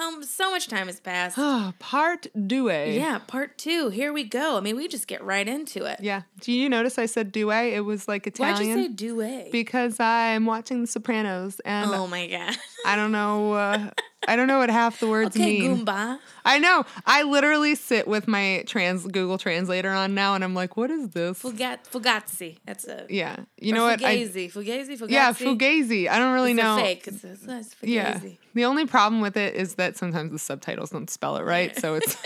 how 0.00 0.20
so 0.22 0.50
much 0.50 0.66
time 0.66 0.86
has 0.86 0.98
passed. 0.98 1.36
Oh, 1.38 1.72
part 1.78 2.26
deux. 2.46 2.92
yeah, 2.92 3.18
part 3.18 3.58
two. 3.58 3.90
Here 3.90 4.12
we 4.12 4.24
go. 4.24 4.56
I 4.56 4.60
mean, 4.60 4.76
we 4.76 4.88
just 4.88 5.06
get 5.06 5.22
right 5.22 5.46
into 5.46 5.84
it. 5.84 6.00
Yeah. 6.00 6.22
Do 6.40 6.52
you 6.52 6.68
notice 6.68 6.98
I 6.98 7.06
said 7.06 7.32
deux? 7.32 7.50
It 7.50 7.84
was 7.84 8.08
like 8.08 8.26
Italian. 8.26 8.56
Why'd 8.56 8.66
you 8.66 8.82
say 8.82 8.88
duet? 8.88 9.52
Because 9.52 10.00
I'm 10.00 10.46
watching 10.46 10.80
The 10.80 10.86
Sopranos 10.86 11.60
and 11.60 11.90
oh 11.90 12.06
my 12.06 12.26
god. 12.26 12.56
I 12.86 12.96
don't 12.96 13.12
know. 13.12 13.52
Uh, 13.52 13.90
I 14.28 14.36
don't 14.36 14.46
know 14.46 14.58
what 14.58 14.68
half 14.70 15.00
the 15.00 15.08
words 15.08 15.34
Okay, 15.34 15.60
mean. 15.60 15.84
Goomba. 15.84 16.18
I 16.44 16.58
know. 16.58 16.84
I 17.06 17.22
literally 17.22 17.74
sit 17.74 18.06
with 18.06 18.28
my 18.28 18.64
trans 18.66 19.06
Google 19.06 19.38
Translator 19.38 19.90
on 19.90 20.14
now, 20.14 20.34
and 20.34 20.44
I'm 20.44 20.54
like, 20.54 20.76
"What 20.76 20.90
is 20.90 21.08
this?" 21.10 21.42
Fugat 21.42 21.78
Fugazzi. 21.90 22.58
That's 22.66 22.86
a 22.86 23.06
yeah. 23.08 23.36
You 23.58 23.72
know 23.72 23.84
what? 23.84 24.02
I, 24.04 24.18
Fugazi. 24.18 24.52
Fugazi. 24.52 24.98
Fugazi. 24.98 25.10
yeah, 25.10 25.32
Fugazi. 25.32 26.08
I 26.08 26.18
don't 26.18 26.34
really 26.34 26.52
It's 26.52 26.62
know. 26.62 26.76
fake. 26.76 27.08
It's, 27.08 27.24
it's, 27.24 27.44
it's 27.44 27.74
Fugazi. 27.74 27.78
Yeah. 27.82 28.20
The 28.52 28.64
only 28.64 28.84
problem 28.84 29.20
with 29.22 29.36
it 29.36 29.54
is 29.54 29.76
that 29.76 29.96
sometimes 29.96 30.32
the 30.32 30.38
subtitles 30.38 30.90
don't 30.90 31.08
spell 31.08 31.36
it 31.36 31.44
right, 31.44 31.74
so 31.78 31.94
it's 31.94 32.16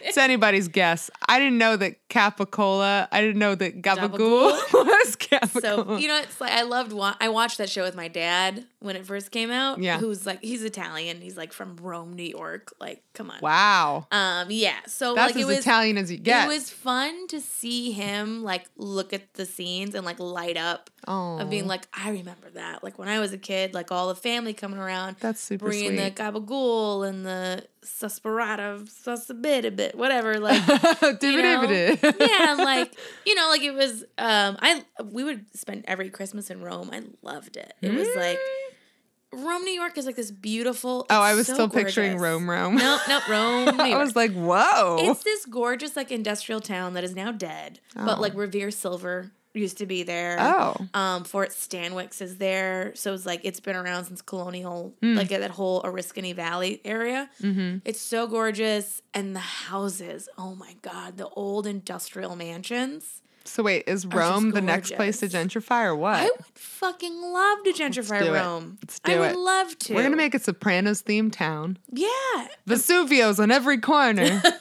it's 0.00 0.16
anybody's 0.16 0.68
guess. 0.68 1.10
I 1.28 1.38
didn't 1.38 1.58
know 1.58 1.76
that 1.76 2.08
Capicola. 2.08 3.08
I 3.12 3.20
didn't 3.20 3.38
know 3.38 3.54
that 3.54 3.82
Gabagool 3.82 4.52
was 4.72 5.16
Capicola. 5.16 5.60
So 5.60 5.96
you 5.98 6.08
know, 6.08 6.18
it's 6.20 6.40
like 6.40 6.52
I 6.52 6.62
loved. 6.62 6.92
Wa- 6.92 7.16
I 7.20 7.28
watched 7.28 7.58
that 7.58 7.68
show 7.68 7.82
with 7.82 7.94
my 7.96 8.08
dad 8.08 8.64
when 8.82 8.96
it 8.96 9.06
first 9.06 9.30
came 9.30 9.50
out. 9.50 9.78
Yeah. 9.78 9.98
who's 9.98 10.26
like 10.26 10.42
he's 10.42 10.62
Italian. 10.64 11.20
He's 11.20 11.36
like 11.36 11.52
from 11.52 11.76
Rome, 11.76 12.14
New 12.14 12.22
York. 12.22 12.72
Like, 12.80 13.02
come 13.14 13.30
on. 13.30 13.38
wow, 13.40 14.06
Um. 14.10 14.48
Yeah. 14.50 14.76
So 14.86 15.14
that's 15.14 15.34
like 15.34 15.40
it 15.40 15.42
as 15.42 15.46
was. 15.46 15.58
Italian 15.58 15.98
as 15.98 16.10
you 16.10 16.18
get. 16.18 16.44
It 16.44 16.48
was 16.48 16.70
fun 16.70 17.28
to 17.28 17.40
see 17.40 17.92
him 17.92 18.42
like 18.42 18.66
look 18.76 19.12
at 19.12 19.34
the 19.34 19.46
scenes 19.46 19.94
and 19.94 20.04
like 20.04 20.18
light 20.18 20.56
up 20.56 20.90
oh, 21.06 21.38
of 21.38 21.50
being 21.50 21.66
like, 21.66 21.86
I 21.92 22.10
remember 22.10 22.50
that. 22.50 22.82
Like 22.82 22.98
when 22.98 23.08
I 23.08 23.20
was 23.20 23.32
a 23.32 23.38
kid, 23.38 23.74
like 23.74 23.92
all 23.92 24.08
the 24.08 24.14
family 24.14 24.52
coming 24.52 24.78
around, 24.78 25.16
that's 25.20 25.40
super 25.40 25.66
sweet. 25.70 25.88
bringing 25.88 25.96
the 25.96 26.06
sweet. 26.06 26.16
gabagool 26.16 27.08
and 27.08 27.24
the 27.24 27.66
susperata, 27.84 28.80
susabit 28.88 29.76
bit, 29.76 29.94
whatever. 29.96 30.38
Like 30.38 30.62
you 31.22 31.42
know? 31.42 31.62
Yeah, 32.02 32.54
like 32.58 32.96
you 33.26 33.34
know, 33.34 33.48
like 33.48 33.62
it 33.62 33.74
was. 33.74 34.02
Um, 34.18 34.56
I 34.60 34.84
we 35.04 35.24
would 35.24 35.44
spend 35.56 35.84
every 35.86 36.10
Christmas 36.10 36.50
in 36.50 36.62
Rome. 36.62 36.90
I 36.92 37.02
loved 37.22 37.56
it. 37.56 37.74
It 37.80 37.92
was 37.92 38.08
like 38.16 38.38
Rome, 39.32 39.62
New 39.62 39.72
York 39.72 39.96
is 39.98 40.06
like 40.06 40.16
this 40.16 40.30
beautiful. 40.30 41.06
Oh, 41.08 41.20
I 41.20 41.34
was 41.34 41.46
so 41.46 41.54
still 41.54 41.68
picturing. 41.68 42.18
Rome, 42.18 42.48
Rome. 42.48 42.76
No, 42.76 42.98
no, 43.08 43.20
Rome. 43.28 43.80
I 43.80 43.96
was 43.96 44.14
like, 44.14 44.32
whoa. 44.32 44.96
it's 45.00 45.22
this 45.24 45.46
gorgeous 45.46 45.96
like 45.96 46.10
industrial 46.12 46.60
town 46.60 46.94
that 46.94 47.04
is 47.04 47.14
now 47.14 47.32
dead, 47.32 47.80
but 47.94 48.18
Oh. 48.18 48.20
like 48.20 48.34
Revere 48.34 48.70
Silver 48.70 49.32
used 49.54 49.76
to 49.78 49.86
be 49.86 50.02
there. 50.02 50.36
oh, 50.40 50.74
Um, 50.94 51.24
Fort 51.24 51.50
Stanwix 51.50 52.22
is 52.22 52.38
there, 52.38 52.92
so 52.94 53.12
it's 53.12 53.26
like 53.26 53.40
it's 53.44 53.60
been 53.60 53.76
around 53.76 54.04
since 54.06 54.22
colonial, 54.22 54.94
Mm. 55.02 55.16
like 55.16 55.28
that 55.28 55.50
whole 55.50 55.82
Oriskany 55.82 56.34
Valley 56.34 56.80
area. 56.84 57.28
mm-hmm. 57.40 57.78
It's 57.84 58.00
so 58.00 58.26
gorgeous, 58.26 59.02
and 59.12 59.34
the 59.36 59.40
houses. 59.40 60.28
Oh 60.38 60.54
my 60.54 60.76
god, 60.82 61.16
the 61.18 61.28
old 61.28 61.66
industrial 61.66 62.34
mansions. 62.36 63.20
So 63.44 63.62
wait, 63.62 63.84
is 63.86 64.06
Rome 64.06 64.50
the 64.50 64.60
next 64.62 64.94
place 64.94 65.18
to 65.20 65.28
gentrify 65.28 65.84
or 65.84 65.96
what? 65.96 66.16
I 66.20 66.24
would 66.24 66.44
fucking 66.54 67.20
love 67.20 67.62
to 67.64 67.72
gentrify 67.72 68.20
do 68.20 68.34
it. 68.34 68.38
Rome. 68.38 68.78
Let's 68.82 69.00
do 69.00 69.12
I 69.12 69.18
would 69.18 69.30
it. 69.32 69.38
love 69.38 69.78
to. 69.80 69.94
We're 69.94 70.02
gonna 70.04 70.16
make 70.16 70.34
a 70.34 70.38
Sopranos 70.38 71.02
themed 71.02 71.32
town. 71.32 71.78
yeah. 71.90 72.48
Vesuvio's 72.66 73.38
on 73.40 73.50
every 73.50 73.78
corner. 73.78 74.42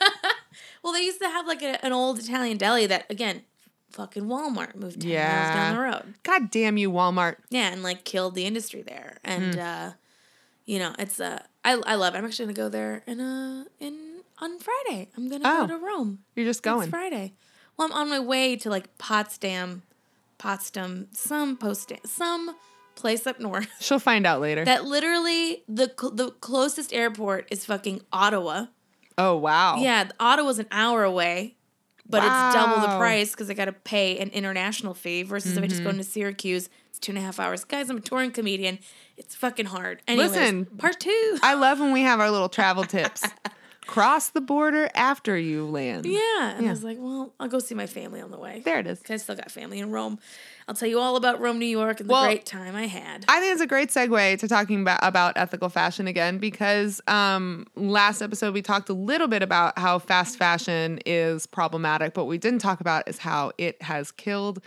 Well, 0.84 0.94
they 0.94 1.02
used 1.02 1.20
to 1.22 1.28
have 1.30 1.46
like 1.46 1.62
a, 1.62 1.86
an 1.86 1.94
old 1.94 2.18
Italian 2.18 2.58
deli 2.58 2.88
that 2.88 3.06
again, 3.08 3.44
fucking 3.92 4.24
Walmart 4.24 4.74
moved 4.76 5.02
ten 5.02 5.10
miles 5.12 5.14
Yeah. 5.14 5.54
down 5.54 5.76
the 5.76 5.82
road. 5.82 6.14
God 6.24 6.50
damn 6.50 6.76
you, 6.76 6.92
Walmart. 6.92 7.36
Yeah, 7.52 7.72
and 7.72 7.84
like 7.84 8.04
killed 8.04 8.34
the 8.34 8.46
industry 8.46 8.82
there. 8.82 9.18
And 9.24 9.60
uh, 9.60 9.92
you 10.66 10.80
know, 10.80 10.96
it's 10.98 11.20
uh, 11.20 11.44
I 11.64 11.74
I 11.86 11.94
love. 11.94 12.16
It. 12.16 12.18
I'm 12.18 12.26
actually 12.26 12.46
gonna 12.46 12.56
go 12.56 12.70
there 12.70 13.04
in 13.06 13.20
uh 13.22 13.66
in 13.80 14.22
on 14.40 14.58
Friday. 14.58 15.10
I'm 15.16 15.30
gonna 15.30 15.44
Oh. 15.46 15.68
go 15.68 15.78
to 15.78 15.86
Rome. 15.86 16.20
You're 16.36 16.48
just 16.48 16.64
going. 16.64 16.86
It's. 16.86 16.90
Friday. 16.90 17.34
Well, 17.78 17.88
I'm 17.88 17.94
on 17.94 18.10
my 18.10 18.20
way 18.20 18.56
to 18.58 18.70
like 18.70 18.98
Potsdam, 18.98 19.84
Potsdam, 20.38 21.08
some 21.12 21.58
post 21.58 21.92
some 22.06 22.56
place 22.96 23.26
up 23.26 23.40
north. 23.40 23.68
She'll 23.80 24.00
find 24.00 24.26
out 24.28 24.42
later. 24.42 24.66
That 24.66 24.86
literally 24.86 25.64
the 25.68 25.92
cl- 26.00 26.12
the 26.14 26.32
closest 26.32 26.94
airport 26.94 27.48
is 27.52 27.66
fucking 27.66 28.02
Ottawa. 28.14 28.66
oh 29.18 29.38
wow. 29.38 29.78
Yeah, 29.78 30.10
Ottawa's 30.20 30.60
an 30.60 30.68
hour 30.72 31.04
away, 31.04 31.56
but 32.08 32.24
it's 32.24 32.54
double 32.56 32.82
the 32.88 32.98
price 32.98 33.32
because 33.32 33.50
I 33.50 33.54
got 33.56 33.66
to 33.66 33.72
pay 33.74 34.20
an 34.20 34.30
international 34.30 34.94
fee 34.94 35.24
versus 35.24 35.58
if 35.58 35.64
I 35.64 35.68
just 35.68 35.82
go 35.82 35.90
Mm-hmm. 35.90 36.00
into 36.00 36.10
Syracuse, 36.12 36.70
it's 36.90 37.00
two 37.00 37.12
and 37.14 37.18
a 37.20 37.22
half 37.22 37.40
hours. 37.40 37.64
Guys, 37.64 37.90
I'm 37.90 37.98
a 37.98 38.02
touring 38.02 38.32
comedian. 38.32 38.80
It's 39.18 39.34
fucking 39.36 39.68
hard. 39.68 40.02
Anyways, 40.08 40.32
Listen, 40.32 40.66
part 40.66 41.00
two. 41.00 41.38
I 41.42 41.54
love 41.56 41.80
when 41.80 41.92
we 41.94 42.02
have 42.02 42.20
our 42.20 42.30
little 42.30 42.50
travel 42.50 42.84
tips. 42.84 43.24
Cross 43.92 44.30
the 44.30 44.42
border 44.42 44.90
after 44.96 45.38
you 45.38 45.66
land. 45.66 46.06
yeah, 46.06 46.52
and 46.56 46.64
Yeah. 46.64 46.70
I 46.70 46.72
was 46.72 46.84
like, 46.84 46.98
well, 47.00 47.34
I'll 47.40 47.48
go 47.50 47.60
see 47.60 47.76
my 47.76 47.88
family 47.88 48.22
on 48.22 48.32
the 48.32 48.38
way. 48.40 48.62
There 48.64 48.80
it 48.80 48.88
is. 48.88 49.00
'Cause 49.02 49.12
I 49.12 49.18
still 49.18 49.36
got 49.36 49.52
family 49.52 49.80
in 49.80 49.92
Rome. 49.92 50.18
I'll 50.68 50.76
tell 50.76 50.88
you 50.88 51.00
all 51.00 51.18
about 51.18 51.42
Rome, 51.42 51.60
New 51.60 51.66
York, 51.66 52.00
and 52.00 52.08
the 52.10 52.14
Well, 52.14 52.24
great 52.26 52.46
time 52.46 52.76
I 52.76 52.88
had. 52.88 53.26
I 53.28 53.40
think 53.42 53.52
it's 53.54 53.62
a 53.62 53.68
great 53.68 53.90
segue 53.90 54.40
to 54.40 54.48
talking 54.48 54.82
about, 54.82 55.00
about 55.04 55.34
ethical 55.36 55.68
fashion 55.70 56.08
again 56.08 56.38
because 56.38 57.02
um, 57.08 57.68
last 57.76 58.22
episode 58.22 58.54
we 58.54 58.62
talked 58.62 58.88
a 58.90 58.94
little 58.94 59.28
bit 59.28 59.44
about 59.44 59.78
how 59.78 60.00
fast 60.00 60.38
fashion 60.38 61.00
is 61.06 61.46
problematic, 61.46 62.14
but 62.14 62.24
what 62.24 62.30
we 62.30 62.38
didn't 62.38 62.60
talk 62.60 62.80
about 62.80 63.08
is 63.08 63.18
how 63.18 63.52
it 63.58 63.82
has 63.82 64.12
killed 64.12 64.62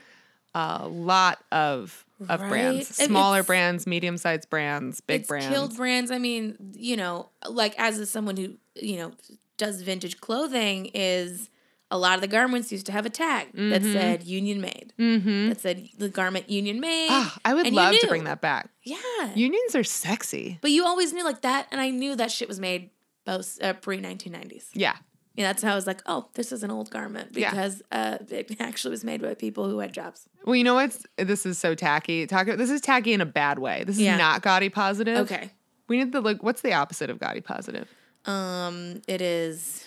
a 0.55 0.89
lot 0.89 1.43
of 1.53 2.05
of 2.29 2.41
Right? 2.41 2.49
brands, 2.49 2.89
smaller 2.97 3.43
brands, 3.43 3.87
medium 3.87 4.17
sized 4.17 4.49
brands, 4.49 5.01
big 5.01 5.23
it's 5.23 5.29
brands. 5.29 5.49
killed 5.49 5.77
brands. 5.77 6.11
I 6.11 6.19
mean, 6.19 6.57
you 6.75 6.97
know, 6.97 7.31
like 7.49 7.75
as 7.79 8.09
someone 8.11 8.37
who 8.37 8.55
you 8.77 8.97
know 8.97 9.13
does 9.57 9.83
vintage 9.83 10.21
clothing, 10.21 10.87
is 10.95 11.51
a 11.91 11.99
lot 11.99 12.15
of 12.15 12.21
the 12.23 12.29
garments 12.29 12.73
used 12.73 12.87
to 12.87 12.93
have 12.93 13.05
a 13.05 13.11
tag 13.11 13.49
that 13.53 13.83
said 13.83 14.23
"Union 14.25 14.61
Made." 14.61 14.93
mm-hmm. 14.99 15.49
That 15.49 15.61
said 15.61 15.89
the 15.99 16.09
garment 16.09 16.49
"Union 16.49 16.81
Made." 16.81 17.09
Ah, 17.11 17.37
I 17.45 17.53
would 17.55 17.73
love 17.73 17.95
to 17.99 18.07
bring 18.07 18.25
that 18.25 18.41
back. 18.41 18.71
Yeah, 18.85 19.35
Unions 19.35 19.75
are 19.75 19.85
sexy. 19.85 20.59
but 20.63 20.71
you 20.71 20.85
always 20.85 21.13
knew 21.13 21.25
like 21.25 21.43
that, 21.43 21.67
and 21.71 21.81
I 21.81 21.91
knew 21.91 22.15
that 22.17 22.31
shit 22.31 22.49
was 22.49 22.61
made 22.61 22.91
post 23.27 23.63
uh, 23.63 23.73
pre 23.75 24.01
nineteen 24.01 24.33
nineties. 24.33 24.71
Yeah. 24.73 24.97
Yeah, 25.37 25.49
that's 25.49 25.63
how 25.63 25.73
I 25.73 25.75
was 25.75 25.87
like, 25.87 26.01
oh, 26.07 26.29
this 26.35 26.53
is 26.53 26.63
an 26.63 26.71
old 26.71 26.91
garment 26.91 27.31
Yeah. 27.33 27.51
because 27.51 27.83
uh, 27.91 28.19
it 28.31 28.57
actually 28.61 28.93
was 28.93 29.03
made 29.05 29.21
by 29.21 29.35
people 29.35 29.69
who 29.69 29.81
had 29.81 29.93
jobs. 29.93 30.29
Well, 30.45 30.55
you 30.55 30.63
know 30.65 30.75
what's 30.75 31.05
this 31.17 31.45
is 31.45 31.59
so 31.59 31.75
tacky. 31.75 32.27
Talk 32.27 32.47
this 32.47 32.71
is 32.71 32.81
tacky 32.81 33.13
in 33.13 33.21
a 33.21 33.27
bad 33.27 33.59
way. 33.59 33.83
This 33.85 33.97
is 33.97 34.03
Yeah. 34.03 34.17
not 34.17 34.43
gaudy 34.43 34.69
positive. 34.69 35.19
Okay, 35.19 35.51
We 35.89 35.99
need 35.99 36.13
the 36.13 36.21
like 36.21 36.43
what's 36.43 36.61
the 36.61 36.73
opposite 36.75 37.11
of 37.11 37.19
gaudy 37.19 37.41
positive? 37.41 37.89
um, 38.27 39.03
it 39.09 39.21
is. 39.21 39.85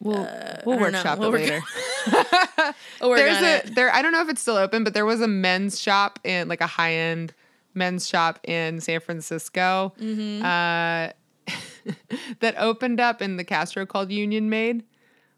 We'll 0.00 0.18
Uh, 0.18 0.60
we'll 0.66 0.76
I 0.76 0.78
don't 0.78 0.92
know. 0.92 0.98
workshop 0.98 1.18
We'll 1.18 1.34
it 1.34 1.40
later. 1.40 1.62
We're 3.02 3.16
There's 3.16 3.66
a 3.68 3.70
there 3.74 3.92
I 3.92 4.02
don't 4.02 4.12
know 4.12 4.22
if 4.22 4.28
it's 4.28 4.40
still 4.42 4.56
open, 4.56 4.84
but 4.84 4.94
there 4.94 5.06
was 5.06 5.20
a 5.20 5.28
men's 5.28 5.80
shop 5.80 6.18
in 6.24 6.48
like 6.48 6.60
a 6.60 6.66
high 6.66 6.92
end 6.94 7.32
men's 7.74 8.08
shop 8.08 8.38
in 8.44 8.80
San 8.80 9.00
Francisco 9.00 9.92
Mm-hmm. 10.00 10.44
uh, 10.44 11.12
that 12.40 12.54
opened 12.58 13.00
up 13.00 13.22
in 13.22 13.36
the 13.36 13.44
Castro 13.44 13.86
called 13.86 14.10
Union 14.10 14.50
Made. 14.50 14.84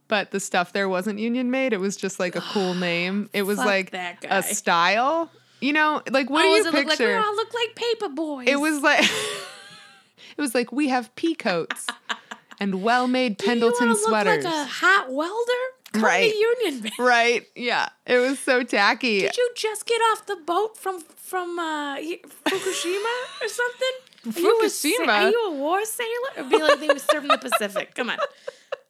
But 0.09 0.31
the 0.31 0.41
stuff 0.41 0.73
there 0.73 0.89
wasn't 0.89 1.19
Union 1.19 1.51
Made. 1.51 1.73
It 1.75 1.81
was 1.81 1.97
just 1.97 2.19
like 2.19 2.35
a 2.35 2.41
cool 2.41 2.75
name. 2.89 3.29
It 3.33 3.43
was 3.43 3.59
Fuck 3.59 3.67
like 3.67 3.91
that 3.91 4.21
guy. 4.23 4.39
a 4.39 4.43
style. 4.43 5.31
You 5.61 5.73
know, 5.73 6.03
like 6.11 6.31
what 6.31 6.45
oh, 6.45 6.49
do 6.49 6.49
you 6.49 6.61
it 6.61 6.65
look 6.65 6.75
like? 6.75 6.89
picture? 6.89 7.17
Oh, 7.17 7.23
I 7.25 7.35
look 7.35 7.53
like 7.53 7.75
paper 7.75 8.09
boys. 8.09 8.49
It 8.49 8.61
was 8.61 8.81
like 8.81 9.05
it 10.37 10.41
was 10.41 10.55
like 10.55 10.73
we 10.73 10.89
have 10.89 11.15
pea 11.17 11.35
coats 11.35 11.87
and 12.61 12.83
well-made 12.83 13.39
Pendleton 13.39 13.97
sweaters. 13.97 14.45
Like 14.45 14.55
a 14.55 14.65
hot 14.65 15.13
welder. 15.13 15.53
Come 15.93 16.05
Right. 16.05 16.33
Union 16.33 16.83
Made. 16.83 16.93
right? 16.99 17.47
Yeah, 17.57 17.89
it 18.07 18.19
was 18.19 18.39
so 18.39 18.63
tacky. 18.63 19.21
Did 19.21 19.37
you 19.37 19.51
just 19.57 19.87
get 19.87 19.99
off 20.13 20.27
the 20.27 20.37
boat 20.37 20.77
from 20.77 21.01
from 21.01 21.59
uh, 21.59 21.97
Fukushima 21.97 23.43
or 23.43 23.49
something? 23.49 23.93
Are 24.37 24.41
you 24.41 24.61
a 24.61 24.65
Fukushima? 24.65 25.09
are 25.09 25.31
you 25.31 25.47
a 25.49 25.55
war 25.55 25.85
sailor? 25.85 26.09
It'd 26.37 26.51
be 26.51 26.63
like 26.63 26.81
they 26.81 26.89
were 26.89 26.99
serving 26.99 27.29
the 27.29 27.39
Pacific. 27.39 27.95
Come 27.95 28.11
on. 28.11 28.19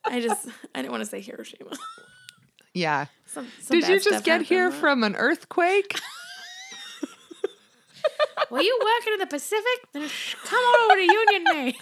I 0.04 0.20
just 0.20 0.48
I 0.74 0.80
didn't 0.82 0.90
want 0.92 1.02
to 1.04 1.08
say 1.08 1.20
Hiroshima. 1.20 1.72
yeah. 2.74 3.06
Some, 3.26 3.46
some 3.60 3.78
Did 3.78 3.88
you 3.88 4.00
just 4.00 4.24
get 4.24 4.42
here 4.42 4.70
from 4.70 5.04
an 5.04 5.14
earthquake? 5.16 5.98
Were 8.50 8.62
you 8.62 8.78
working 8.82 9.12
in 9.14 9.18
the 9.18 9.26
Pacific? 9.26 9.64
Then 9.92 10.08
come 10.44 10.58
on 10.58 10.90
over 10.90 10.94
to 10.94 11.02
Union 11.02 11.44
Made. 11.52 11.74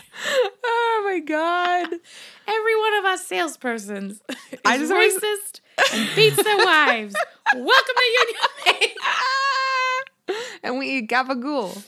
oh 0.65 1.03
my 1.05 1.21
god. 1.21 1.87
Every 2.49 2.81
one 2.81 2.95
of 2.99 3.05
us 3.05 3.29
salespersons 3.29 4.11
is 4.53 4.61
I 4.65 4.79
just 4.79 4.93
racist 4.93 5.61
and 5.95 6.09
beats 6.17 6.43
their 6.43 6.57
wives. 6.57 7.15
Welcome 7.55 7.95
to 7.97 8.05
Union 8.19 8.37
Made. 8.67 10.37
and 10.65 10.79
we 10.79 10.89
eat 10.89 11.09
gabagool. 11.09 11.85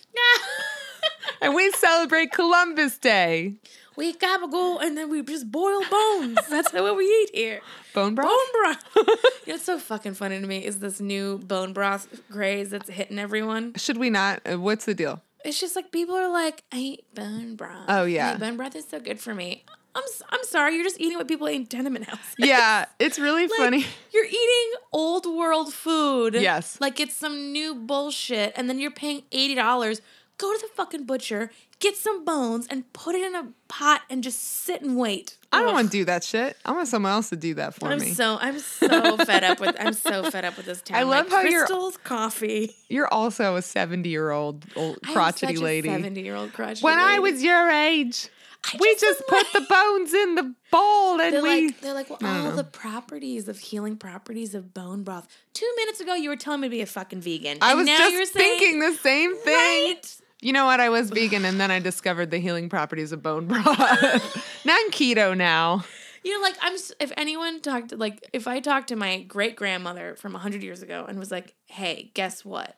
And 1.40 1.54
we 1.54 1.70
celebrate 1.72 2.32
Columbus 2.32 2.98
Day. 2.98 3.54
we 3.96 4.12
gabagool 4.14 4.82
and 4.82 4.96
then 4.96 5.10
we 5.10 5.22
just 5.22 5.50
boil 5.50 5.82
bones. 5.90 6.38
That's 6.48 6.72
what 6.72 6.96
we 6.96 7.04
eat 7.04 7.30
here. 7.34 7.60
Bone 7.94 8.14
broth? 8.14 8.28
Bone 8.28 8.62
broth. 8.62 8.84
you 8.96 9.04
know 9.06 9.14
what's 9.54 9.64
so 9.64 9.78
fucking 9.78 10.14
funny 10.14 10.40
to 10.40 10.46
me 10.46 10.64
is 10.64 10.78
this 10.80 11.00
new 11.00 11.38
bone 11.38 11.72
broth 11.72 12.08
craze 12.30 12.70
that's 12.70 12.88
hitting 12.90 13.18
everyone. 13.18 13.74
Should 13.76 13.96
we 13.98 14.10
not? 14.10 14.40
uh, 14.50 14.58
What's 14.58 14.84
the 14.84 14.94
deal? 14.94 15.22
It's 15.44 15.60
just 15.60 15.76
like 15.76 15.92
people 15.92 16.16
are 16.16 16.30
like, 16.30 16.64
I 16.72 16.78
eat 16.78 17.14
bone 17.14 17.54
broth. 17.56 17.84
Oh, 17.88 18.04
yeah. 18.04 18.36
bone 18.36 18.56
broth 18.56 18.74
is 18.76 18.86
so 18.88 18.98
good 19.00 19.20
for 19.20 19.34
me. 19.34 19.64
I'm 19.94 20.04
I'm 20.30 20.44
sorry, 20.44 20.74
you're 20.74 20.84
just 20.84 21.00
eating 21.00 21.16
what 21.16 21.26
people 21.26 21.48
eat 21.48 21.56
in 21.56 21.66
tenement 21.66 22.04
houses. 22.06 22.34
Yeah, 22.38 22.84
it's 23.00 23.18
really 23.18 23.48
Like, 23.48 23.56
funny. 23.58 23.86
You're 24.12 24.26
eating 24.26 24.72
old 24.92 25.26
world 25.26 25.72
food. 25.72 26.34
Yes. 26.34 26.78
Like 26.80 27.00
it's 27.00 27.16
some 27.16 27.52
new 27.52 27.74
bullshit, 27.74 28.52
and 28.54 28.68
then 28.68 28.78
you're 28.78 28.90
paying 28.92 29.22
eighty 29.32 29.54
dollars. 29.56 30.00
Go 30.38 30.52
to 30.52 30.58
the 30.60 30.68
fucking 30.74 31.04
butcher, 31.04 31.50
get 31.80 31.96
some 31.96 32.24
bones, 32.24 32.66
and 32.70 32.90
put 32.92 33.14
it 33.16 33.22
in 33.26 33.34
a 33.34 33.48
pot 33.66 34.02
and 34.08 34.22
just 34.22 34.40
sit 34.40 34.82
and 34.82 34.96
wait. 34.96 35.36
I 35.52 35.58
don't 35.60 35.68
Ugh. 35.70 35.74
want 35.74 35.86
to 35.90 35.98
do 35.98 36.04
that 36.04 36.22
shit. 36.22 36.56
I 36.64 36.70
want 36.72 36.86
someone 36.88 37.10
else 37.10 37.30
to 37.30 37.36
do 37.36 37.54
that 37.54 37.74
for 37.74 37.88
I'm 37.88 37.98
me. 37.98 38.12
so 38.12 38.38
I'm 38.40 38.58
so 38.60 39.16
fed 39.16 39.42
up 39.44 39.58
with 39.60 39.74
I'm 39.80 39.94
so 39.94 40.30
fed 40.30 40.44
up 40.44 40.56
with 40.56 40.66
this 40.66 40.80
town. 40.82 40.96
I 40.98 41.02
love 41.02 41.26
like, 41.26 41.32
how 41.32 41.40
you're- 41.42 41.58
crystals 41.66 41.96
coffee. 41.98 42.74
You're 42.88 43.12
also 43.12 43.56
a 43.56 43.62
70 43.62 44.08
year 44.08 44.30
old 44.30 44.64
old 44.76 45.02
crotchety 45.02 45.54
such 45.56 45.62
lady. 45.62 45.88
Seventy 45.88 46.22
year 46.22 46.36
old 46.36 46.52
crotchety. 46.52 46.84
when 46.84 46.98
I 46.98 47.18
was 47.18 47.42
your 47.42 47.68
age, 47.70 48.28
I 48.64 48.76
we 48.78 48.92
just 48.94 49.00
just 49.00 49.26
put 49.26 49.46
the 49.52 49.60
bones 49.68 50.12
in 50.14 50.34
the 50.36 50.54
bowl 50.70 51.20
and 51.20 51.32
They're 51.34 51.42
we. 51.42 51.66
like, 51.68 51.80
they're 51.80 51.94
like, 51.94 52.10
well, 52.10 52.18
all 52.22 52.50
know. 52.50 52.56
the 52.56 52.64
properties 52.64 53.48
of 53.48 53.58
healing 53.58 53.96
properties 53.96 54.54
of 54.54 54.72
bone 54.74 55.02
broth. 55.02 55.26
Two 55.54 55.70
minutes 55.76 56.00
ago, 56.00 56.14
you 56.14 56.28
were 56.28 56.36
telling 56.36 56.60
me 56.60 56.68
to 56.68 56.70
be 56.70 56.80
a 56.82 56.86
fucking 56.86 57.20
vegan. 57.22 57.58
I 57.62 57.70
and 57.70 57.78
was 57.78 57.86
now 57.86 57.96
just 57.98 58.12
you're 58.14 58.24
saying, 58.26 58.58
thinking 58.58 58.80
the 58.80 58.92
same 58.94 59.36
thing. 59.38 59.54
right? 59.94 60.16
You 60.40 60.52
know 60.52 60.66
what? 60.66 60.80
I 60.80 60.88
was 60.88 61.10
vegan 61.10 61.44
and 61.44 61.60
then 61.60 61.70
I 61.70 61.78
discovered 61.80 62.30
the 62.30 62.38
healing 62.38 62.68
properties 62.68 63.12
of 63.12 63.22
bone 63.22 63.46
broth. 63.46 63.66
now 64.64 64.74
I'm 64.76 64.90
keto 64.90 65.36
now. 65.36 65.84
You 66.24 66.34
know, 66.36 66.42
like 66.42 66.56
I'm. 66.60 66.74
s- 66.74 66.92
If 67.00 67.12
anyone 67.16 67.60
talked, 67.60 67.92
like, 67.96 68.28
if 68.32 68.46
I 68.46 68.60
talked 68.60 68.88
to 68.88 68.96
my 68.96 69.22
great 69.22 69.56
grandmother 69.56 70.14
from 70.16 70.34
hundred 70.34 70.62
years 70.62 70.82
ago 70.82 71.06
and 71.08 71.18
was 71.18 71.30
like, 71.30 71.54
"Hey, 71.66 72.10
guess 72.14 72.44
what? 72.44 72.76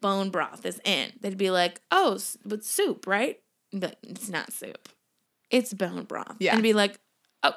Bone 0.00 0.30
broth 0.30 0.64
is 0.64 0.80
in," 0.84 1.12
they'd 1.20 1.36
be 1.38 1.50
like, 1.50 1.82
"Oh, 1.90 2.14
s- 2.14 2.36
but 2.44 2.64
soup, 2.64 3.06
right?" 3.06 3.38
But 3.72 3.98
it's 4.02 4.28
not 4.30 4.52
soup. 4.52 4.88
It's 5.50 5.72
bone 5.74 6.04
broth. 6.04 6.36
Yeah. 6.40 6.54
And 6.54 6.62
be 6.62 6.72
like, 6.72 6.98
"Oh, 7.42 7.52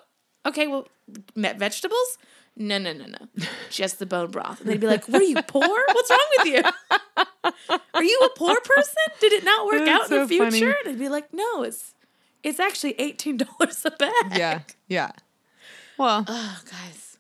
okay. 0.45 0.67
Well, 0.67 0.87
me- 1.35 1.53
vegetables." 1.57 2.17
No, 2.55 2.77
no, 2.77 2.93
no, 2.93 3.05
no. 3.05 3.45
Just 3.71 3.97
the 3.99 4.05
bone 4.05 4.29
broth. 4.29 4.61
And 4.61 4.69
they'd 4.69 4.79
be 4.79 4.87
like, 4.87 5.07
What 5.07 5.21
are 5.21 5.25
you, 5.25 5.41
poor? 5.47 5.67
What's 5.93 6.09
wrong 6.09 6.19
with 6.39 6.47
you? 6.47 6.61
Are 7.93 8.03
you 8.03 8.19
a 8.25 8.29
poor 8.37 8.55
person? 8.61 8.93
Did 9.19 9.33
it 9.33 9.43
not 9.43 9.65
work 9.65 9.85
That's 9.85 9.89
out 9.89 10.11
in 10.11 10.27
the 10.27 10.27
so 10.27 10.37
funny. 10.37 10.51
future? 10.59 10.75
And 10.85 10.93
they'd 10.95 10.99
be 10.99 11.09
like, 11.09 11.33
No, 11.33 11.63
it's 11.63 11.93
it's 12.43 12.59
actually 12.59 12.95
eighteen 12.99 13.37
dollars 13.37 13.83
a 13.85 13.91
bag. 13.91 14.13
Yeah. 14.37 14.59
Yeah. 14.87 15.11
Well, 15.97 16.25
Oh, 16.27 16.59
guys. 16.69 17.17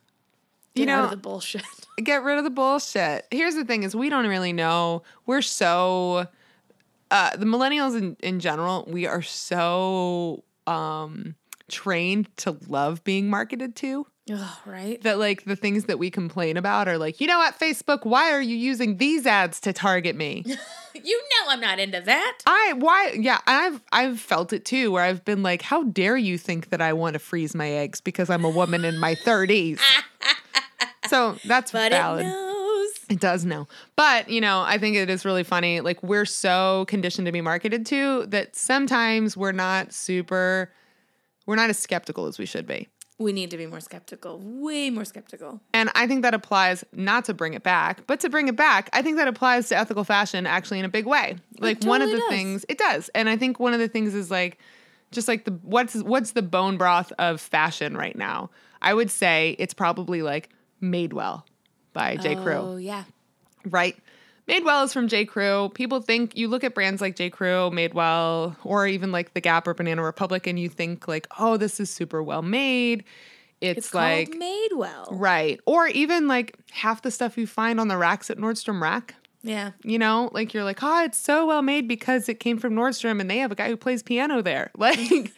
You 0.75 0.85
know- 0.85 1.05
of 1.05 1.09
the 1.11 1.17
bullshit. 1.17 1.63
get 2.03 2.23
rid 2.23 2.37
of 2.37 2.43
the 2.43 2.49
bullshit. 2.49 3.25
Here's 3.31 3.55
the 3.55 3.65
thing 3.65 3.83
is 3.83 3.95
we 3.95 4.09
don't 4.09 4.27
really 4.27 4.53
know. 4.53 5.03
We're 5.25 5.41
so 5.41 6.27
uh 7.11 7.35
the 7.35 7.45
millennials 7.45 7.97
in, 7.97 8.15
in 8.21 8.39
general, 8.39 8.85
we 8.87 9.07
are 9.07 9.21
so 9.21 10.43
um 10.67 11.35
trained 11.69 12.35
to 12.37 12.57
love 12.67 13.03
being 13.03 13.29
marketed 13.29 13.75
to 13.77 14.05
Oh, 14.31 14.59
right? 14.65 15.01
that 15.03 15.19
like 15.19 15.43
the 15.43 15.55
things 15.57 15.85
that 15.85 15.99
we 15.99 16.09
complain 16.09 16.55
about 16.55 16.87
are 16.87 16.97
like, 16.97 17.19
you 17.19 17.27
know 17.27 17.39
what, 17.39 17.59
Facebook, 17.59 18.05
why 18.05 18.31
are 18.31 18.41
you 18.41 18.55
using 18.55 18.95
these 18.97 19.25
ads 19.27 19.59
to 19.61 19.73
target 19.73 20.15
me? 20.15 20.45
You 20.95 21.17
know 21.17 21.49
I'm 21.51 21.59
not 21.59 21.79
into 21.79 21.99
that. 22.01 22.37
I 22.45 22.73
why 22.77 23.13
yeah, 23.19 23.39
I've 23.47 23.81
I've 23.91 24.19
felt 24.19 24.53
it 24.53 24.63
too 24.63 24.91
where 24.91 25.01
I've 25.03 25.25
been 25.25 25.41
like, 25.41 25.63
how 25.63 25.81
dare 25.85 26.15
you 26.15 26.37
think 26.37 26.69
that 26.69 26.81
I 26.81 26.93
want 26.93 27.13
to 27.13 27.19
freeze 27.19 27.55
my 27.55 27.67
eggs 27.67 27.99
because 27.99 28.29
I'm 28.29 28.45
a 28.45 28.49
woman 28.49 28.85
in 28.85 28.99
my 28.99 29.15
30s. 29.15 29.79
so 31.09 31.35
that's 31.45 31.71
But 31.71 31.91
valid. 31.91 32.27
it 32.27 32.29
knows. 32.29 32.89
It 33.09 33.19
does 33.19 33.43
know. 33.43 33.67
But, 33.95 34.29
you 34.29 34.39
know, 34.39 34.61
I 34.61 34.77
think 34.77 34.95
it 34.95 35.09
is 35.09 35.25
really 35.25 35.43
funny. 35.43 35.81
Like, 35.81 36.01
we're 36.03 36.25
so 36.25 36.85
conditioned 36.87 37.25
to 37.25 37.31
be 37.31 37.41
marketed 37.41 37.87
to 37.87 38.27
that 38.27 38.55
sometimes 38.55 39.35
we're 39.35 39.51
not 39.51 39.93
super, 39.93 40.71
we're 41.47 41.55
not 41.55 41.71
as 41.71 41.79
skeptical 41.79 42.27
as 42.27 42.37
we 42.37 42.45
should 42.45 42.67
be. 42.67 42.87
We 43.19 43.31
need 43.31 43.51
to 43.51 43.57
be 43.57 43.67
more 43.67 43.79
skeptical. 43.79 44.39
Way 44.43 44.89
more 44.89 45.05
skeptical. 45.05 45.61
And 45.73 45.91
I 45.95 46.07
think 46.07 46.23
that 46.23 46.33
applies 46.33 46.83
not 46.93 47.25
to 47.25 47.33
bring 47.33 47.53
it 47.53 47.63
back, 47.63 48.05
but 48.07 48.19
to 48.21 48.29
bring 48.29 48.47
it 48.47 48.55
back, 48.55 48.89
I 48.91 49.01
think 49.01 49.17
that 49.17 49.27
applies 49.27 49.69
to 49.69 49.77
ethical 49.77 50.03
fashion 50.03 50.47
actually 50.47 50.79
in 50.79 50.85
a 50.85 50.89
big 50.89 51.05
way. 51.05 51.37
Like, 51.59 51.83
one 51.83 52.01
of 52.01 52.09
the 52.09 52.17
does. 52.17 52.29
things, 52.29 52.65
it 52.67 52.77
does. 52.77 53.09
And 53.09 53.29
I 53.29 53.37
think 53.37 53.59
one 53.59 53.73
of 53.73 53.79
the 53.79 53.87
things 53.87 54.15
is 54.15 54.31
like, 54.31 54.57
just 55.11 55.27
like 55.27 55.45
the 55.45 55.51
what's 55.61 55.95
what's 56.01 56.31
the 56.31 56.41
bone 56.41 56.75
broth 56.77 57.13
of 57.19 57.39
fashion 57.39 57.95
right 57.95 58.15
now? 58.15 58.49
I 58.81 58.95
would 58.95 59.11
say 59.11 59.55
it's 59.59 59.73
probably 59.73 60.23
like 60.23 60.49
Madewell 60.81 61.43
by 61.93 62.17
J. 62.17 62.35
Crew. 62.35 62.55
Oh, 62.55 62.77
yeah. 62.77 63.03
right? 63.65 63.95
Madewell 64.47 64.83
is 64.85 64.93
from 64.93 65.07
J. 65.07 65.25
Crew. 65.25 65.71
People 65.73 66.01
think 66.01 66.35
you 66.35 66.47
look 66.47 66.63
at 66.63 66.75
brands 66.75 67.01
like 67.01 67.15
J. 67.15 67.29
Crew, 67.29 67.69
Madewell, 67.71 68.55
or 68.63 68.85
even 68.87 69.11
like 69.11 69.33
the 69.33 69.41
Gap 69.41 69.67
or 69.67 69.73
Banana 69.73 70.03
Republic, 70.03 70.47
and 70.47 70.59
you 70.59 70.67
think 70.69 71.07
like, 71.07 71.27
oh, 71.39 71.55
this 71.57 71.79
is 71.79 71.89
super 71.89 72.21
well 72.21 72.41
made. 72.41 73.05
It's, 73.61 73.77
It's 73.87 73.93
like 73.93 74.31
Madewell. 74.31 75.07
right, 75.11 75.59
or 75.65 75.87
even 75.87 76.27
like 76.27 76.57
half 76.71 77.01
the 77.01 77.11
stuff 77.11 77.37
you 77.37 77.47
find 77.47 77.79
on 77.79 77.87
the 77.87 77.95
racks 77.97 78.29
at 78.29 78.37
Nordstrom 78.37 78.81
Rack. 78.81 79.15
Yeah. 79.45 79.71
You 79.83 79.99
know, 79.99 80.29
like 80.33 80.53
you're 80.53 80.63
like, 80.63 80.79
oh, 80.83 81.03
it's 81.03 81.17
so 81.17 81.45
well 81.45 81.61
made 81.61 81.87
because 81.87 82.27
it 82.29 82.39
came 82.41 82.57
from 82.57 82.73
Nordstrom, 82.75 83.21
and 83.21 83.29
they 83.29 83.37
have 83.37 83.51
a 83.51 83.55
guy 83.55 83.69
who 83.69 83.77
plays 83.77 84.03
piano 84.03 84.41
there. 84.41 84.71
Like, 84.77 85.31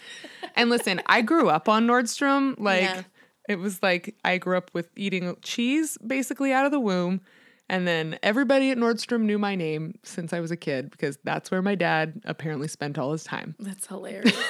and 0.55 0.69
listen, 0.71 1.01
I 1.05 1.21
grew 1.21 1.49
up 1.49 1.69
on 1.69 1.85
Nordstrom. 1.85 2.55
Like, 2.59 2.81
Yeah. 2.81 3.03
it 3.49 3.59
was 3.59 3.83
like 3.83 4.15
I 4.25 4.39
grew 4.39 4.57
up 4.57 4.71
with 4.73 4.89
eating 4.95 5.35
cheese 5.43 5.97
basically 6.05 6.51
out 6.53 6.65
of 6.65 6.71
the 6.71 6.79
womb. 6.79 7.21
And 7.67 7.87
then 7.87 8.19
everybody 8.21 8.69
at 8.69 8.77
Nordstrom 8.77 9.21
knew 9.21 9.39
my 9.39 9.55
name 9.55 9.97
since 10.03 10.33
I 10.33 10.39
was 10.39 10.51
a 10.51 10.55
kid 10.55 10.91
because 10.91 11.17
that's 11.23 11.49
where 11.49 11.63
my 11.63 11.73
dad 11.73 12.21
apparently 12.25 12.67
spent 12.67 12.97
all 12.99 13.11
his 13.11 13.23
time. 13.23 13.55
That's 13.59 13.87
hilarious. 13.87 14.35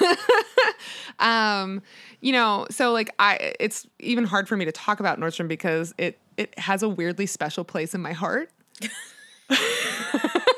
Um, 1.18 1.82
you 2.20 2.32
know, 2.32 2.66
so 2.70 2.92
like 2.92 3.10
I 3.18 3.54
it's 3.58 3.86
even 3.98 4.24
hard 4.24 4.48
for 4.48 4.56
me 4.56 4.66
to 4.66 4.72
talk 4.72 5.00
about 5.00 5.18
Nordstrom 5.18 5.48
because 5.48 5.94
it 5.96 6.18
it 6.36 6.56
has 6.58 6.82
a 6.82 6.88
weirdly 6.88 7.24
special 7.26 7.64
place 7.64 7.94
in 7.94 8.02
my 8.02 8.12
heart. 8.12 8.50
I 9.50 10.50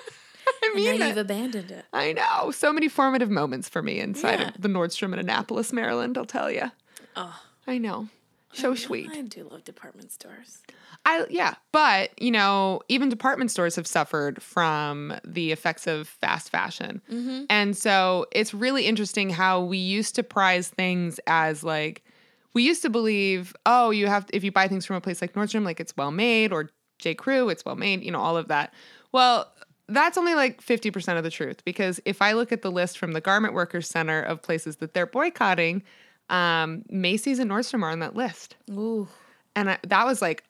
and 0.64 0.74
mean 0.74 0.98
now 0.98 1.06
you've 1.06 1.16
abandoned 1.16 1.70
it. 1.70 1.84
I 1.92 2.12
know. 2.12 2.50
So 2.50 2.72
many 2.72 2.88
formative 2.88 3.30
moments 3.30 3.68
for 3.68 3.82
me 3.82 4.00
inside 4.00 4.40
Yeah. 4.40 4.48
of 4.48 4.60
the 4.60 4.68
Nordstrom 4.68 5.12
in 5.12 5.18
Annapolis, 5.20 5.72
Maryland, 5.72 6.18
I'll 6.18 6.24
tell 6.26 6.50
you. 6.50 6.70
Oh, 7.16 7.40
I 7.66 7.78
know. 7.78 8.08
So 8.52 8.74
sweet. 8.74 9.10
I 9.12 9.22
do 9.22 9.44
love 9.50 9.64
department 9.64 10.10
stores. 10.10 10.62
I 11.08 11.24
yeah, 11.30 11.54
but 11.72 12.10
you 12.20 12.30
know, 12.30 12.82
even 12.88 13.08
department 13.08 13.50
stores 13.50 13.76
have 13.76 13.86
suffered 13.86 14.42
from 14.42 15.14
the 15.24 15.52
effects 15.52 15.86
of 15.86 16.06
fast 16.06 16.50
fashion. 16.50 17.00
Mm-hmm. 17.10 17.44
And 17.48 17.74
so 17.74 18.26
it's 18.30 18.52
really 18.52 18.84
interesting 18.84 19.30
how 19.30 19.62
we 19.62 19.78
used 19.78 20.14
to 20.16 20.22
prize 20.22 20.68
things 20.68 21.18
as 21.26 21.64
like 21.64 22.04
we 22.52 22.62
used 22.62 22.82
to 22.82 22.90
believe, 22.90 23.56
oh, 23.64 23.88
you 23.88 24.06
have 24.06 24.26
if 24.34 24.44
you 24.44 24.52
buy 24.52 24.68
things 24.68 24.84
from 24.84 24.96
a 24.96 25.00
place 25.00 25.22
like 25.22 25.32
Nordstrom, 25.32 25.64
like 25.64 25.80
it's 25.80 25.96
well 25.96 26.10
made, 26.10 26.52
or 26.52 26.68
J. 26.98 27.14
Crew, 27.14 27.48
it's 27.48 27.64
well 27.64 27.76
made, 27.76 28.04
you 28.04 28.10
know, 28.10 28.20
all 28.20 28.36
of 28.36 28.48
that. 28.48 28.74
Well, 29.10 29.50
that's 29.88 30.18
only 30.18 30.34
like 30.34 30.62
50% 30.62 31.16
of 31.16 31.24
the 31.24 31.30
truth 31.30 31.64
because 31.64 31.98
if 32.04 32.20
I 32.20 32.32
look 32.32 32.52
at 32.52 32.60
the 32.60 32.70
list 32.70 32.98
from 32.98 33.12
the 33.12 33.22
Garment 33.22 33.54
Workers 33.54 33.88
Center 33.88 34.20
of 34.20 34.42
places 34.42 34.76
that 34.76 34.92
they're 34.92 35.06
boycotting, 35.06 35.82
um, 36.28 36.84
Macy's 36.90 37.38
and 37.38 37.50
Nordstrom 37.50 37.82
are 37.82 37.90
on 37.90 38.00
that 38.00 38.14
list. 38.14 38.56
Ooh. 38.70 39.08
And 39.56 39.70
I, 39.70 39.78
that 39.86 40.04
was 40.04 40.20
like 40.20 40.44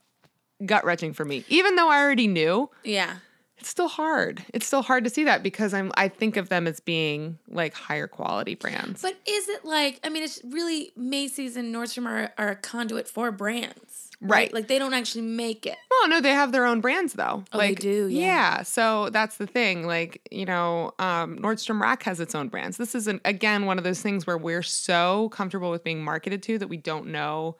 gut 0.66 0.84
wrenching 0.84 1.12
for 1.12 1.24
me. 1.24 1.44
Even 1.48 1.76
though 1.76 1.88
I 1.88 1.98
already 2.02 2.26
knew, 2.26 2.70
Yeah. 2.84 3.16
it's 3.58 3.68
still 3.68 3.88
hard. 3.88 4.44
It's 4.54 4.66
still 4.66 4.82
hard 4.82 5.04
to 5.04 5.10
see 5.10 5.24
that 5.24 5.42
because 5.42 5.74
I'm 5.74 5.92
I 5.96 6.08
think 6.08 6.36
of 6.36 6.48
them 6.48 6.66
as 6.66 6.80
being 6.80 7.38
like 7.48 7.74
higher 7.74 8.06
quality 8.06 8.54
brands. 8.54 9.02
But 9.02 9.16
is 9.26 9.48
it 9.48 9.64
like, 9.64 10.00
I 10.04 10.08
mean, 10.08 10.22
it's 10.22 10.40
really 10.44 10.92
Macy's 10.96 11.56
and 11.56 11.74
Nordstrom 11.74 12.06
are, 12.06 12.32
are 12.38 12.50
a 12.50 12.56
conduit 12.56 13.08
for 13.08 13.30
brands. 13.32 14.10
Right. 14.20 14.52
Like 14.52 14.66
they 14.66 14.80
don't 14.80 14.94
actually 14.94 15.22
make 15.22 15.64
it. 15.64 15.76
Well, 15.90 16.08
no, 16.08 16.20
they 16.20 16.30
have 16.32 16.50
their 16.50 16.66
own 16.66 16.80
brands 16.80 17.12
though. 17.12 17.44
Oh, 17.52 17.58
they 17.58 17.68
like, 17.68 17.78
do, 17.78 18.08
yeah. 18.08 18.62
So 18.62 19.10
that's 19.10 19.36
the 19.36 19.46
thing. 19.46 19.86
Like, 19.86 20.20
you 20.32 20.44
know, 20.44 20.92
um, 20.98 21.38
Nordstrom 21.38 21.80
Rack 21.80 22.02
has 22.02 22.18
its 22.18 22.34
own 22.34 22.48
brands. 22.48 22.78
This 22.78 22.96
is 22.96 23.06
an, 23.06 23.20
again 23.24 23.66
one 23.66 23.78
of 23.78 23.84
those 23.84 24.02
things 24.02 24.26
where 24.26 24.36
we're 24.38 24.62
so 24.64 25.28
comfortable 25.28 25.70
with 25.70 25.84
being 25.84 26.02
marketed 26.02 26.42
to 26.44 26.58
that 26.58 26.66
we 26.68 26.76
don't 26.76 27.06
know 27.06 27.56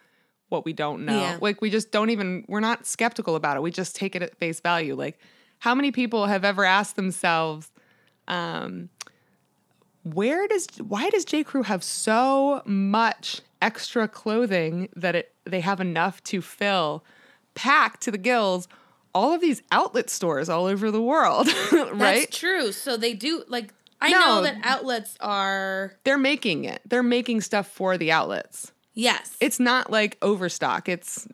what 0.48 0.64
we 0.64 0.72
don't 0.72 1.04
know. 1.04 1.20
Yeah. 1.20 1.38
Like 1.40 1.60
we 1.60 1.70
just 1.70 1.90
don't 1.92 2.10
even 2.10 2.44
we're 2.48 2.60
not 2.60 2.86
skeptical 2.86 3.36
about 3.36 3.56
it. 3.56 3.62
We 3.62 3.70
just 3.70 3.96
take 3.96 4.14
it 4.16 4.22
at 4.22 4.36
face 4.36 4.60
value. 4.60 4.94
Like 4.94 5.18
how 5.60 5.74
many 5.74 5.90
people 5.92 6.26
have 6.26 6.44
ever 6.44 6.64
asked 6.64 6.96
themselves, 6.96 7.70
um, 8.28 8.88
where 10.02 10.46
does 10.48 10.66
why 10.78 11.10
does 11.10 11.24
J. 11.24 11.44
Crew 11.44 11.62
have 11.64 11.82
so 11.84 12.62
much 12.64 13.40
extra 13.60 14.06
clothing 14.08 14.88
that 14.96 15.14
it 15.14 15.32
they 15.44 15.60
have 15.60 15.80
enough 15.80 16.22
to 16.24 16.40
fill 16.40 17.04
packed 17.54 18.02
to 18.02 18.10
the 18.10 18.18
gills 18.18 18.68
all 19.14 19.32
of 19.32 19.40
these 19.40 19.62
outlet 19.72 20.10
stores 20.10 20.48
all 20.48 20.66
over 20.66 20.90
the 20.90 21.02
world, 21.02 21.48
right? 21.72 21.98
That's 22.28 22.38
true. 22.38 22.70
So 22.72 22.96
they 22.96 23.14
do, 23.14 23.42
like, 23.48 23.72
I 24.02 24.10
No. 24.10 24.18
know 24.20 24.42
that 24.42 24.58
outlets 24.62 25.16
are, 25.18 25.94
They're 26.04 26.18
making 26.18 26.64
it. 26.66 26.82
They're 26.86 27.02
making 27.02 27.40
stuff 27.40 27.66
for 27.66 27.96
the 27.98 28.12
outlets. 28.12 28.70
Yes. 28.98 29.36
It's 29.40 29.58
not 29.60 29.90
like 29.90 30.18
overstock. 30.20 30.88
It's 30.88 31.26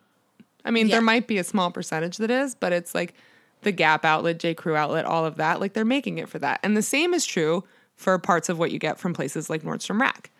I 0.65 0.71
mean, 0.71 0.87
Yeah. 0.89 0.97
there 0.97 1.03
might 1.03 1.27
be 1.27 1.39
a 1.39 1.45
small 1.45 1.71
percentage 1.71 2.17
that 2.19 2.31
is, 2.31 2.55
but 2.55 2.73
it's 2.73 2.95
like 2.95 3.15
the 3.63 3.73
Gap 3.73 4.05
outlet, 4.05 4.39
J. 4.39 4.55
Crew 4.55 4.77
outlet, 4.77 5.05
all 5.05 5.25
of 5.27 5.37
that. 5.37 5.61
Like 5.61 5.73
they're 5.73 5.85
making 5.85 6.19
it 6.19 6.29
for 6.29 6.39
that. 6.39 6.61
And 6.63 6.77
the 6.77 6.83
same 6.83 7.13
is 7.15 7.25
true 7.27 7.65
for 7.97 8.19
parts 8.19 8.49
of 8.49 8.59
what 8.59 8.71
you 8.71 8.79
get 8.79 8.99
from 8.99 9.15
places 9.15 9.49
like 9.51 9.63
Nordstrom 9.63 10.01
Rack. 10.01 10.31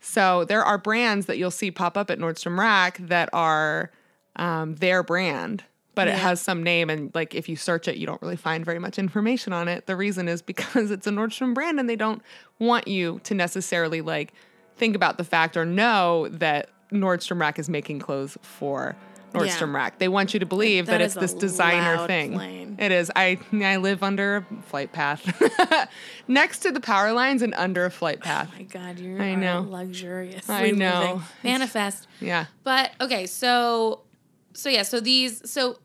So 0.00 0.44
there 0.44 0.64
are 0.64 0.78
brands 0.78 1.26
that 1.26 1.36
you'll 1.38 1.50
see 1.50 1.70
pop 1.70 1.96
up 1.96 2.10
at 2.10 2.18
Nordstrom 2.18 2.58
Rack 2.58 2.98
that 2.98 3.28
are 3.32 3.90
um, 4.36 4.76
their 4.76 5.02
brand, 5.02 5.64
but 5.94 6.08
it 6.08 6.14
has 6.14 6.40
some 6.40 6.62
name. 6.62 6.88
And 6.88 7.10
like 7.14 7.34
if 7.34 7.48
you 7.48 7.56
search 7.56 7.86
it, 7.88 7.96
you 7.96 8.06
don't 8.06 8.20
really 8.22 8.36
find 8.36 8.64
very 8.64 8.78
much 8.78 8.98
information 8.98 9.52
on 9.52 9.68
it. 9.68 9.86
The 9.86 9.96
reason 9.96 10.26
is 10.28 10.40
because 10.42 10.90
it's 10.96 11.06
a 11.06 11.10
Nordstrom 11.10 11.54
brand 11.54 11.78
and 11.78 11.88
they 11.88 11.96
don't 11.96 12.22
want 12.58 12.88
you 12.88 13.20
to 13.24 13.34
necessarily 13.34 14.00
like 14.00 14.32
think 14.80 14.96
about 14.96 15.16
the 15.18 15.24
fact 15.24 15.56
or 15.56 15.64
know 15.64 16.26
that 16.28 16.70
Nordstrom 16.90 17.40
Rack 17.40 17.58
is 17.60 17.68
making 17.68 18.00
clothes 18.00 18.36
for 18.42 18.96
Nordstrom 19.32 19.68
Yeah. 19.72 19.76
Rack. 19.76 19.98
They 20.00 20.08
want 20.08 20.34
you 20.34 20.40
to 20.40 20.46
believe 20.46 20.86
That 20.86 20.98
that, 20.98 21.02
it's 21.02 21.14
this 21.14 21.34
designer 21.34 22.04
thing. 22.08 22.32
plane. 22.32 22.76
It 22.80 22.90
is. 22.90 23.12
I 23.14 23.38
I 23.52 23.76
live 23.76 24.02
under 24.02 24.38
a 24.38 24.62
flight 24.62 24.90
path, 24.92 25.20
next 26.28 26.60
to 26.60 26.72
the 26.72 26.80
power 26.80 27.12
lines 27.12 27.42
and 27.42 27.54
under 27.54 27.84
a 27.84 27.90
flight 27.90 28.18
oh 28.22 28.24
path. 28.24 28.48
Oh 28.52 28.56
my 28.58 28.62
God, 28.64 28.98
you're 28.98 29.22
I 29.22 29.34
know. 29.36 29.66
luxurious. 29.68 30.48
I 30.50 30.70
know. 30.72 31.22
Manifest. 31.44 32.08
Yeah. 32.20 32.46
But 32.64 32.90
okay, 33.00 33.26
so 33.26 34.00
so 34.54 34.68
yeah, 34.68 34.82
so 34.82 34.98
these 34.98 35.48
so 35.48 35.78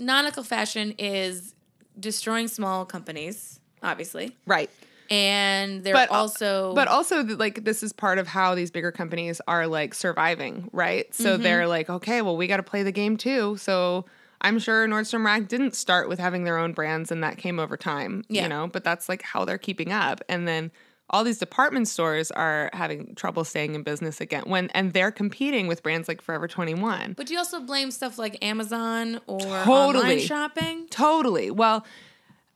non-ethical 0.00 0.42
fashion 0.42 0.94
is 0.98 1.54
destroying 2.00 2.48
small 2.48 2.84
companies, 2.84 3.60
obviously, 3.82 4.36
Right. 4.46 4.70
And 5.10 5.82
they're 5.84 5.94
But- 5.94 6.10
also 6.10 6.74
But 6.74 6.88
also, 6.88 7.22
like, 7.24 7.64
this 7.64 7.82
is 7.82 7.92
part 7.92 8.18
of 8.18 8.28
how 8.28 8.54
these 8.54 8.70
bigger 8.70 8.92
companies 8.92 9.40
are 9.48 9.66
like 9.66 9.94
surviving, 9.94 10.68
right? 10.72 11.12
So 11.14 11.34
Mm-hmm. 11.34 11.42
they're 11.42 11.66
like, 11.66 11.88
okay, 11.90 12.22
well, 12.22 12.36
we 12.36 12.46
got 12.46 12.58
to 12.58 12.62
play 12.62 12.82
the 12.82 12.92
game 12.92 13.16
too. 13.16 13.56
So 13.56 14.04
I'm 14.40 14.58
sure 14.58 14.86
Nordstrom 14.86 15.24
Rack 15.24 15.48
didn't 15.48 15.74
start 15.74 16.08
with 16.08 16.18
having 16.18 16.44
their 16.44 16.58
own 16.58 16.72
brands 16.72 17.10
and 17.10 17.22
that 17.24 17.38
came 17.38 17.58
over 17.58 17.76
time, 17.76 18.24
Yeah. 18.28 18.42
you 18.44 18.48
know, 18.48 18.68
but 18.68 18.84
that's 18.84 19.08
like 19.08 19.22
how 19.22 19.44
they're 19.44 19.58
keeping 19.58 19.90
up. 19.92 20.20
And 20.28 20.46
then 20.46 20.70
all 21.10 21.24
these 21.24 21.38
department 21.38 21.88
stores 21.88 22.30
are 22.30 22.68
having 22.74 23.14
trouble 23.14 23.42
staying 23.42 23.74
in 23.74 23.82
business 23.82 24.20
again 24.20 24.42
when 24.46 24.68
and 24.74 24.92
they're 24.92 25.10
competing 25.10 25.66
with 25.66 25.82
brands 25.82 26.06
like 26.06 26.20
Forever 26.20 26.46
21. 26.46 27.14
But 27.16 27.26
do 27.26 27.32
you 27.32 27.38
also 27.38 27.60
blame 27.60 27.90
stuff 27.90 28.18
like 28.18 28.36
Amazon 28.44 29.18
or 29.26 29.40
online 29.40 29.64
Totally. 29.64 30.20
shopping? 30.20 30.86
Totally. 30.90 31.50
Well, 31.50 31.84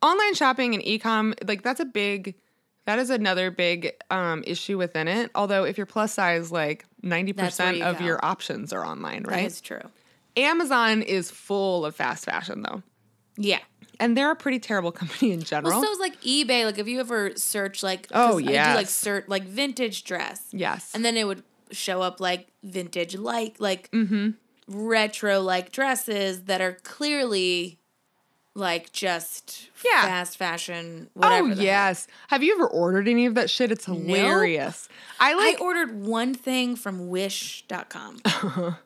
online 0.02 0.34
shopping 0.34 0.74
and 0.74 0.82
ecom, 0.84 1.34
like 1.48 1.62
that's 1.62 1.80
a 1.80 1.84
big 1.86 2.34
that 2.84 2.98
is 2.98 3.10
another 3.10 3.50
big 3.50 3.92
um, 4.10 4.42
issue 4.46 4.76
within 4.78 5.08
it. 5.08 5.30
Although 5.34 5.64
if 5.64 5.76
you're 5.76 5.86
plus 5.86 6.12
size, 6.14 6.50
like 6.50 6.84
90% 7.02 7.76
you 7.78 7.84
of 7.84 7.98
go. 7.98 8.04
your 8.04 8.24
options 8.24 8.72
are 8.72 8.84
online, 8.84 9.24
right? 9.24 9.46
is 9.46 9.60
true. 9.60 9.82
Amazon 10.36 11.02
is 11.02 11.30
full 11.30 11.84
of 11.84 11.94
fast 11.94 12.24
fashion 12.24 12.62
though. 12.62 12.82
Yeah. 13.36 13.60
And 14.00 14.16
they're 14.16 14.30
a 14.30 14.36
pretty 14.36 14.58
terrible 14.58 14.90
company 15.00 15.32
in 15.32 15.42
general. 15.42 15.72
Well, 15.80 15.84
so 15.84 15.92
is 15.92 15.98
like 16.00 16.20
eBay. 16.22 16.64
Like, 16.64 16.78
if 16.78 16.88
you 16.88 17.00
ever 17.00 17.32
search 17.36 17.82
like, 17.82 18.08
Oh, 18.12 18.38
I 18.38 18.42
do 18.42 18.52
like 18.52 18.88
search 18.88 19.28
like 19.28 19.44
vintage 19.44 20.04
dress, 20.04 20.48
yes. 20.50 20.90
and 20.94 21.04
then 21.04 21.16
it 21.16 21.26
would 21.26 21.42
show 21.70 22.02
up 22.02 22.20
like 22.20 22.48
vintage 22.62 23.16
like 23.16 23.56
like 23.58 23.90
Mm-hmm. 23.92 24.30
retro 24.68 25.40
like 25.40 25.72
dresses 25.72 26.42
that 26.44 26.60
are 26.60 26.74
clearly 26.82 27.78
like 28.54 28.92
just 28.92 29.68
Yeah. 29.84 30.02
fast 30.02 30.36
fashion. 30.36 31.08
oh, 31.16 31.20
Whatever 31.20 31.48
heck. 31.50 31.58
yes. 31.58 32.06
Have 32.28 32.42
you 32.42 32.54
ever 32.54 32.66
ordered 32.66 33.08
any 33.08 33.26
of 33.26 33.34
that 33.36 33.48
shit? 33.50 33.72
It's 33.72 33.86
hilarious. 33.86 34.88
I 35.18 35.30
I 35.32 35.34
like 35.34 35.60
ordered 35.60 36.02
one 36.04 36.34
thing 36.34 36.76
from 36.76 37.08
Wish.com 37.08 38.20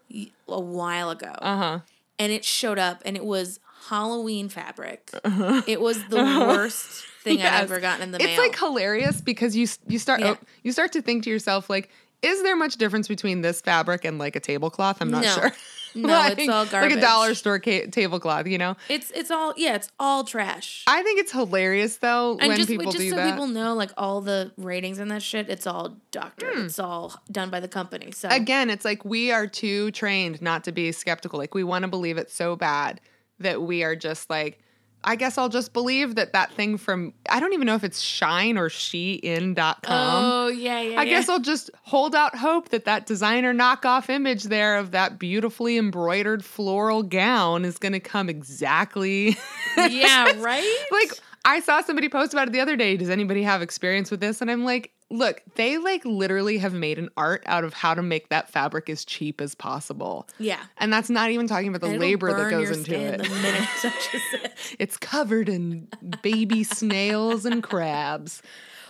a 0.48 0.60
while 0.60 1.10
ago, 1.10 1.32
uh-huh. 1.38 1.80
and 2.18 2.32
it 2.32 2.44
showed 2.44 2.78
up, 2.78 3.02
and 3.04 3.16
it 3.16 3.24
was 3.24 3.58
Halloween 3.88 4.48
fabric. 4.48 5.10
Uh-huh. 5.24 5.62
It 5.66 5.80
was 5.80 6.02
the 6.04 6.16
worst 6.48 7.04
thing 7.22 7.38
Yes. 7.38 7.52
I've 7.54 7.62
ever 7.70 7.80
gotten 7.80 8.02
in 8.02 8.10
the 8.12 8.18
it's 8.18 8.24
mail. 8.24 8.40
It's 8.40 8.48
like 8.52 8.58
hilarious 8.58 9.20
because 9.20 9.56
you 9.56 9.66
you 9.88 9.98
start 9.98 10.20
Yeah. 10.20 10.30
oh, 10.30 10.38
you 10.62 10.70
start 10.72 10.92
to 10.92 11.02
think 11.02 11.24
to 11.24 11.30
yourself 11.30 11.68
like 11.68 11.90
is 12.22 12.42
there 12.44 12.54
much 12.56 12.76
difference 12.76 13.08
between 13.08 13.40
this 13.42 13.60
fabric 13.60 14.04
and 14.04 14.16
like 14.18 14.36
a 14.36 14.40
tablecloth 14.40 14.98
i'm 15.02 15.10
not 15.10 15.22
No. 15.24 15.34
sure 15.34 15.52
No, 15.96 16.26
it's 16.30 16.48
all 16.48 16.66
garbage. 16.66 16.90
like 16.90 16.98
a 16.98 17.00
dollar 17.00 17.34
store 17.34 17.58
ca- 17.58 17.86
tablecloth 17.86 18.46
you 18.46 18.58
know 18.58 18.76
it's 18.88 19.10
it's 19.12 19.30
all 19.30 19.54
yeah, 19.56 19.74
it's 19.74 19.90
all 19.98 20.24
trash. 20.24 20.84
i 20.86 21.02
think 21.02 21.20
it's 21.20 21.32
hilarious 21.32 21.96
though 21.98 22.36
and 22.38 22.48
when 22.48 22.56
just 22.56 22.68
people 22.68 22.92
just 22.92 22.98
do 22.98 23.10
so 23.10 23.16
that 23.16 23.30
people 23.30 23.46
know, 23.46 23.74
like 23.74 23.90
all 23.96 24.20
the 24.20 24.52
ratings 24.56 24.98
and 24.98 25.10
that 25.10 25.22
shit, 25.22 25.48
it's 25.48 25.66
all 25.66 25.96
doctored. 26.10 26.54
Hmm. 26.54 26.66
It's 26.66 26.78
all 26.78 27.14
done 27.30 27.50
by 27.50 27.60
the 27.60 27.68
company. 27.68 28.12
So 28.12 28.28
again 28.28 28.70
it's 28.70 28.84
like 28.84 29.04
we 29.04 29.32
are 29.32 29.46
too 29.46 29.90
trained 29.92 30.40
not 30.42 30.64
to 30.64 30.72
be 30.72 30.92
skeptical 30.92 31.38
like 31.38 31.54
we 31.54 31.64
want 31.64 31.82
to 31.82 31.88
believe 31.88 32.18
it 32.18 32.30
so 32.30 32.56
bad 32.56 33.00
that 33.38 33.62
we 33.62 33.82
are 33.82 33.96
just 33.96 34.30
like 34.30 34.58
I 35.06 35.14
guess 35.14 35.38
I'll 35.38 35.48
just 35.48 35.72
believe 35.72 36.16
that 36.16 36.32
that 36.32 36.52
thing 36.52 36.76
from 36.76 37.14
I 37.30 37.38
don't 37.38 37.52
even 37.52 37.66
know 37.66 37.76
if 37.76 37.84
it's 37.84 38.00
shine 38.00 38.58
or 38.58 38.68
shein.com. 38.68 39.74
oh 39.88 40.48
yeah, 40.48 40.80
yeah. 40.80 41.00
I 41.00 41.04
guess 41.04 41.28
I'll 41.28 41.38
just 41.38 41.70
hold 41.84 42.16
out 42.16 42.34
hope 42.34 42.70
that 42.70 42.86
that 42.86 43.06
designer 43.06 43.54
knockoff 43.54 44.10
image 44.10 44.44
there 44.44 44.76
of 44.76 44.90
that 44.90 45.20
beautifully 45.20 45.78
embroidered 45.78 46.44
floral 46.44 47.04
gown 47.04 47.64
is 47.64 47.78
going 47.78 47.92
to 47.92 48.00
come 48.00 48.28
exactly. 48.28 49.36
yeah, 49.76 50.32
right. 50.38 50.86
like 50.90 51.12
I 51.44 51.60
saw 51.60 51.80
somebody 51.82 52.08
post 52.08 52.32
about 52.34 52.48
it 52.48 52.52
the 52.52 52.60
other 52.60 52.76
day. 52.76 52.96
Does 52.96 53.08
anybody 53.08 53.44
have 53.44 53.62
experience 53.62 54.10
with 54.10 54.18
this? 54.18 54.40
And 54.40 54.50
I'm 54.50 54.64
like, 54.64 54.90
look, 55.10 55.42
they 55.54 55.78
like 55.78 56.04
literally 56.04 56.58
have 56.58 56.74
made 56.74 56.98
an 56.98 57.08
art 57.16 57.42
out 57.46 57.64
of 57.64 57.74
how 57.74 57.94
to 57.94 58.02
make 58.02 58.28
that 58.30 58.50
fabric 58.50 58.90
as 58.90 59.04
cheap 59.04 59.40
as 59.40 59.54
possible. 59.54 60.28
yeah. 60.38 60.60
And 60.78 60.92
that's 60.92 61.08
not 61.10 61.30
even 61.30 61.46
talking 61.46 61.68
about 61.68 61.80
the 61.80 61.88
it'll 61.88 62.00
labor 62.00 62.32
that 62.34 62.50
goes 62.50 62.70
into 62.76 62.94
it. 62.98 63.20
It. 63.84 64.76
It's 64.78 64.96
covered 64.96 65.48
in 65.48 65.88
baby 66.22 66.64
snails 66.64 67.44
and 67.44 67.62
crabs. 67.62 68.42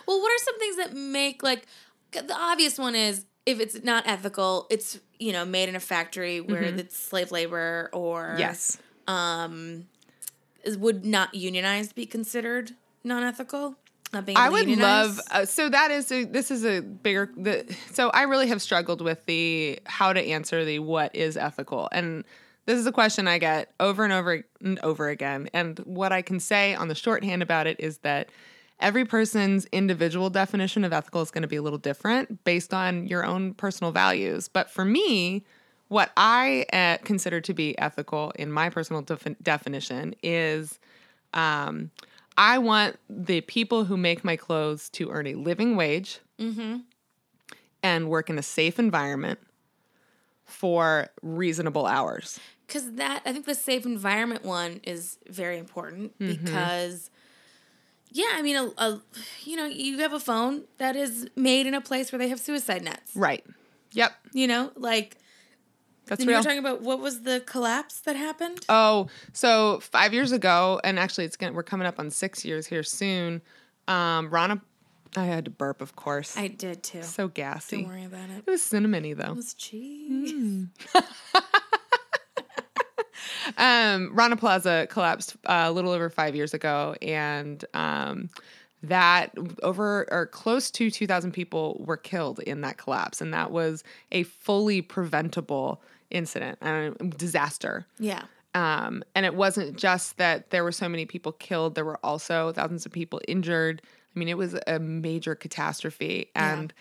Well, 0.06 0.20
what 0.20 0.32
are 0.32 0.44
some 0.44 0.58
things 0.58 0.76
that 0.76 0.94
make 0.94 1.42
like 1.42 1.66
the 2.12 2.34
obvious 2.34 2.78
one 2.78 2.94
is 2.94 3.26
if 3.44 3.60
it's 3.60 3.82
not 3.84 4.06
ethical, 4.06 4.66
it's 4.70 4.98
you 5.18 5.32
know 5.32 5.44
made 5.44 5.68
in 5.68 5.76
a 5.76 5.80
factory 5.80 6.40
where 6.40 6.62
it's 6.62 6.96
slave 6.98 7.30
labor 7.30 7.90
or 7.92 8.36
Mm-hmm. 8.38 8.38
Yes. 8.40 8.78
is, 10.64 10.78
would 10.78 11.04
not 11.04 11.34
unionized 11.34 11.94
be 11.94 12.06
considered 12.06 12.72
non-ethical? 13.04 13.60
Not 13.60 13.74
being 13.74 13.85
I 14.36 14.48
would 14.48 14.66
love. 14.78 15.20
Uh, 15.30 15.44
so 15.44 15.68
that 15.68 15.90
is 15.90 16.10
a, 16.12 16.24
this 16.24 16.50
is 16.50 16.64
a 16.64 16.80
bigger. 16.80 17.30
The, 17.36 17.76
so 17.92 18.10
I 18.10 18.22
really 18.22 18.48
have 18.48 18.62
struggled 18.62 19.00
with 19.00 19.24
the 19.26 19.80
how 19.84 20.12
to 20.12 20.20
answer 20.20 20.64
the 20.64 20.78
what 20.78 21.14
is 21.14 21.36
ethical, 21.36 21.88
and 21.92 22.24
this 22.66 22.78
is 22.78 22.86
a 22.86 22.92
question 22.92 23.28
I 23.28 23.38
get 23.38 23.72
over 23.80 24.04
and 24.04 24.12
over 24.12 24.44
and 24.60 24.78
over 24.80 25.08
again. 25.08 25.48
And 25.52 25.78
what 25.80 26.12
I 26.12 26.22
can 26.22 26.40
say 26.40 26.74
on 26.74 26.88
the 26.88 26.94
shorthand 26.94 27.42
about 27.42 27.66
it 27.66 27.76
is 27.78 27.98
that 27.98 28.28
every 28.80 29.04
person's 29.04 29.64
individual 29.66 30.30
definition 30.30 30.84
of 30.84 30.92
ethical 30.92 31.22
is 31.22 31.30
going 31.30 31.42
to 31.42 31.48
be 31.48 31.56
a 31.56 31.62
little 31.62 31.78
different 31.78 32.44
based 32.44 32.74
on 32.74 33.06
your 33.06 33.24
own 33.24 33.54
personal 33.54 33.92
values. 33.92 34.48
But 34.48 34.68
for 34.68 34.84
me, 34.84 35.44
what 35.88 36.10
I 36.16 36.66
uh, 36.72 36.98
consider 37.04 37.40
to 37.40 37.54
be 37.54 37.78
ethical 37.78 38.32
in 38.32 38.50
my 38.50 38.68
personal 38.68 39.02
defi- 39.02 39.36
definition 39.42 40.14
is 40.22 40.78
um, 41.32 41.90
I 42.38 42.58
want 42.58 42.96
the 43.08 43.40
people 43.42 43.84
who 43.84 43.96
make 43.96 44.24
my 44.24 44.36
clothes 44.36 44.88
to 44.90 45.10
earn 45.10 45.26
a 45.26 45.34
living 45.34 45.76
wage 45.76 46.20
and 47.82 48.08
work 48.08 48.28
in 48.30 48.38
a 48.38 48.42
safe 48.42 48.78
environment 48.78 49.38
for 50.44 51.08
reasonable 51.22 51.86
hours. 51.86 52.38
because 52.66 52.92
that 52.94 53.22
I 53.24 53.32
think 53.32 53.46
the 53.46 53.54
safe 53.54 53.84
environment 53.86 54.44
one 54.44 54.80
is 54.84 55.18
very 55.28 55.58
important 55.58 56.18
Mm-hmm. 56.18 56.34
because 56.44 57.10
yeah, 58.12 58.32
I 58.34 58.42
mean, 58.42 58.56
a, 58.56 58.70
a 58.78 59.02
you 59.44 59.56
know, 59.56 59.66
you 59.66 59.98
have 59.98 60.12
a 60.12 60.20
phone 60.20 60.64
that 60.78 60.96
is 60.96 61.28
made 61.36 61.66
in 61.66 61.74
a 61.74 61.80
place 61.80 62.12
where 62.12 62.18
they 62.18 62.28
have 62.28 62.40
suicide 62.40 62.82
nets. 62.82 63.12
Right. 63.14 63.44
Yep. 63.92 64.12
You 64.32 64.46
know, 64.46 64.70
like 64.76 65.16
That's 66.06 66.20
and 66.20 66.26
you 66.28 66.34
real. 66.34 66.40
were 66.40 66.44
talking 66.44 66.58
about 66.58 66.82
what 66.82 67.00
was 67.00 67.22
the 67.22 67.42
collapse 67.46 68.00
that 68.00 68.16
happened? 68.16 68.64
Oh, 68.68 69.08
so 69.32 69.80
five 69.80 70.12
years 70.14 70.32
ago, 70.32 70.80
and 70.84 70.98
actually, 70.98 71.24
it's 71.24 71.36
gonna 71.36 71.52
we're 71.52 71.62
coming 71.62 71.86
up 71.86 71.98
on 71.98 72.10
six 72.10 72.44
years 72.44 72.66
here 72.66 72.82
soon. 72.82 73.42
Um, 73.88 74.30
Rana, 74.30 74.60
I 75.16 75.24
had 75.24 75.44
to 75.46 75.50
burp, 75.50 75.80
of 75.80 75.96
course. 75.96 76.36
I 76.36 76.48
did 76.48 76.82
too. 76.82 77.02
so 77.02 77.28
gassy. 77.28 77.78
Don't 77.82 77.88
worry 77.88 78.04
about 78.04 78.30
it. 78.30 78.44
It 78.46 78.50
was 78.50 78.62
cinnamony 78.62 79.16
though. 79.16 79.32
It 79.32 79.36
was 79.36 79.54
cheese. 79.54 80.66
Um, 83.58 84.10
Rana 84.14 84.36
Plaza 84.36 84.86
collapsed 84.90 85.36
uh, 85.46 85.64
a 85.66 85.72
little 85.72 85.92
over 85.92 86.10
five 86.10 86.34
years 86.34 86.52
ago, 86.52 86.94
and 87.00 87.64
um, 87.74 88.28
that 88.82 89.32
over 89.62 90.06
or 90.12 90.26
close 90.26 90.70
to 90.72 90.90
2,000 90.90 91.32
people 91.32 91.82
were 91.84 91.96
killed 91.96 92.40
in 92.40 92.60
that 92.62 92.76
collapse, 92.76 93.20
and 93.20 93.32
that 93.32 93.50
was 93.50 93.82
a 94.12 94.24
fully 94.24 94.82
preventable 94.82 95.80
incident, 96.16 96.58
uh, 96.62 96.90
disaster. 97.16 97.86
Yeah. 97.98 98.22
Um, 98.54 99.04
and 99.14 99.26
it 99.26 99.34
wasn't 99.34 99.76
just 99.76 100.16
that 100.16 100.50
there 100.50 100.64
were 100.64 100.72
so 100.72 100.88
many 100.88 101.04
people 101.04 101.32
killed, 101.32 101.74
there 101.74 101.84
were 101.84 102.00
also 102.02 102.52
thousands 102.52 102.86
of 102.86 102.92
people 102.92 103.20
injured. 103.28 103.82
I 103.84 104.18
mean, 104.18 104.28
it 104.28 104.38
was 104.38 104.56
a 104.66 104.78
major 104.78 105.34
catastrophe. 105.34 106.30
And 106.34 106.72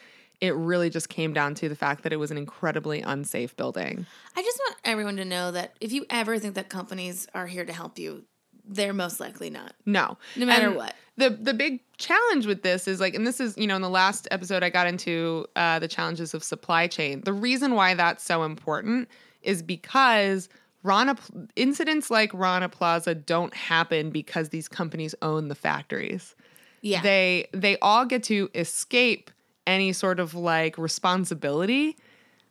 it 0.42 0.56
really 0.56 0.90
just 0.90 1.10
came 1.10 1.34
down 1.34 1.56
to 1.56 1.70
the 1.70 1.76
fact 1.76 2.04
that 2.04 2.14
it 2.14 2.18
was 2.18 2.32
an 2.32 2.38
incredibly 2.38 3.02
unsafe 3.02 3.56
building. 3.56 4.06
I 4.36 4.42
just 4.42 4.60
want 4.60 4.78
everyone 4.84 5.18
to 5.18 5.26
know 5.26 5.52
that 5.52 5.76
if 5.82 5.92
you 5.92 6.06
ever 6.10 6.40
think 6.40 6.56
that 6.56 6.70
companies 6.70 7.28
are 7.34 7.48
here 7.48 7.66
to 7.66 7.74
help 7.74 8.00
you, 8.00 8.24
they're 8.68 8.94
most 8.94 9.20
likely 9.20 9.50
not. 9.50 9.74
No. 9.86 10.18
No 10.36 10.46
matter 10.46 10.68
And 10.68 10.76
what. 10.76 10.96
The 11.18 11.30
the 11.30 11.54
big 11.54 11.80
challenge 11.98 12.46
with 12.46 12.62
this 12.62 12.88
is 12.88 13.00
like, 13.00 13.16
and 13.16 13.26
this 13.26 13.40
is, 13.40 13.58
you 13.58 13.68
know, 13.68 13.76
in 13.76 13.82
the 13.82 13.90
last 13.90 14.28
episode 14.32 14.64
I 14.64 14.70
got 14.70 14.88
into 14.88 15.46
uh, 15.56 15.80
the 15.80 15.88
challenges 15.88 16.34
of 16.34 16.44
supply 16.44 16.88
chain. 16.88 17.22
The 17.22 17.34
reason 17.34 17.76
why 17.76 17.94
that's 17.94 18.24
so 18.24 18.44
important 18.44 19.08
is 19.42 19.64
because 19.64 20.50
Rana 20.84 21.16
incidents 21.56 22.12
like 22.12 22.34
Rana 22.34 22.70
Plaza 22.70 23.16
don't 23.16 23.54
happen 23.54 24.10
because 24.10 24.50
these 24.50 24.68
companies 24.68 25.16
own 25.22 25.48
the 25.48 25.56
factories. 25.56 26.36
Yeah. 26.82 27.02
They 27.02 27.48
they 27.54 27.78
all 27.80 28.06
get 28.06 28.24
to 28.24 28.50
escape 28.54 29.32
any 29.66 29.94
sort 29.94 30.20
of 30.20 30.36
like 30.36 30.78
responsibility 30.78 31.98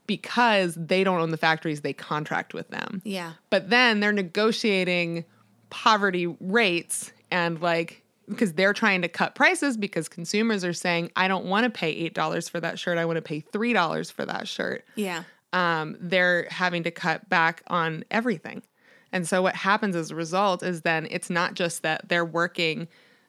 because 0.07 0.75
they 0.75 1.05
don't 1.05 1.21
own 1.21 1.31
the 1.31 1.37
factories, 1.37 1.81
they 1.81 1.93
contract 1.93 2.53
with 2.53 2.69
them 2.69 3.01
yeah. 3.05 3.33
but 3.49 3.71
then 3.71 4.01
they're 4.01 4.13
negotiating 4.13 5.25
poverty 5.71 6.27
rates 6.41 7.13
and 7.31 7.61
like 7.61 8.03
because 8.29 8.55
they're 8.55 8.73
trying 8.73 9.03
to 9.03 9.09
cut 9.09 9.35
prices 9.35 9.77
because 9.77 10.09
consumers 10.09 10.65
are 10.65 10.73
saying 10.73 11.11
i 11.17 11.29
don't 11.29 11.45
want 11.47 11.65
to 11.65 11.71
pay 11.71 12.09
$8 12.11 12.49
for 12.51 12.61
that 12.61 12.79
shirt 12.79 12.97
i 12.99 13.05
want 13.05 13.17
to 13.17 13.23
pay 13.23 13.43
$3 13.53 14.13
for 14.13 14.25
that 14.25 14.49
shirt 14.49 14.85
Yeah. 14.97 15.25
um, 15.53 15.97
they're 16.01 16.47
having 16.51 16.83
to 16.85 16.91
cut 16.91 17.29
back 17.29 17.63
on 17.67 18.05
everything 18.11 18.63
and 19.13 19.29
so 19.29 19.43
what 19.43 19.55
happens 19.55 19.95
as 19.95 20.11
a 20.11 20.15
result 20.15 20.63
is 20.63 20.83
then 20.83 21.07
it's 21.11 21.31
not 21.31 21.55
just 21.55 21.83
that 21.83 22.09
they're 22.09 22.25
working 22.25 22.89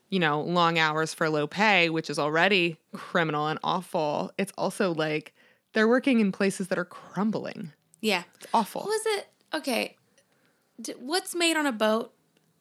you 0.09 0.19
know 0.19 0.41
long 0.41 0.77
hours 0.79 1.13
for 1.13 1.29
low 1.29 1.47
pay 1.47 1.89
which 1.89 2.09
is 2.09 2.17
already 2.19 2.77
criminal 2.93 3.47
and 3.47 3.59
awful 3.63 4.31
it's 4.37 4.53
also 4.57 4.93
like 4.93 5.33
they're 5.73 5.87
working 5.89 6.19
in 6.21 6.31
places 6.31 6.69
that 6.69 6.77
are 6.79 6.85
crumbling 6.85 7.71
Yeah. 8.01 8.23
it's 8.35 8.47
awful 8.53 8.81
What 8.81 8.89
was 8.89 9.05
it? 9.17 9.27
Okay. 9.53 9.95
D- 10.81 10.93
what's 10.99 11.33
made 11.35 11.55
on 11.57 11.65
a 11.65 11.71
boat? 11.71 12.13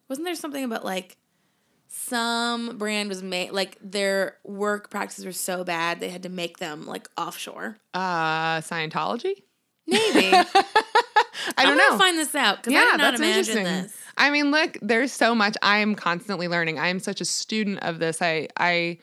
Wasn't 0.09 0.25
there 0.25 0.35
something 0.35 0.65
about 0.65 0.85
like 0.85 1.17
some 1.89 2.77
brand 2.77 3.09
was 3.09 3.23
made 3.23 3.53
like 3.53 3.79
their 3.81 4.37
work 4.45 4.91
practices 4.91 5.25
were 5.25 5.33
so 5.33 5.65
bad 5.65 6.01
they 6.01 6.09
had 6.09 6.25
to 6.25 6.29
make 6.29 6.59
them 6.59 6.87
like 6.87 7.09
offshore? 7.17 7.79
Uh, 7.93 8.59
Scientology? 8.61 9.43
Maybe. 9.87 10.37
I 11.57 11.63
don't 11.63 11.79
gonna 11.79 11.91
know. 11.91 11.99
find 11.99 12.19
this 12.19 12.35
out 12.35 12.59
because 12.59 12.73
I 12.73 12.77
yeah, 12.77 12.91
did 12.93 12.99
not 12.99 13.11
that's 13.11 13.21
imagine 13.21 13.39
interesting. 13.39 13.65
this. 13.65 13.97
I 14.17 14.31
mean, 14.31 14.51
look, 14.51 14.79
there's 14.81 15.13
so 15.13 15.35
much. 15.35 15.57
I 15.63 15.79
am 15.79 15.95
constantly 15.95 16.49
learning. 16.49 16.79
I 16.79 16.89
am 16.89 17.01
such 17.01 17.21
a 17.21 17.25
student 17.25 17.81
of 17.83 17.99
this. 17.99 18.23
I 18.23 18.49
I 18.57 18.99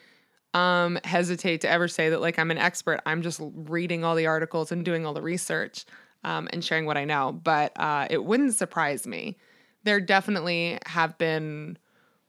um 0.54 1.00
hesitate 1.04 1.62
to 1.62 1.70
ever 1.70 1.88
say 1.88 2.10
that 2.10 2.22
like 2.22 2.40
I'm 2.40 2.52
an 2.52 2.58
expert. 2.58 3.02
I'm 3.06 3.22
just 3.22 3.40
reading 3.42 4.04
all 4.04 4.16
the 4.16 4.28
articles 4.28 4.72
and 4.72 4.84
doing 4.84 5.06
all 5.06 5.14
the 5.14 5.22
research 5.22 5.86
um, 6.24 6.50
and 6.52 6.64
sharing 6.64 6.86
what 6.86 6.98
I 6.98 7.06
know. 7.06 7.32
But 7.32 7.74
uh, 7.80 8.08
it 8.10 8.24
wouldn't 8.24 8.56
surprise 8.56 9.06
me. 9.06 9.38
There 9.84 10.00
definitely 10.00 10.78
have 10.86 11.18
been 11.18 11.78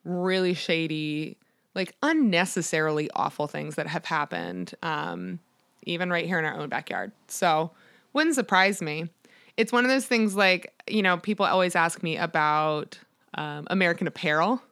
really 0.05 0.55
shady, 0.55 1.39
like 1.75 1.95
unnecessarily 2.03 3.11
awful 3.15 3.47
things 3.47 3.75
that 3.77 3.87
have 3.87 4.05
happened, 4.05 4.75
um, 4.83 5.39
even 5.85 6.11
right 6.11 6.27
here 6.27 6.39
in 6.39 6.45
our 6.45 6.55
own 6.55 6.69
backyard. 6.69 7.13
So 7.29 7.71
wouldn't 8.13 8.35
surprise 8.35 8.81
me. 8.83 9.09
It's 9.57 9.73
one 9.73 9.85
of 9.85 9.91
those 9.91 10.07
things 10.07 10.35
like, 10.35 10.73
you 10.89 11.03
know, 11.03 11.19
people 11.19 11.45
always 11.47 11.77
ask 11.77 12.03
me 12.03 12.17
about 12.17 12.99
um, 13.35 13.67
American 13.71 14.07
Apparel 14.07 14.63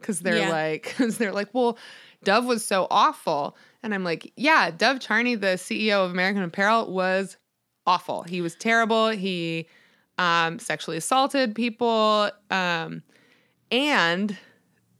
because 0.00 0.20
they're 0.20 0.38
Yeah. 0.38 0.50
like, 0.50 0.82
because 0.96 1.18
they're 1.18 1.32
like, 1.32 1.48
well, 1.52 1.78
Dov 2.24 2.44
was 2.46 2.64
so 2.64 2.86
awful. 2.90 3.56
And 3.82 3.92
I'm 3.94 4.04
like, 4.04 4.32
yeah, 4.36 4.70
Dov 4.70 5.00
Charney, 5.00 5.34
the 5.34 5.58
CEO 5.58 6.04
of 6.04 6.10
American 6.10 6.42
Apparel, 6.42 6.90
was 6.90 7.36
awful. 7.86 8.22
He 8.22 8.40
was 8.40 8.54
terrible. 8.54 9.08
He 9.08 9.66
um, 10.22 10.60
sexually 10.60 10.96
assaulted 10.96 11.52
people. 11.52 12.30
Um, 12.50 13.02
and 13.72 14.36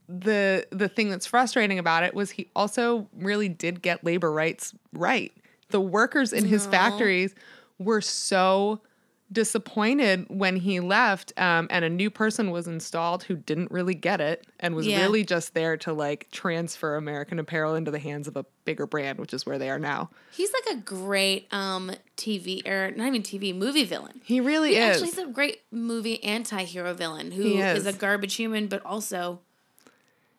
the 0.08 0.66
the 0.70 0.88
thing 0.88 1.10
that's 1.10 1.26
frustrating 1.26 1.78
about 1.78 2.02
it 2.02 2.12
was 2.12 2.30
he 2.30 2.50
also 2.56 3.08
really 3.16 3.48
did 3.48 3.82
get 3.82 4.02
labor 4.04 4.32
rights 4.32 4.74
right. 4.92 5.32
The 5.70 5.80
workers 5.80 6.32
in 6.32 6.44
his 6.44 6.66
factories 6.66 7.34
were 7.78 8.00
so 8.00 8.80
disappointed 9.32 10.26
when 10.28 10.56
he 10.56 10.80
left 10.80 11.32
um, 11.38 11.66
and 11.70 11.84
a 11.84 11.88
new 11.88 12.10
person 12.10 12.50
was 12.50 12.66
installed 12.68 13.22
who 13.24 13.34
didn't 13.36 13.70
really 13.70 13.94
get 13.94 14.20
it 14.20 14.46
and 14.60 14.74
was 14.74 14.86
Yeah. 14.86 15.00
really 15.00 15.24
just 15.24 15.54
there 15.54 15.76
to 15.78 15.92
like 15.92 16.28
transfer 16.30 16.96
American 16.96 17.38
Apparel 17.38 17.74
into 17.74 17.90
the 17.90 17.98
hands 17.98 18.28
of 18.28 18.36
a 18.36 18.44
bigger 18.64 18.86
brand, 18.86 19.18
which 19.18 19.32
is 19.34 19.46
where 19.46 19.58
they 19.58 19.70
are 19.70 19.78
now. 19.78 20.10
He's 20.32 20.52
like 20.52 20.76
a 20.76 20.80
great 20.80 21.46
um 21.52 21.92
TV 22.16 22.66
or 22.68 22.90
not 22.92 23.06
even 23.08 23.22
TV 23.22 23.54
movie 23.56 23.84
villain. 23.84 24.20
He 24.24 24.40
really 24.40 24.70
He 24.70 24.76
is. 24.76 24.96
actually 25.02 25.08
is 25.08 25.18
a 25.18 25.32
great 25.32 25.62
movie 25.70 26.22
anti-hero 26.22 26.94
villain 26.94 27.30
who 27.32 27.56
is. 27.58 27.78
is. 27.78 27.86
a 27.86 27.92
garbage 27.98 28.34
human 28.34 28.66
but 28.68 28.84
also 28.84 29.40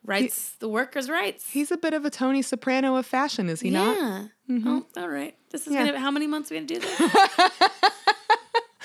writes 0.06 0.52
the 0.58 0.68
workers' 0.68 1.08
rights. 1.08 1.48
He's 1.50 1.70
a 1.70 1.76
bit 1.78 1.94
of 1.94 2.04
a 2.04 2.10
Tony 2.10 2.42
Soprano 2.42 2.96
of 2.96 3.06
fashion, 3.06 3.48
is 3.48 3.60
he 3.62 3.70
not? 3.70 3.96
yeah. 3.96 4.26
Oh, 4.66 4.84
all 4.98 5.08
right. 5.08 5.34
This 5.50 5.66
is 5.66 5.72
Yeah. 5.72 5.86
gonna. 5.86 5.98
How 5.98 6.10
many 6.10 6.26
months 6.26 6.50
are 6.52 6.54
we 6.54 6.60
gonna 6.60 6.66
do 6.66 6.80
this? 6.80 7.00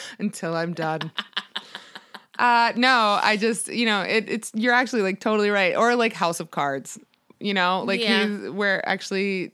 until 0.19 0.55
I'm 0.55 0.73
done. 0.73 1.11
uh 2.37 2.71
no, 2.75 3.19
I 3.21 3.37
just, 3.37 3.67
you 3.67 3.85
know, 3.85 4.01
it, 4.01 4.29
it's 4.29 4.51
you're 4.53 4.73
actually 4.73 5.01
like 5.01 5.19
totally 5.19 5.49
right. 5.49 5.75
Or 5.75 5.95
like 5.95 6.13
House 6.13 6.39
of 6.39 6.51
Cards. 6.51 6.97
You 7.41 7.53
know, 7.53 7.83
like 7.85 8.01
Yeah. 8.01 8.49
where 8.49 8.87
actually 8.87 9.53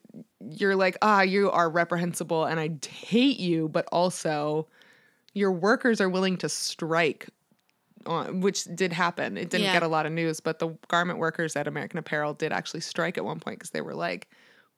you're 0.49 0.75
like, 0.75 0.97
ah, 1.03 1.21
you 1.21 1.51
are 1.51 1.69
reprehensible 1.69 2.45
and 2.45 2.59
I 2.59 2.71
hate 2.89 3.39
you, 3.39 3.67
but 3.69 3.87
also 3.91 4.67
your 5.33 5.51
workers 5.51 6.01
are 6.01 6.09
willing 6.09 6.37
to 6.37 6.49
strike 6.49 7.27
on, 8.07 8.41
which 8.41 8.63
did 8.75 8.91
happen. 8.93 9.37
It 9.37 9.49
didn't 9.49 9.65
Yeah. 9.65 9.73
get 9.73 9.83
a 9.83 9.87
lot 9.87 10.05
of 10.07 10.11
news, 10.11 10.39
but 10.39 10.59
the 10.59 10.69
garment 10.87 11.19
workers 11.19 11.55
at 11.55 11.67
American 11.67 11.99
Apparel 11.99 12.33
did 12.33 12.51
actually 12.51 12.79
strike 12.81 13.17
at 13.19 13.25
one 13.25 13.39
point 13.39 13.59
because 13.59 13.69
they 13.71 13.81
were 13.81 13.93
like, 13.95 14.27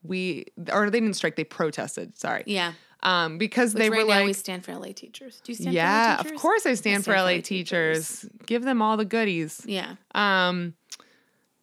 we 0.04 0.46
or 0.72 0.90
they 0.90 1.00
didn't 1.00 1.16
strike, 1.16 1.36
they 1.36 1.44
protested. 1.44 2.18
Sorry, 2.18 2.44
yeah. 2.46 2.74
um, 3.04 3.38
because 3.38 3.74
Which 3.74 3.82
they 3.82 3.90
right 3.90 4.00
were 4.00 4.06
like, 4.06 4.26
we 4.26 4.34
stand 4.34 4.66
for 4.66 4.74
LA 4.74 4.94
teachers. 4.94 5.42
Do 5.44 5.52
you 5.52 5.56
stand 5.56 5.74
yeah, 5.74 5.84
for 5.84 5.90
LA 5.90 6.16
teachers? 6.18 6.32
Yeah, 6.32 6.36
of 6.36 6.42
course 6.42 6.66
I 6.66 6.74
stand 6.76 7.06
for 7.06 7.12
stand 7.12 7.26
LA 7.26 7.42
teachers. 7.42 8.26
Give 8.46 8.64
them 8.64 8.82
all 8.82 8.98
the 8.98 9.06
goodies. 9.06 9.62
Yeah. 9.66 9.96
Um, 10.14 10.74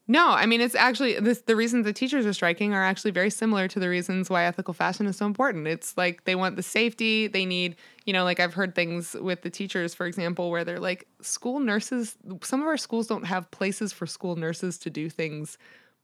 no, 0.07 0.29
I 0.29 0.45
mean 0.45 0.61
it's 0.61 0.75
actually 0.75 1.19
this. 1.19 1.41
The 1.43 1.57
reasons 1.57 1.87
the 1.87 1.93
teachers 1.95 2.27
are 2.27 2.33
striking 2.35 2.75
are 2.75 2.85
actually 2.85 3.13
very 3.13 3.31
similar 3.31 3.69
to 3.69 3.81
the 3.81 3.89
reasons 3.89 4.29
why 4.29 4.45
ethical 4.45 4.75
fashion 4.75 5.07
is 5.07 5.17
so 5.17 5.25
important. 5.25 5.67
It's 5.67 5.97
like 5.97 6.25
they 6.25 6.35
want 6.35 6.57
the 6.57 6.63
safety. 6.63 7.27
They 7.27 7.47
need, 7.47 7.77
you 8.05 8.13
know, 8.13 8.23
like 8.23 8.39
I've 8.39 8.53
heard 8.53 8.75
things 8.75 9.15
with 9.19 9.41
the 9.41 9.49
teachers, 9.49 9.95
for 9.95 10.05
example, 10.05 10.51
where 10.51 10.63
they're 10.63 10.79
like 10.79 11.07
school 11.23 11.59
nurses. 11.59 12.19
Some 12.43 12.61
of 12.61 12.67
our 12.67 12.77
schools 12.77 13.07
don't 13.07 13.25
have 13.25 13.51
places 13.51 13.95
for 13.95 14.07
school 14.07 14.37
nurses 14.37 14.77
to 14.79 14.91
do 14.91 15.09
things 15.09 15.57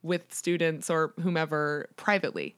with 0.03 0.33
students 0.33 0.89
or 0.89 1.13
whomever 1.21 1.89
privately. 1.95 2.55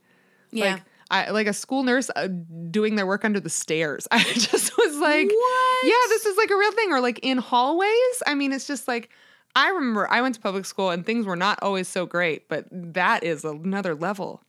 Yeah. 0.52 0.74
Like 0.74 0.84
I 1.12 1.30
like 1.32 1.48
a 1.48 1.54
school 1.54 1.84
nurse 1.84 2.10
uh, 2.16 2.28
doing 2.72 2.96
their 2.96 3.06
work 3.06 3.26
under 3.26 3.40
the 3.40 3.50
stairs. 3.50 4.08
I 4.12 4.24
just 4.24 4.78
was 4.78 4.98
like, 4.98 5.28
What? 5.28 5.84
yeah, 5.84 6.08
this 6.10 6.26
is 6.26 6.38
like 6.38 6.50
a 6.50 6.56
real 6.56 6.72
thing. 6.72 6.92
Or 6.92 7.02
like 7.02 7.20
in 7.24 7.38
hallways. 7.38 8.24
I 8.26 8.36
mean, 8.36 8.52
it's 8.54 8.68
just 8.68 8.88
like 8.88 9.10
I 9.56 9.70
remember 9.70 10.10
I 10.10 10.22
went 10.22 10.36
to 10.36 10.42
public 10.42 10.66
school 10.66 10.90
and 10.90 11.06
things 11.06 11.26
were 11.26 11.36
not 11.36 11.60
always 11.62 11.88
so 11.88 12.06
great, 12.06 12.50
but 12.50 12.66
that 12.72 13.24
is 13.24 13.44
another 13.46 13.94
level. 13.94 14.42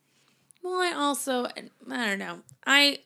Well, 0.63 0.81
I 0.81 0.93
also 0.97 1.47
I 1.47 2.07
don't 2.07 2.19
know. 2.19 2.41
I 2.67 2.99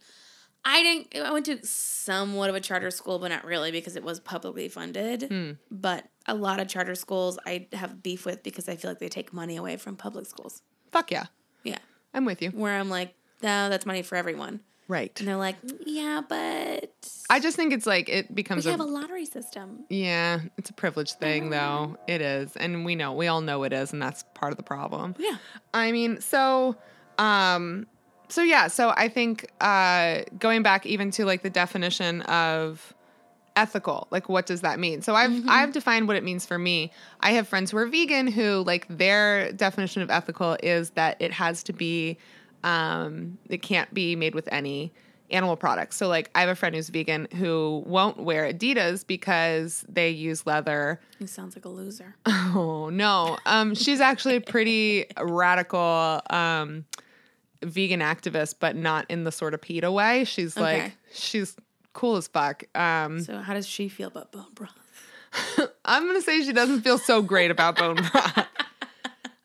I 0.71 0.83
didn't. 0.83 1.27
I 1.27 1.33
went 1.33 1.47
to 1.47 1.59
somewhat 1.67 2.51
of 2.51 2.57
a 2.57 2.61
charter 2.61 2.91
school, 2.91 3.19
but 3.19 3.29
not 3.29 3.45
really 3.45 3.71
because 3.73 3.97
it 3.97 4.03
was 4.05 4.21
publicly 4.21 4.69
funded. 4.69 5.23
Hmm. 5.23 5.53
But 5.71 6.05
a 6.27 6.35
lot 6.35 6.61
of 6.61 6.69
charter 6.69 6.95
schools 6.95 7.39
I 7.47 7.69
have 7.73 8.03
beef 8.03 8.27
with 8.27 8.43
because 8.43 8.69
I 8.69 8.77
feel 8.77 8.91
like 8.91 8.99
they 8.99 9.09
take 9.09 9.33
money 9.33 9.57
away 9.57 9.79
from 9.79 9.97
public 9.97 10.27
schools. 10.27 10.61
Fuck 10.93 11.11
yeah, 11.11 11.27
Yeah, 11.65 11.79
I'm 12.13 12.25
with 12.27 12.43
you. 12.43 12.51
where 12.51 12.79
I'm 12.79 12.91
like, 12.91 13.15
no, 13.43 13.69
that's 13.71 13.87
money 13.87 14.03
for 14.03 14.17
everyone, 14.17 14.61
Right. 14.89 15.19
and 15.19 15.27
they're 15.29 15.37
like, 15.37 15.57
yeah, 15.87 16.21
but 16.29 16.97
I 17.31 17.41
just 17.41 17.57
think 17.57 17.73
it's 17.73 17.87
like 17.87 18.09
it 18.11 18.27
we 18.29 18.35
becomes 18.35 18.67
a, 18.67 18.71
have 18.73 18.81
a 18.81 18.85
lottery 18.85 19.25
system. 19.27 19.85
yeah, 19.89 20.41
it's 20.59 20.69
a 20.71 20.75
privilege 20.75 21.13
thing 21.15 21.49
though. 21.51 21.97
It 22.07 22.21
is, 22.21 22.57
and 22.57 22.85
we 22.85 22.95
know 22.95 23.13
we 23.15 23.27
all 23.29 23.41
know 23.41 23.63
it 23.65 23.73
is, 23.73 23.93
and 23.95 24.03
that's 24.03 24.25
part 24.35 24.53
of 24.53 24.57
the 24.59 24.63
problem. 24.65 25.15
Yeah, 25.19 25.37
I 25.73 25.93
mean, 25.93 26.21
so 26.21 26.77
um 27.19 27.87
so 28.29 28.43
yeah, 28.43 28.69
so 28.69 28.93
I 28.97 29.09
think 29.09 29.51
uh 29.61 30.23
going 30.39 30.63
back 30.63 30.87
even 30.87 31.11
to 31.13 31.25
like 31.25 31.43
the 31.43 31.51
definition 31.51 32.23
of 32.23 32.95
ethical, 33.57 34.07
like 34.11 34.29
what 34.29 34.47
does 34.47 34.61
that 34.61 34.79
mean? 34.79 35.03
So 35.03 35.15
I've 35.15 35.49
I've 35.49 35.73
defined 35.73 36.07
what 36.09 36.17
it 36.17 36.25
means 36.25 36.47
for 36.47 36.59
me. 36.59 36.93
I 37.21 37.33
have 37.33 37.49
friends 37.49 37.71
who 37.71 37.77
are 37.79 37.87
vegan 37.87 38.27
who 38.27 38.63
like 38.67 38.87
their 38.89 39.53
definition 39.53 40.03
of 40.03 40.11
ethical 40.11 40.57
is 40.63 40.91
that 40.91 41.17
it 41.21 41.33
has 41.33 41.63
to 41.65 41.73
be 41.73 42.19
um 42.65 43.39
it 43.49 43.63
can't 43.63 43.93
be 43.93 44.17
made 44.17 44.35
with 44.35 44.49
any 44.53 44.93
animal 45.31 45.57
products. 45.57 45.97
So 45.97 46.09
like 46.09 46.31
I 46.35 46.41
have 46.41 46.49
a 46.49 46.55
friend 46.55 46.75
who's 46.75 46.89
vegan 46.89 47.29
who 47.35 47.83
won't 47.87 48.19
wear 48.19 48.51
Adidas 48.51 49.07
because 49.07 49.85
they 49.89 50.11
use 50.11 50.47
leather 50.47 51.01
he 51.19 51.27
sounds 51.27 51.57
like 51.57 51.65
a 51.65 51.69
loser. 51.69 52.15
Oh 52.27 52.89
no. 52.91 53.37
Um, 53.45 53.75
she's 53.75 54.01
actually 54.01 54.41
pretty 54.41 55.07
radical 55.21 56.23
um, 56.31 56.87
vegan 57.63 58.01
activist, 58.01 58.57
but 58.61 58.77
not 58.77 59.07
in 59.09 59.25
the 59.25 59.33
sort 59.33 59.55
of 59.55 59.61
PETA 59.61 59.91
way. 59.91 60.25
She's 60.25 60.57
like 60.57 60.93
she's 61.13 61.57
cool 61.93 62.17
as 62.17 62.29
fuck. 62.29 62.65
Um, 62.77 63.21
So 63.21 63.39
how 63.39 63.55
does 63.55 63.67
she 63.67 63.89
feel 63.89 64.09
about 64.09 64.33
bone 64.33 64.47
broth? 64.55 64.73
I'm 65.85 66.07
gonna 66.07 66.23
say 66.23 66.43
she 66.43 66.53
doesn't 66.53 66.83
feel 66.83 66.99
so 66.99 67.23
great 67.23 67.51
about 67.51 67.77
bone 67.77 67.97
broth. 67.97 68.47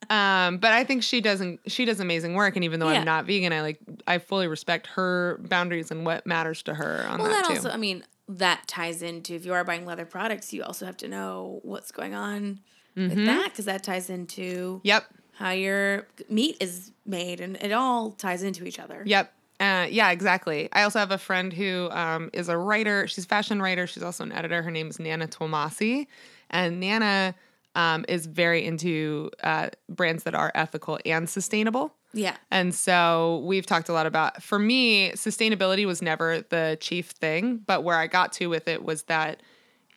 Um, 0.10 0.58
but 0.58 0.72
I 0.74 0.84
think 0.84 1.02
she 1.02 1.22
doesn't. 1.22 1.62
She 1.68 1.86
does 1.86 2.00
amazing 2.00 2.36
work, 2.36 2.56
and 2.56 2.64
even 2.66 2.80
though 2.80 2.90
Yeah. 2.90 3.00
I'm 3.00 3.06
not 3.06 3.26
vegan, 3.26 3.52
I 3.54 3.62
like 3.62 3.80
I 4.06 4.18
fully 4.20 4.48
respect 4.48 4.86
her 4.88 5.40
boundaries 5.48 5.92
and 5.92 6.06
what 6.06 6.28
matters 6.28 6.62
to 6.64 6.74
her 6.76 7.06
on 7.08 7.20
Well, 7.20 7.30
that, 7.30 7.46
that 7.48 7.56
also, 7.56 7.70
I 7.70 7.78
mean, 7.78 8.04
that 8.28 8.68
ties 8.68 9.02
into 9.02 9.34
if 9.34 9.46
you 9.46 9.54
are 9.54 9.64
buying 9.64 9.86
leather 9.86 10.06
products, 10.06 10.54
you 10.54 10.62
also 10.64 10.86
have 10.86 10.98
to 10.98 11.08
know 11.08 11.62
what's 11.64 11.92
going 11.92 12.14
on 12.14 12.60
with 12.96 13.26
that 13.26 13.46
because 13.46 13.66
that 13.66 13.82
ties 13.84 14.10
into 14.10 14.82
yep, 14.84 15.06
how 15.44 15.52
your 15.52 16.08
meat 16.30 16.56
is 16.62 16.92
made, 17.06 17.42
and 17.42 17.58
it 17.58 17.74
all 17.74 18.12
ties 18.12 18.44
into 18.44 18.64
each 18.64 18.80
other. 18.80 19.04
yep, 19.06 19.34
uh, 19.60 19.88
yeah, 19.90 20.10
exactly. 20.12 20.70
I 20.72 20.84
also 20.84 21.00
have 21.00 21.12
a 21.12 21.18
friend 21.18 21.52
who 21.52 21.90
um, 21.92 22.30
is 22.32 22.48
a 22.48 22.58
writer. 22.58 23.08
She's 23.08 23.26
a 23.26 23.28
fashion 23.28 23.62
writer. 23.62 23.86
She's 23.86 24.04
also 24.04 24.24
an 24.24 24.32
editor. 24.32 24.62
Her 24.62 24.72
name 24.72 24.88
is 24.88 25.00
Nana 25.00 25.28
Tomasi, 25.28 26.08
and 26.50 26.80
Nana 26.80 27.36
um, 27.76 28.06
is 28.08 28.26
very 28.26 28.66
into 28.66 29.32
uh, 29.44 29.70
brands 29.90 30.24
that 30.24 30.34
are 30.34 30.50
ethical 30.56 30.98
and 31.06 31.30
sustainable. 31.30 31.94
Yeah. 32.14 32.38
And 32.50 32.74
so 32.74 33.44
we've 33.46 33.66
talked 33.66 33.90
a 33.90 33.94
lot 33.94 34.06
about, 34.06 34.42
for 34.42 34.60
me, 34.60 35.12
sustainability 35.12 35.86
was 35.86 36.02
never 36.02 36.46
the 36.50 36.78
chief 36.80 37.08
thing, 37.10 37.58
but 37.66 37.84
where 37.84 37.98
I 37.98 38.08
got 38.08 38.32
to 38.34 38.48
with 38.48 38.70
it 38.70 38.86
was 38.86 39.04
that 39.04 39.42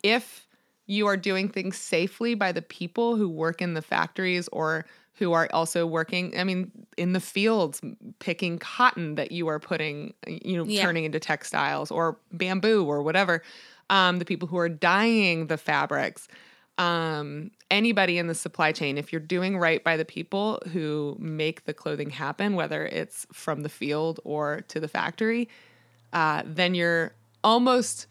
if 0.02 0.48
you 0.86 1.06
are 1.06 1.16
doing 1.16 1.48
things 1.48 1.76
safely 1.76 2.34
by 2.34 2.50
the 2.50 2.62
people 2.62 3.14
who 3.14 3.28
work 3.28 3.62
in 3.62 3.74
the 3.74 3.82
factories 3.82 4.48
or 4.48 4.86
who 5.16 5.32
are 5.32 5.48
also 5.52 5.86
working, 5.86 6.38
I 6.38 6.44
mean, 6.44 6.70
in 6.96 7.12
the 7.14 7.20
fields, 7.20 7.80
picking 8.18 8.58
cotton 8.58 9.14
that 9.14 9.32
you 9.32 9.48
are 9.48 9.58
putting, 9.58 10.12
you 10.26 10.56
know, 10.56 10.64
Yeah. 10.66 10.82
turning 10.82 11.04
into 11.04 11.18
textiles 11.18 11.90
or 11.90 12.18
bamboo 12.32 12.84
or 12.84 13.02
whatever, 13.02 13.42
um, 13.88 14.18
the 14.18 14.24
people 14.24 14.46
who 14.46 14.58
are 14.58 14.68
dyeing 14.68 15.46
the 15.46 15.56
fabrics, 15.56 16.28
um, 16.76 17.50
anybody 17.70 18.18
in 18.18 18.26
the 18.26 18.34
supply 18.34 18.72
chain, 18.72 18.98
if 18.98 19.10
you're 19.10 19.20
doing 19.20 19.56
right 19.56 19.82
by 19.82 19.96
the 19.96 20.04
people 20.04 20.60
who 20.72 21.16
make 21.18 21.64
the 21.64 21.72
clothing 21.72 22.10
happen, 22.10 22.54
whether 22.54 22.84
it's 22.86 23.26
from 23.32 23.62
the 23.62 23.70
field 23.70 24.20
or 24.24 24.60
to 24.68 24.78
the 24.80 24.88
factory, 24.88 25.48
uh, 26.12 26.42
then 26.44 26.74
you're 26.74 27.14
almost 27.42 28.06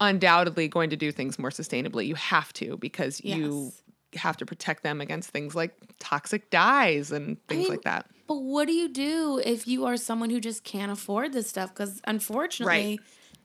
undoubtedly 0.00 0.68
going 0.68 0.90
to 0.90 0.96
do 0.96 1.10
things 1.10 1.38
more 1.38 1.50
sustainably. 1.50 2.06
You 2.06 2.14
have 2.14 2.52
to 2.54 2.76
because 2.76 3.20
you 3.24 3.64
Yes. 3.64 3.82
Have 4.16 4.36
to 4.38 4.46
protect 4.46 4.82
them 4.82 5.00
against 5.00 5.30
things 5.30 5.54
like 5.54 5.74
toxic 5.98 6.50
dyes 6.50 7.12
and 7.12 7.36
things 7.48 7.62
mean, 7.62 7.68
like 7.70 7.82
that. 7.82 8.06
But 8.26 8.36
what 8.42 8.66
do 8.66 8.72
you 8.72 8.88
do 8.88 9.40
if 9.44 9.66
you 9.68 9.84
are 9.86 9.96
someone 9.96 10.30
who 10.30 10.40
just 10.40 10.64
can't 10.64 10.90
afford 10.92 11.32
this 11.32 11.48
stuff? 11.48 11.72
Because 11.72 12.00
unfortunately, 12.06 13.00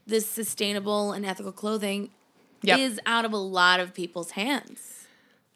this 0.08 0.26
sustainable 0.28 1.12
and 1.12 1.26
ethical 1.26 1.52
clothing 1.52 2.10
Yep. 2.64 2.78
is 2.80 3.00
out 3.08 3.26
of 3.26 3.34
a 3.34 3.38
lot 3.38 3.80
of 3.80 3.92
people's 3.92 4.32
hands. 4.32 5.08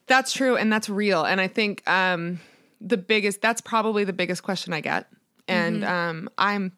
That's 0.08 0.34
true 0.34 0.56
and 0.58 0.73
that's 0.73 0.89
real. 0.89 1.23
And 1.23 1.39
I 1.39 1.47
think 1.47 1.88
um, 1.88 2.39
the 2.82 2.97
biggest 2.97 3.41
that's 3.41 3.62
probably 3.62 4.04
the 4.06 4.13
biggest 4.13 4.41
question 4.41 4.73
I 4.73 4.82
get. 4.82 5.08
And 5.47 5.84
Mm-hmm. 5.84 5.91
um, 5.93 6.30
I'm 6.39 6.71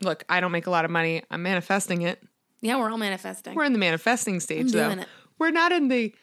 look, 0.00 0.24
I 0.28 0.40
don't 0.40 0.52
make 0.52 0.66
a 0.66 0.70
lot 0.70 0.86
of 0.86 0.90
money. 0.90 1.22
I'm 1.30 1.42
manifesting 1.42 2.00
it. 2.02 2.22
Yeah, 2.62 2.76
we're 2.78 2.90
all 2.90 2.96
manifesting. 2.96 3.54
We're 3.54 3.64
in 3.64 3.74
the 3.74 3.78
manifesting 3.78 4.40
stage 4.40 4.72
though. 4.72 4.86
doing 4.86 5.00
it. 5.00 5.08
We're 5.38 5.50
not 5.50 5.70
in 5.72 5.88
the 5.88 6.14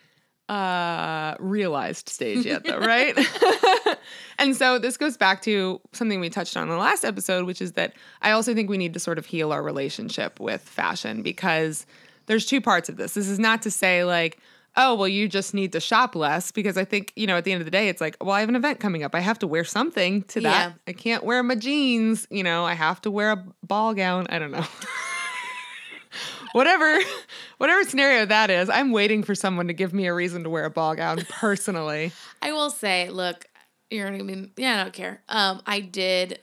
uh 0.52 1.36
realized 1.40 2.10
stage 2.10 2.46
yet 2.46 2.66
though, 2.66 2.78
right? 2.80 3.18
and 4.38 4.54
so 4.54 4.78
this 4.78 4.98
goes 4.98 5.16
back 5.16 5.42
to 5.44 5.80
something 5.94 6.20
we 6.20 6.30
touched 6.30 6.58
on 6.58 6.64
in 6.64 6.70
the 6.70 6.76
last 6.76 7.06
episode, 7.06 7.46
which 7.46 7.62
is 7.62 7.72
that 7.74 7.94
I 8.22 8.32
also 8.32 8.54
think 8.54 8.70
we 8.70 8.78
need 8.78 8.94
to 8.94 9.00
sort 9.00 9.18
of 9.18 9.26
heal 9.26 9.54
our 9.54 9.64
relationship 9.64 10.42
with 10.42 10.62
fashion 10.62 11.22
because 11.22 11.86
there's 12.26 12.46
two 12.46 12.60
parts 12.60 12.90
of 12.90 12.98
this. 12.98 13.14
This 13.14 13.30
is 13.30 13.40
not 13.40 13.62
to 13.62 13.72
say 13.72 14.04
like 14.04 14.40
Oh, 14.78 14.96
well, 14.96 15.08
you 15.08 15.28
just 15.28 15.54
need 15.54 15.74
to 15.74 15.82
shop 15.82 16.16
less 16.16 16.50
because 16.50 16.78
I 16.78 16.86
think, 16.86 17.12
you 17.18 17.28
know, 17.28 17.36
at 17.36 17.44
the 17.44 17.52
end 17.52 17.60
of 17.60 17.66
the 17.66 17.72
day, 17.72 17.90
it's 17.90 18.00
like, 18.00 18.16
well, 18.22 18.32
I 18.32 18.40
have 18.40 18.48
an 18.48 18.56
event 18.56 18.80
coming 18.80 19.04
up. 19.04 19.14
I 19.14 19.20
have 19.20 19.38
to 19.40 19.48
wear 19.48 19.66
something 19.66 20.24
to 20.24 20.40
that. 20.42 20.70
Yeah. 20.70 20.74
I 20.88 20.94
can't 20.94 21.26
wear 21.26 21.44
my 21.44 21.56
jeans. 21.56 22.26
You 22.32 22.44
know, 22.44 22.64
I 22.64 22.74
have 22.74 23.02
to 23.02 23.12
wear 23.12 23.32
a 23.32 23.46
ball 23.64 23.94
gown. 23.94 24.28
I 24.30 24.40
don't 24.40 24.52
know. 24.52 24.66
whatever 26.54 26.98
whatever 27.58 27.84
scenario 27.84 28.26
that 28.26 28.50
is 28.50 28.70
i'm 28.70 28.92
waiting 28.92 29.24
for 29.24 29.36
someone 29.36 29.68
to 29.68 29.74
give 29.74 29.94
me 29.94 30.08
a 30.08 30.14
reason 30.14 30.44
to 30.44 30.50
wear 30.50 30.66
a 30.66 30.70
ball 30.70 30.96
gown 30.96 31.20
personally 31.30 32.12
I 32.42 32.52
will 32.54 32.70
say, 32.72 33.10
look, 33.10 33.46
you're 33.92 34.10
gonna 34.10 34.24
be 34.24 34.52
yeah, 34.58 34.80
I 34.80 34.84
don't 34.84 34.94
care. 34.94 35.22
Um, 35.30 35.62
I 35.68 35.80
did 35.80 36.40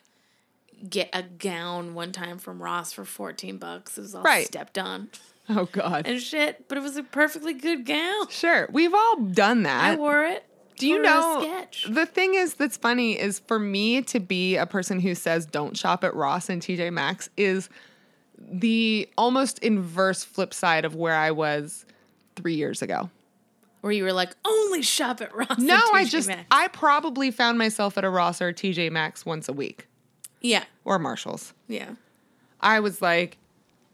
get 0.89 1.09
a 1.13 1.23
gown 1.25 1.95
one 1.95 2.13
time 2.13 2.39
from 2.39 2.63
Ross 2.63 2.93
for 2.93 3.05
14 3.05 3.59
bucks. 3.59 3.99
It 3.99 4.03
was 4.03 4.15
all 4.15 4.23
Right. 4.23 4.47
stepped 4.47 4.79
on 4.79 5.09
oh 5.49 5.65
god 5.73 6.07
and 6.07 6.21
shit, 6.21 6.69
but 6.69 6.79
it 6.79 6.83
was 6.83 6.97
a 6.97 7.03
perfectly 7.03 7.55
good 7.55 7.85
gown. 7.85 8.29
sure 8.29 8.69
we've 8.73 8.95
all 8.95 9.17
done 9.17 9.63
that. 9.65 9.83
I 9.85 9.97
wore 9.97 10.25
it. 10.25 10.45
do 10.77 10.87
you 10.87 11.03
know 11.03 11.41
sketch. 11.43 11.87
the 11.89 12.07
thing 12.07 12.35
is 12.35 12.55
that's 12.55 12.77
funny 12.77 13.19
is 13.19 13.41
for 13.41 13.59
me 13.59 14.03
to 14.03 14.21
be 14.21 14.57
a 14.57 14.67
person 14.67 15.01
who 15.01 15.15
says 15.17 15.47
don't 15.47 15.77
shop 15.77 16.05
at 16.05 16.15
ross 16.15 16.49
and 16.49 16.63
tj 16.63 16.93
maxx 16.93 17.29
is 17.37 17.69
the 18.41 19.09
almost 19.19 19.59
inverse 19.61 20.25
flip 20.25 20.55
side 20.55 20.85
of 20.85 20.95
where 20.95 21.15
i 21.15 21.31
was 21.31 21.85
three 22.37 22.55
years 22.55 22.83
ago 22.83 23.11
Where 23.81 23.93
you 23.93 24.05
were 24.05 24.13
like, 24.13 24.31
only 24.45 24.83
shop 24.83 25.21
at 25.21 25.35
Ross. 25.35 25.59
no 25.59 25.81
i 25.93 26.05
just 26.05 26.29
Maxx. 26.29 26.47
i 26.51 26.69
probably 26.69 27.31
found 27.31 27.59
myself 27.59 27.99
at 27.99 28.05
a 28.05 28.11
ross 28.11 28.41
or 28.41 28.49
a 28.49 28.55
tj 28.55 28.91
maxx 28.93 29.27
once 29.27 29.49
a 29.49 29.53
week 29.53 29.87
yeah, 30.41 30.65
or 30.85 30.99
marshalls 31.01 31.53
yeah, 31.67 31.91
I 32.61 32.79
was 32.81 33.03
like, 33.03 33.39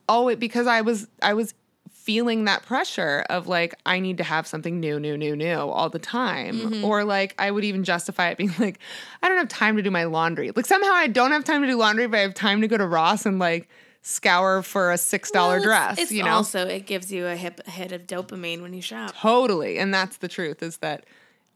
oh, 0.09 0.28
it 0.28 0.38
because 0.38 0.66
I 0.66 0.83
was 0.83 1.07
I 1.22 1.33
was 1.35 1.54
feeling 1.90 2.44
that 2.44 2.62
pressure 2.64 3.24
of 3.30 3.46
like 3.48 3.74
I 3.87 3.98
need 3.98 4.18
to 4.18 4.24
have 4.24 4.46
something 4.46 4.78
new, 4.78 5.00
new, 5.00 5.16
new, 5.16 5.35
new 5.37 5.54
all 5.57 5.88
the 5.88 5.98
time, 5.98 6.57
Mm-hmm. 6.61 6.85
or 6.85 7.02
like 7.04 7.35
I 7.38 7.50
would 7.50 7.64
even 7.64 7.83
justify 7.83 8.28
it 8.28 8.37
being 8.38 8.52
like, 8.59 8.78
I 9.22 9.28
don't 9.28 9.38
have 9.38 9.48
time 9.48 9.76
to 9.76 9.83
do 9.83 9.90
my 9.90 10.04
laundry. 10.04 10.50
Like 10.54 10.66
somehow 10.66 10.92
I 10.92 11.07
don't 11.09 11.30
have 11.33 11.44
time 11.44 11.62
to 11.62 11.66
do 11.66 11.76
laundry, 11.76 12.07
but 12.07 12.18
I 12.18 12.22
have 12.22 12.35
time 12.35 12.61
to 12.61 12.68
go 12.68 12.76
to 12.76 12.87
Ross 12.87 13.24
and 13.26 13.38
like 13.38 13.68
scour 14.06 14.62
for 14.62 14.92
a 14.92 14.98
six 14.98 15.30
dollar 15.30 15.56
Well, 15.56 15.64
dress. 15.64 15.98
It's, 15.98 16.12
you 16.12 16.22
know, 16.22 16.30
also 16.30 16.66
it 16.66 16.86
gives 16.86 17.10
you 17.10 17.26
a 17.26 17.34
hip, 17.34 17.66
hit 17.66 17.90
of 17.90 18.06
dopamine 18.06 18.60
when 18.62 18.72
you 18.74 18.82
shop. 18.82 19.14
totally, 19.16 19.78
and 19.78 19.92
that's 19.92 20.18
the 20.18 20.28
truth. 20.28 20.62
Is 20.62 20.76
that 20.78 21.06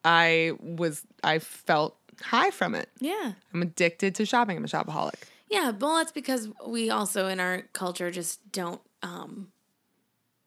I 0.04 0.52
was 0.60 1.04
I 1.22 1.38
felt 1.38 1.96
high 2.22 2.50
from 2.50 2.74
it. 2.74 2.88
Yeah, 2.98 3.32
I'm 3.54 3.62
addicted 3.62 4.14
to 4.16 4.24
shopping. 4.26 4.56
I'm 4.56 4.64
a 4.64 4.68
shopaholic. 4.68 5.14
yeah. 5.50 5.70
Well, 5.70 5.96
that's 5.96 6.10
because 6.12 6.48
we 6.66 6.90
also 6.90 7.28
in 7.28 7.38
our 7.38 7.62
culture 7.74 8.10
just 8.10 8.50
don't 8.50 8.80
um, 9.02 9.48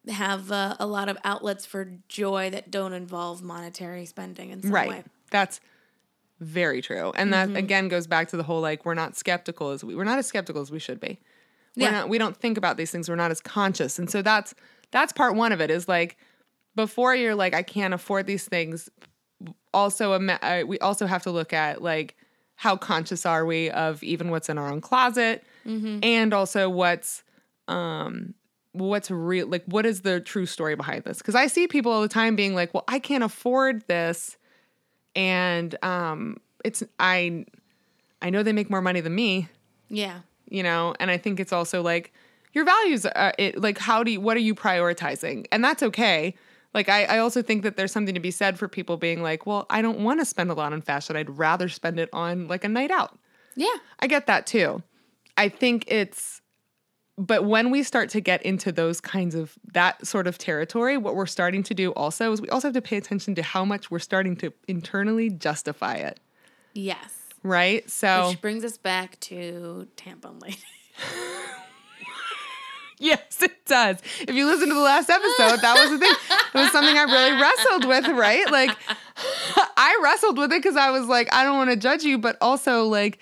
have 0.10 0.52
uh, 0.52 0.76
a 0.80 0.88
lot 0.88 1.08
of 1.08 1.18
outlets 1.24 1.66
for 1.66 1.94
joy 2.10 2.50
that 2.50 2.72
don't 2.72 2.94
involve 2.94 3.42
monetary 3.44 4.06
spending 4.06 4.50
in 4.50 4.62
some 4.64 4.72
right 4.72 4.90
way. 4.90 5.04
that's 5.30 5.62
very 6.40 6.82
true 6.82 7.14
and 7.16 7.32
that 7.32 7.56
again 7.56 7.88
goes 7.88 8.08
back 8.08 8.28
to 8.30 8.36
the 8.36 8.42
whole 8.42 8.62
like 8.62 8.84
we're 8.84 8.96
not 8.96 9.16
skeptical 9.16 9.70
as 9.70 9.84
we 9.84 9.94
we're 9.96 10.04
not 10.04 10.18
as 10.18 10.26
skeptical 10.26 10.60
as 10.60 10.72
we 10.72 10.80
should 10.80 11.00
be 11.00 11.20
we're 11.76 11.84
Yeah. 11.86 11.92
not 11.92 12.10
we 12.10 12.18
don't 12.18 12.36
think 12.38 12.58
about 12.58 12.78
these 12.78 12.92
things. 12.92 13.10
We're 13.10 13.16
not 13.16 13.32
as 13.32 13.42
conscious. 13.42 13.98
And 14.00 14.10
so 14.10 14.22
that's 14.22 14.54
that's 14.92 15.14
part 15.14 15.36
one 15.36 15.52
of 15.52 15.62
it 15.62 15.72
is 15.72 15.88
like 15.88 16.18
before 16.76 17.16
you're 17.16 17.36
like 17.36 17.54
i 17.54 17.64
can't 17.64 17.94
afford 17.94 18.26
these 18.28 18.46
things 18.46 18.90
also 19.74 20.18
we 20.66 20.80
also 20.80 21.06
have 21.06 21.24
to 21.24 21.32
look 21.32 21.54
at 21.54 21.82
like 21.82 22.16
how 22.56 22.76
conscious 22.78 23.26
are 23.26 23.46
we 23.46 23.70
of 23.72 24.04
even 24.04 24.30
what's 24.30 24.48
in 24.50 24.58
our 24.58 24.70
own 24.72 24.82
closet? 24.82 25.44
And 25.66 26.34
also 26.34 26.70
what's 26.70 27.24
um 27.68 28.34
what's 28.74 29.10
real 29.12 29.48
like 29.48 29.64
what 29.66 29.86
is 29.86 30.02
the 30.02 30.20
true 30.20 30.46
story 30.46 30.76
behind 30.76 31.04
this? 31.04 31.18
Because 31.18 31.36
i 31.36 31.48
see 31.48 31.68
people 31.68 31.92
all 31.92 32.02
the 32.02 32.08
time 32.08 32.36
being 32.36 32.54
like 32.54 32.74
well 32.74 32.84
i 32.88 33.00
can't 33.00 33.24
afford 33.24 33.88
this. 33.88 34.38
And 35.16 35.76
um 35.84 36.38
it's 36.64 36.84
i 37.00 37.46
i 38.22 38.30
know 38.30 38.44
they 38.44 38.54
make 38.54 38.70
more 38.70 38.82
money 38.82 39.02
than 39.02 39.16
me. 39.16 39.50
Yeah, 39.90 40.20
you 40.52 40.64
know? 40.64 40.94
And 41.00 41.10
i 41.10 41.18
think 41.18 41.40
it's 41.40 41.54
also 41.54 41.82
like 41.82 42.14
your 42.54 42.66
values 42.66 43.06
uh, 43.06 43.32
it, 43.40 43.62
like 43.62 43.78
how 43.78 44.04
do 44.04 44.12
you 44.12 44.22
what 44.22 44.38
are 44.38 44.42
you 44.42 44.56
prioritizing? 44.56 45.46
And 45.52 45.64
that's 45.64 45.82
okay. 45.82 46.36
Like 46.74 46.88
I, 46.88 47.04
I 47.06 47.18
also 47.20 47.42
think 47.42 47.64
that 47.64 47.76
there's 47.76 47.92
something 47.92 48.16
to 48.16 48.22
be 48.22 48.32
said 48.32 48.58
for 48.60 48.68
people 48.68 48.98
being 48.98 49.22
like 49.22 49.46
well 49.46 49.66
i 49.70 49.82
don't 49.82 50.00
want 50.00 50.20
to 50.20 50.26
spend 50.26 50.52
a 50.52 50.54
lot 50.54 50.74
on 50.74 50.82
fashion. 50.82 51.16
I'd 51.16 51.30
rather 51.30 51.70
spend 51.70 52.00
it 52.00 52.10
on 52.14 52.48
like 52.48 52.64
a 52.64 52.70
night 52.70 52.92
out. 52.92 53.18
Yeah, 53.56 53.76
I 54.00 54.08
get 54.08 54.28
that 54.28 54.46
too. 54.48 54.84
I 55.38 55.50
think 55.50 55.86
it's, 55.88 56.42
but 57.18 57.46
when 57.46 57.70
we 57.70 57.84
start 57.84 58.10
to 58.12 58.22
get 58.22 58.42
into 58.44 58.72
those 58.72 59.02
kinds 59.02 59.36
of 59.36 59.58
that 59.74 60.06
sort 60.06 60.28
of 60.28 60.38
territory, 60.38 60.98
what 60.98 61.16
we're 61.16 61.26
starting 61.26 61.64
to 61.64 61.74
do 61.74 61.92
also 61.92 62.32
is 62.32 62.42
we 62.42 62.50
also 62.50 62.68
have 62.70 62.76
to 62.76 62.82
pay 62.82 62.98
attention 62.98 63.36
to 63.36 63.44
how 63.44 63.66
much 63.66 63.92
we're 63.92 64.00
starting 64.00 64.36
to 64.38 64.54
internally 64.68 65.30
justify 65.30 65.96
it, 65.96 66.20
yes. 66.74 67.21
Right? 67.44 67.90
So, 67.90 68.30
Which 68.30 68.42
brings 68.42 68.64
us 68.64 68.78
back 68.78 69.20
to 69.22 69.88
tampon 69.98 70.42
lady. 70.42 70.58
yes, 73.00 73.42
it 73.42 73.66
does. 73.66 73.98
If 74.22 74.34
you 74.36 74.46
listen 74.46 74.68
to 74.70 74.74
the 74.76 74.80
last 74.82 75.10
episode, 75.10 75.62
that 75.62 75.76
was 75.80 75.90
the 75.92 75.98
thing. 75.98 76.14
It 76.54 76.58
was 76.58 76.72
something 76.72 76.96
I 76.96 77.04
really 77.04 77.42
wrestled 77.42 77.86
with, 77.86 78.08
right? 78.18 78.50
Like, 78.52 78.72
I 79.78 80.00
wrestled 80.04 80.38
with 80.38 80.52
it 80.52 80.62
because 80.62 80.76
I 80.78 80.92
was 80.92 81.08
like, 81.08 81.34
I 81.34 81.44
don't 81.44 81.58
want 81.58 81.72
to 81.72 81.76
judge 81.78 82.04
you, 82.04 82.18
but 82.18 82.38
also 82.42 82.86
like, 82.86 83.20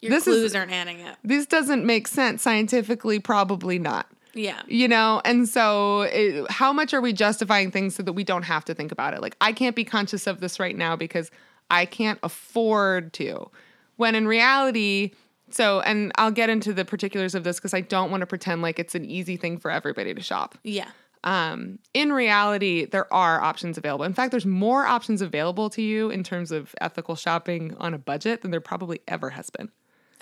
Your 0.00 0.10
This 0.10 0.26
is- 0.26 0.54
aren't 0.54 0.72
adding 0.72 1.02
up. 1.02 1.18
this 1.24 1.46
doesn't 1.46 1.84
make 1.84 2.06
sense 2.06 2.42
scientifically, 2.42 3.18
probably 3.18 3.78
not. 3.78 4.06
Yeah. 4.34 4.60
you 4.68 4.86
know 4.86 5.20
and 5.24 5.48
so 5.48 6.02
it, 6.02 6.48
how 6.48 6.72
much 6.72 6.94
are 6.94 7.00
we 7.00 7.12
justifying 7.12 7.72
things 7.72 7.96
so 7.96 8.04
that 8.04 8.12
we 8.12 8.22
don't 8.22 8.44
have 8.44 8.64
to 8.66 8.74
think 8.74 8.92
about 8.92 9.12
it 9.14 9.20
like 9.20 9.34
i 9.40 9.52
can't 9.52 9.74
be 9.74 9.82
conscious 9.82 10.28
of 10.28 10.38
this 10.38 10.60
right 10.60 10.76
now 10.76 10.94
because 10.94 11.32
i 11.70 11.84
can't 11.84 12.18
afford 12.22 13.12
to 13.12 13.50
when 13.96 14.14
in 14.14 14.26
reality 14.26 15.10
so 15.50 15.80
and 15.80 16.12
i'll 16.16 16.30
get 16.30 16.48
into 16.50 16.72
the 16.72 16.84
particulars 16.84 17.34
of 17.34 17.44
this 17.44 17.56
because 17.56 17.74
i 17.74 17.80
don't 17.80 18.10
want 18.10 18.20
to 18.20 18.26
pretend 18.26 18.62
like 18.62 18.78
it's 18.78 18.94
an 18.94 19.04
easy 19.04 19.36
thing 19.36 19.58
for 19.58 19.70
everybody 19.70 20.12
to 20.14 20.20
shop 20.22 20.56
Yeah. 20.62 20.88
um, 21.24 21.78
in 21.94 22.12
reality, 22.12 22.84
there 22.86 23.12
are 23.12 23.40
options 23.42 23.76
available. 23.76 24.04
In 24.04 24.14
fact, 24.14 24.30
there's 24.30 24.46
more 24.46 24.86
options 24.86 25.20
available 25.20 25.68
to 25.70 25.82
you 25.82 26.10
in 26.10 26.22
terms 26.22 26.52
of 26.52 26.74
ethical 26.80 27.16
shopping 27.16 27.74
on 27.80 27.92
a 27.92 27.98
budget 27.98 28.42
than 28.42 28.52
there 28.52 28.60
probably 28.60 29.00
ever 29.08 29.30
has 29.30 29.50
been. 29.50 29.68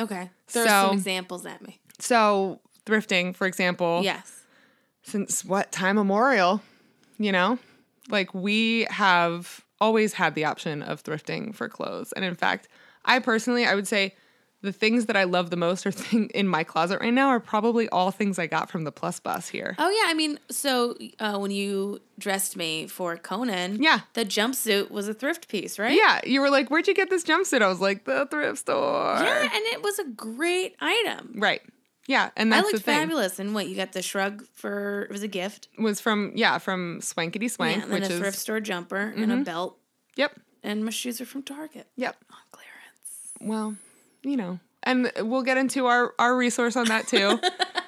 Okay. 0.01 0.31
Throw 0.49 0.65
So- 0.65 0.69
some 0.89 0.93
examples 0.95 1.45
at 1.45 1.61
me. 1.61 1.81
So, 1.99 2.61
thrifting, 2.87 3.37
for 3.37 3.47
example, 3.47 4.01
Yes. 4.05 4.45
since 5.03 5.45
what 5.45 5.71
time 5.71 5.97
memorial, 5.97 6.63
you 7.19 7.31
know, 7.31 7.59
like 8.09 8.33
we 8.33 8.87
have 8.89 9.66
always 9.81 10.15
had 10.15 10.35
the 10.35 10.45
option 10.45 10.83
of 10.83 11.03
thrifting 11.03 11.55
for 11.55 11.69
clothes. 11.69 12.13
And 12.13 12.25
in 12.25 12.35
fact, 12.35 12.69
I 13.05 13.19
personally, 13.19 13.65
I 13.67 13.75
would 13.75 13.87
say 13.87 14.15
the 14.63 14.73
things 14.73 15.07
that 15.07 15.17
I 15.17 15.25
love 15.25 15.51
the 15.51 15.57
most 15.57 15.87
are 15.87 15.91
thing 15.93 16.31
in 16.35 16.49
my 16.49 16.65
closet 16.65 17.01
right 17.01 17.13
now 17.13 17.29
are 17.29 17.39
probably 17.39 17.89
all 17.91 18.11
things 18.11 18.39
I 18.39 18.47
got 18.47 18.71
from 18.71 18.85
the 18.85 18.91
Plus 18.91 19.21
Bus 19.21 19.49
here. 19.49 19.77
Oh 19.79 19.89
yeah, 19.91 20.11
I 20.11 20.15
mean, 20.15 20.41
so 20.51 20.97
uh, 21.21 21.39
when 21.39 21.51
you 21.51 22.01
dressed 22.19 22.57
me 22.57 22.87
for 22.87 23.17
Conan, 23.19 23.81
Yeah. 23.83 24.01
the 24.15 24.25
jumpsuit 24.25 24.91
was 24.91 25.09
a 25.09 25.15
thrift 25.15 25.49
piece, 25.49 25.79
right? 25.79 25.95
Yeah, 25.95 26.21
you 26.25 26.41
were 26.41 26.51
like, 26.51 26.71
"Where'd 26.71 26.89
you 26.89 26.95
get 26.95 27.11
this 27.11 27.23
jumpsuit?" 27.23 27.61
I 27.63 27.69
was 27.69 27.81
like, 27.81 28.05
"The 28.05 28.27
thrift 28.31 28.59
store." 28.59 29.17
Yeah, 29.21 29.43
and 29.43 29.53
it 29.67 29.83
was 29.83 29.99
a 29.99 30.05
great 30.05 30.75
item. 30.81 31.35
Right. 31.37 31.63
Yeah, 32.09 32.31
and 32.37 32.53
I 32.53 32.59
that's 32.59 32.69
the 32.69 32.73
looked 32.75 32.85
fabulous. 32.85 33.39
And 33.39 33.55
what 33.55 33.69
you 33.69 33.77
got 33.77 33.93
the 33.93 34.03
shrug 34.03 34.45
for? 34.55 35.03
It 35.03 35.11
was 35.11 35.23
a 35.23 35.29
gift. 35.29 35.69
Was 35.79 36.01
from 36.01 36.33
yeah 36.35 36.59
from 36.59 37.01
Swankity 37.01 37.51
Swank, 37.51 37.79
yeah, 37.79 37.83
and 37.85 37.93
which 37.93 38.05
a 38.05 38.13
is 38.13 38.19
thrift 38.19 38.39
store 38.39 38.61
jumper 38.61 39.13
and 39.17 39.33
a 39.33 39.37
belt, 39.39 39.79
yep, 40.15 40.39
and 40.63 40.85
my 40.85 40.91
shoes 40.91 41.21
are 41.21 41.27
from 41.27 41.43
Target 41.43 41.89
yep. 41.97 42.17
on 42.31 42.39
clearance. 42.53 43.33
Well, 43.41 43.77
you 44.23 44.37
know, 44.37 44.61
and 44.83 45.11
we'll 45.19 45.43
get 45.43 45.57
into 45.57 45.87
our 45.87 46.15
our 46.19 46.37
resource 46.37 46.77
on 46.77 46.87
that 46.87 47.09
too. 47.09 47.41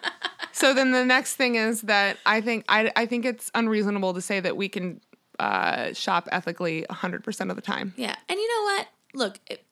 so 0.53 0.75
then 0.75 0.91
the 0.91 1.05
next 1.05 1.37
thing 1.37 1.55
is 1.55 1.83
that 1.83 2.19
I 2.27 2.41
think 2.41 2.65
I 2.69 2.91
I 2.97 3.07
think 3.07 3.25
it's 3.25 3.51
unreasonable 3.55 4.15
to 4.15 4.21
say 4.21 4.41
that 4.41 4.57
we 4.57 4.69
can 4.69 5.01
uh, 5.39 5.93
shop 5.93 6.29
ethically 6.33 6.85
100% 6.91 7.51
of 7.51 7.57
the 7.57 7.63
time. 7.63 7.95
Yeah, 7.97 8.17
and 8.29 8.39
you 8.39 8.49
know 8.49 8.65
what? 8.65 8.89
Look, 9.15 9.41
it, 9.47 9.65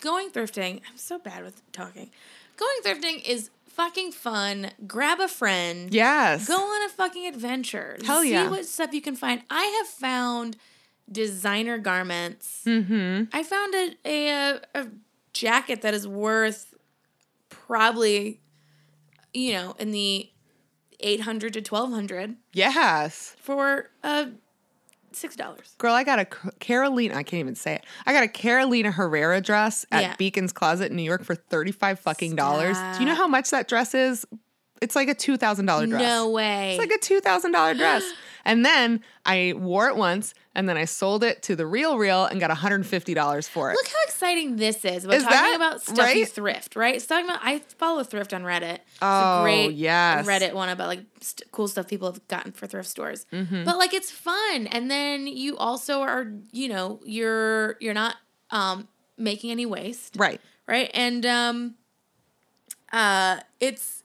going 0.00 0.30
thrifting. 0.30 0.80
I'm 0.88 0.96
so 0.96 1.18
bad 1.18 1.42
with 1.42 1.60
talking. 1.72 2.10
Going 2.58 2.78
thrifting 2.84 3.26
is 3.26 3.50
fucking 3.68 4.12
fun. 4.12 4.72
Grab 4.86 5.20
a 5.20 5.28
friend. 5.28 5.94
Yes. 5.94 6.46
Go 6.48 6.56
on 6.56 6.86
a 6.86 6.88
fucking 6.90 7.26
adventure. 7.26 7.96
Hell 8.04 8.22
See 8.22 8.32
yeah. 8.32 8.50
what 8.50 8.66
stuff 8.66 8.92
you 8.92 9.00
can 9.00 9.14
find. 9.16 9.42
I 9.48 9.64
have 9.78 9.86
found 9.86 10.56
designer 11.10 11.78
garments. 11.78 12.62
Mm-hmm. 12.66 13.24
I 13.32 13.42
found 13.42 13.74
a, 13.74 13.96
a 14.04 14.60
a 14.74 14.88
jacket 15.32 15.82
that 15.82 15.94
is 15.94 16.06
worth 16.08 16.74
probably, 17.48 18.40
you 19.32 19.52
know, 19.52 19.74
in 19.78 19.90
the 19.92 20.28
eight 21.00 21.20
hundred 21.20 21.52
to 21.54 21.62
twelve 21.62 21.92
hundred 21.92 22.36
Yes. 22.52 23.36
for 23.38 23.90
uh 24.02 24.26
six 25.18 25.36
dollars. 25.36 25.74
Girl, 25.78 25.92
I 25.94 26.04
got 26.04 26.18
a 26.18 26.24
Carolina. 26.60 27.14
I 27.14 27.22
can't 27.22 27.40
even 27.40 27.54
say 27.54 27.74
it. 27.74 27.84
I 28.06 28.12
got 28.12 28.22
a 28.22 28.28
Carolina 28.28 28.90
Herrera 28.90 29.40
dress 29.40 29.84
at 29.92 30.02
Yeah. 30.02 30.16
Beacon's 30.16 30.52
Closet 30.52 30.90
in 30.90 30.96
New 30.96 31.02
York 31.02 31.24
for 31.24 31.34
thirty-five 31.34 31.98
fucking 32.00 32.36
dollars. 32.36 32.76
Do 32.96 33.00
you 33.02 33.06
know 33.06 33.14
how 33.14 33.28
much 33.28 33.50
that 33.50 33.68
dress 33.68 33.94
is? 33.94 34.24
It's 34.80 34.96
like 34.96 35.08
a 35.08 35.14
two 35.14 35.36
thousand 35.36 35.66
dollar 35.66 35.86
dress. 35.86 36.02
No 36.02 36.30
way. 36.30 36.70
It's 36.70 36.78
like 36.78 36.90
a 36.90 36.98
two 37.02 37.20
thousand 37.20 37.52
dollar 37.52 37.74
dress. 37.74 38.02
And 38.44 38.64
then 38.64 39.02
I 39.26 39.52
wore 39.58 39.88
it 39.88 39.96
once, 39.96 40.32
and 40.54 40.66
then 40.66 40.78
I 40.78 40.86
sold 40.86 41.22
it 41.22 41.42
to 41.42 41.56
the 41.56 41.66
Real 41.66 41.98
Real 41.98 42.24
and 42.24 42.40
got 42.40 42.48
one 42.48 42.56
hundred 42.56 42.76
and 42.76 42.86
fifty 42.86 43.12
dollars 43.12 43.46
for 43.46 43.70
it. 43.70 43.74
Look 43.74 43.88
how 43.88 44.02
exciting 44.04 44.56
this 44.56 44.86
is. 44.86 45.06
We're 45.06 45.16
Is 45.16 45.22
talking 45.24 45.36
that 45.36 45.56
about 45.56 45.82
stuff 45.82 45.98
you 46.14 46.22
right? 46.22 46.28
thrift, 46.28 46.74
right? 46.74 46.94
It's 46.94 47.04
talking 47.04 47.26
about 47.26 47.40
I 47.42 47.58
follow 47.76 48.02
thrift 48.04 48.32
on 48.32 48.44
Reddit. 48.44 48.76
It's 48.76 48.82
Oh, 49.02 49.40
a 49.40 49.42
great 49.42 49.72
yes. 49.74 50.26
Reddit 50.26 50.54
one 50.54 50.70
about 50.70 50.88
like 50.88 51.00
st- 51.20 51.50
cool 51.52 51.68
stuff 51.68 51.88
people 51.88 52.10
have 52.10 52.26
gotten 52.28 52.52
for 52.52 52.66
thrift 52.66 52.88
stores. 52.88 53.26
Mm-hmm. 53.30 53.64
But 53.64 53.76
like 53.76 53.92
it's 53.92 54.10
fun, 54.10 54.66
and 54.68 54.90
then 54.90 55.26
you 55.26 55.58
also 55.58 56.00
are, 56.00 56.32
you 56.50 56.68
know, 56.68 57.00
you're 57.04 57.76
you're 57.80 57.92
not 57.92 58.16
um 58.50 58.88
making 59.18 59.50
any 59.50 59.66
waste, 59.66 60.14
right. 60.16 60.40
right? 60.66 60.90
And 60.94 61.26
um, 61.26 61.74
uh, 62.92 63.40
it's 63.60 64.04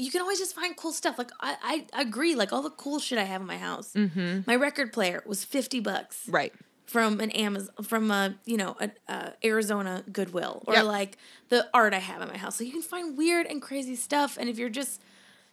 you 0.00 0.10
can 0.10 0.20
always 0.20 0.38
just 0.38 0.54
find 0.54 0.74
cool 0.76 0.92
stuff. 0.92 1.18
Like 1.18 1.30
I, 1.40 1.86
I 1.92 2.00
agree. 2.02 2.34
Like 2.34 2.52
all 2.52 2.62
the 2.62 2.70
cool 2.70 2.98
shit 2.98 3.18
I 3.18 3.24
have 3.24 3.40
in 3.40 3.46
my 3.46 3.58
house. 3.58 3.92
Mm-hmm. 3.94 4.40
My 4.46 4.56
record 4.56 4.92
player 4.92 5.22
was 5.26 5.44
fifty 5.44 5.80
bucks 5.80 6.26
Right. 6.28 6.52
from 6.86 7.20
an 7.20 7.30
Amazon 7.32 7.74
from 7.82 8.10
a 8.10 8.34
you 8.44 8.56
know 8.56 8.76
a, 8.80 8.90
a 9.08 9.32
Arizona 9.44 10.02
Goodwill 10.12 10.62
or 10.66 10.74
Yep. 10.74 10.84
like 10.84 11.18
the 11.50 11.68
art 11.74 11.94
I 11.94 11.98
have 11.98 12.22
in 12.22 12.28
my 12.28 12.36
house. 12.38 12.56
So 12.56 12.64
you 12.64 12.72
can 12.72 12.82
find 12.82 13.16
weird 13.16 13.46
and 13.46 13.60
crazy 13.62 13.96
stuff, 13.96 14.36
and 14.40 14.48
if 14.48 14.58
you're 14.58 14.68
just 14.70 15.00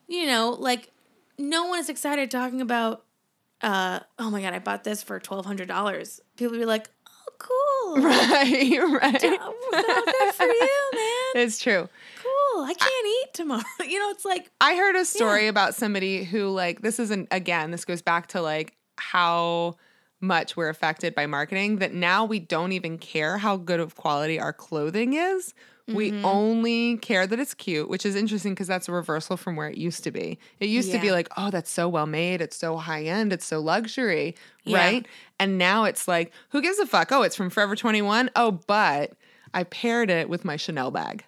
you 0.07 0.25
know 0.25 0.51
like 0.57 0.91
no 1.37 1.65
one 1.65 1.79
is 1.79 1.89
excited 1.89 2.31
talking 2.31 2.61
about 2.61 3.03
uh 3.61 3.99
oh 4.19 4.29
my 4.29 4.41
god 4.41 4.53
I 4.53 4.59
bought 4.59 4.83
this 4.83 5.03
for 5.03 5.19
twelve 5.19 5.45
hundred 5.45 5.67
dollars. 5.67 6.21
People 6.37 6.57
be 6.57 6.65
like 6.65 6.89
oh 7.07 7.33
cool 7.37 8.03
Right. 8.03 8.79
Right. 9.01 9.21
good 9.21 10.33
for 10.33 10.45
you 10.45 10.91
man 10.93 11.33
It's 11.43 11.59
true. 11.59 11.89
Cool 12.57 12.65
I 12.65 12.73
can't 12.73 13.07
eat 13.23 13.33
tomorrow 13.33 13.61
you 13.87 13.99
know 13.99 14.09
it's 14.09 14.25
like 14.25 14.49
I 14.61 14.75
heard 14.75 14.95
a 14.95 15.05
story 15.05 15.47
about 15.47 15.75
somebody 15.75 16.23
who 16.23 16.49
like 16.49 16.81
this 16.81 16.99
isn't 16.99 17.27
again 17.31 17.71
this 17.71 17.85
goes 17.85 18.01
back 18.01 18.27
to 18.29 18.41
like 18.41 18.75
how 18.97 19.75
much 20.19 20.57
we're 20.57 20.69
affected 20.69 21.13
by 21.13 21.27
marketing 21.27 21.77
that 21.77 21.93
now 21.93 22.25
we 22.25 22.39
don't 22.39 22.71
even 22.71 22.97
care 22.97 23.37
how 23.37 23.55
good 23.55 23.79
of 23.79 23.95
quality 23.95 24.39
our 24.39 24.51
clothing 24.53 25.13
is. 25.13 25.53
We 25.87 26.11
Mm-hmm. 26.11 26.25
only 26.25 26.97
care 26.97 27.25
that 27.27 27.39
it's 27.39 27.53
cute, 27.53 27.87
which 27.87 28.05
is 28.05 28.15
interesting 28.15 28.53
because 28.53 28.67
that's 28.67 28.89
a 28.89 28.91
reversal 28.91 29.37
from 29.37 29.55
where 29.55 29.69
it 29.69 29.77
used 29.77 30.03
to 30.03 30.11
be. 30.11 30.37
It 30.59 30.67
used 30.69 30.91
to 30.91 30.99
be 30.99 31.11
like, 31.11 31.29
oh, 31.37 31.49
that's 31.51 31.69
so 31.69 31.87
well 31.87 32.07
made, 32.07 32.41
it's 32.41 32.57
so 32.57 32.75
high 32.77 33.03
end, 33.03 33.31
it's 33.31 33.45
so 33.45 33.59
luxury, 33.59 34.35
Yeah. 34.65 34.77
right? 34.79 35.05
And 35.39 35.57
now 35.59 35.85
it's 35.85 36.05
like, 36.07 36.33
who 36.49 36.61
gives 36.61 36.79
a 36.79 36.85
fuck? 36.87 37.11
Oh, 37.13 37.21
it's 37.21 37.35
from 37.37 37.49
Forever 37.49 37.75
21. 37.77 38.31
Oh, 38.35 38.51
but 38.67 39.13
I 39.53 39.63
paired 39.63 40.09
it 40.09 40.27
with 40.27 40.43
my 40.43 40.57
Chanel 40.57 40.91
bag. 40.91 41.23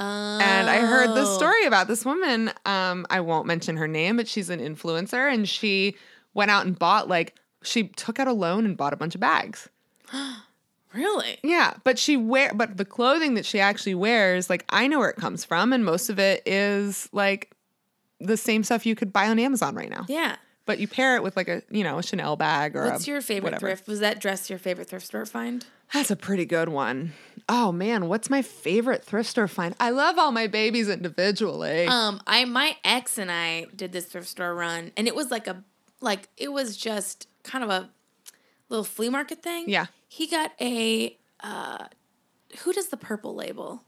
And 0.00 0.70
I 0.70 0.78
heard 0.80 1.14
this 1.14 1.28
Oh. 1.28 1.36
story 1.36 1.64
about 1.66 1.86
this 1.88 2.04
woman. 2.04 2.50
Um, 2.64 3.06
I 3.10 3.20
won't 3.20 3.46
mention 3.46 3.76
her 3.76 3.86
name, 3.88 4.16
but 4.16 4.26
she's 4.26 4.48
an 4.50 4.60
influencer, 4.60 5.32
and 5.32 5.48
she 5.48 5.96
went 6.34 6.50
out 6.50 6.64
and 6.66 6.78
bought 6.78 7.08
like 7.08 7.34
she 7.62 7.84
took 7.88 8.18
out 8.18 8.26
a 8.26 8.32
loan 8.32 8.64
and 8.64 8.76
bought 8.76 8.92
a 8.92 8.96
bunch 8.96 9.14
of 9.14 9.20
bags. 9.20 9.68
really 10.94 11.38
Yeah, 11.42 11.74
but 11.84 11.98
she 11.98 12.16
wear 12.16 12.52
but 12.54 12.76
the 12.76 12.84
clothing 12.84 13.34
that 13.34 13.46
she 13.46 13.60
actually 13.60 13.94
wears, 13.94 14.50
like 14.50 14.64
I 14.70 14.86
know 14.86 14.98
where 14.98 15.10
it 15.10 15.16
comes 15.16 15.44
from, 15.44 15.72
and 15.72 15.84
most 15.84 16.08
of 16.10 16.18
it 16.18 16.42
is 16.46 17.08
like 17.12 17.52
the 18.18 18.36
same 18.36 18.64
stuff 18.64 18.84
you 18.86 18.94
could 18.94 19.12
buy 19.12 19.28
on 19.28 19.38
Amazon 19.38 19.74
right 19.74 19.90
now. 19.90 20.04
yeah. 20.08 20.36
But 20.66 20.78
you 20.78 20.86
pair 20.86 21.16
it 21.16 21.22
with 21.24 21.36
like 21.36 21.48
a 21.48 21.62
you 21.70 21.82
know 21.82 21.98
a 21.98 22.02
Chanel 22.02 22.36
bag 22.36 22.76
or 22.76 22.84
What's 22.84 23.06
a 23.06 23.10
your 23.10 23.20
favorite 23.20 23.44
whatever. 23.54 23.60
thrift? 23.66 23.88
Was 23.88 24.00
that 24.00 24.20
dress 24.20 24.48
your 24.48 24.58
favorite 24.58 24.88
thrift 24.88 25.06
store 25.06 25.26
find? 25.26 25.66
That's 25.92 26.10
a 26.10 26.16
pretty 26.16 26.44
good 26.46 26.68
one. 26.68 27.12
Oh 27.48 27.72
man, 27.72 28.06
what's 28.08 28.30
my 28.30 28.42
favorite 28.42 29.04
thrift 29.04 29.28
store 29.30 29.48
find? 29.48 29.74
I 29.80 29.90
love 29.90 30.18
all 30.18 30.30
my 30.30 30.46
babies 30.46 30.88
individually. 30.88 31.86
Um, 31.86 32.20
I 32.26 32.44
my 32.44 32.76
ex 32.84 33.18
and 33.18 33.30
I 33.30 33.66
did 33.74 33.90
this 33.92 34.06
thrift 34.06 34.28
store 34.28 34.54
run, 34.54 34.92
and 34.96 35.08
it 35.08 35.14
was 35.16 35.30
like 35.30 35.46
a 35.48 35.64
like 36.00 36.28
it 36.36 36.52
was 36.52 36.76
just 36.76 37.26
kind 37.42 37.64
of 37.64 37.70
a 37.70 37.90
little 38.68 38.84
flea 38.84 39.08
market 39.08 39.42
thing. 39.42 39.64
Yeah. 39.68 39.86
He 40.06 40.26
got 40.28 40.52
a 40.60 41.16
uh, 41.42 41.86
who 42.60 42.72
does 42.72 42.88
the 42.88 42.96
purple 42.96 43.34
label? 43.34 43.82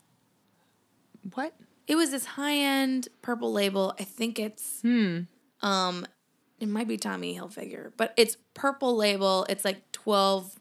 what? 1.34 1.54
It 1.86 1.94
was 1.96 2.10
this 2.10 2.24
high 2.24 2.56
end 2.56 3.08
purple 3.22 3.52
label. 3.52 3.94
I 3.98 4.04
think 4.04 4.38
it's 4.38 4.80
Hmm. 4.82 5.20
um, 5.62 6.06
it 6.58 6.68
might 6.68 6.88
be 6.88 6.96
Tommy 6.96 7.38
Hilfiger, 7.38 7.92
but 7.96 8.12
it's 8.16 8.36
purple 8.54 8.96
label. 8.96 9.46
It's 9.48 9.64
like 9.64 9.90
twelve 9.92 10.58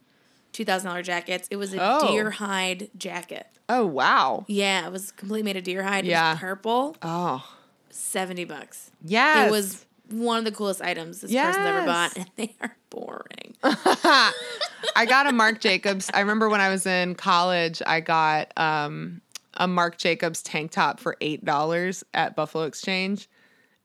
two 0.51 0.65
thousand 0.65 0.89
dollar 0.89 1.01
jackets. 1.03 1.47
It 1.51 1.55
was 1.57 1.73
a 1.73 1.77
Oh. 1.81 2.07
deer 2.11 2.31
hide 2.31 2.89
jacket. 2.97 3.47
Oh 3.69 3.85
wow. 3.85 4.45
Yeah, 4.47 4.85
it 4.85 4.91
was 4.91 5.11
completely 5.11 5.43
made 5.43 5.57
of 5.57 5.63
deer 5.63 5.83
hide. 5.83 6.05
Yeah. 6.05 6.35
purple. 6.37 6.95
Oh. 7.01 7.47
Seventy 7.89 8.45
bucks. 8.45 8.91
Yeah, 9.03 9.45
It 9.45 9.51
was 9.51 9.85
one 10.09 10.39
of 10.39 10.45
the 10.45 10.51
coolest 10.51 10.81
items 10.81 11.21
this 11.21 11.31
person's 11.33 11.65
ever 11.65 11.85
bought, 11.85 12.15
and 12.17 12.29
they 12.35 12.55
are 12.61 12.75
boring. 12.89 13.55
I 13.63 15.05
got 15.07 15.27
a 15.27 15.31
Marc 15.31 15.61
Jacobs. 15.61 16.09
I 16.13 16.19
remember 16.21 16.49
when 16.49 16.61
I 16.61 16.69
was 16.69 16.85
in 16.85 17.15
college, 17.15 17.81
I 17.85 17.99
got 18.01 18.51
um, 18.57 19.21
a 19.53 19.67
Marc 19.67 19.97
Jacobs 19.97 20.41
tank 20.43 20.71
top 20.71 20.99
for 20.99 21.15
eight 21.21 21.43
dollars 21.45 22.03
at 22.13 22.35
Buffalo 22.35 22.65
Exchange. 22.65 23.29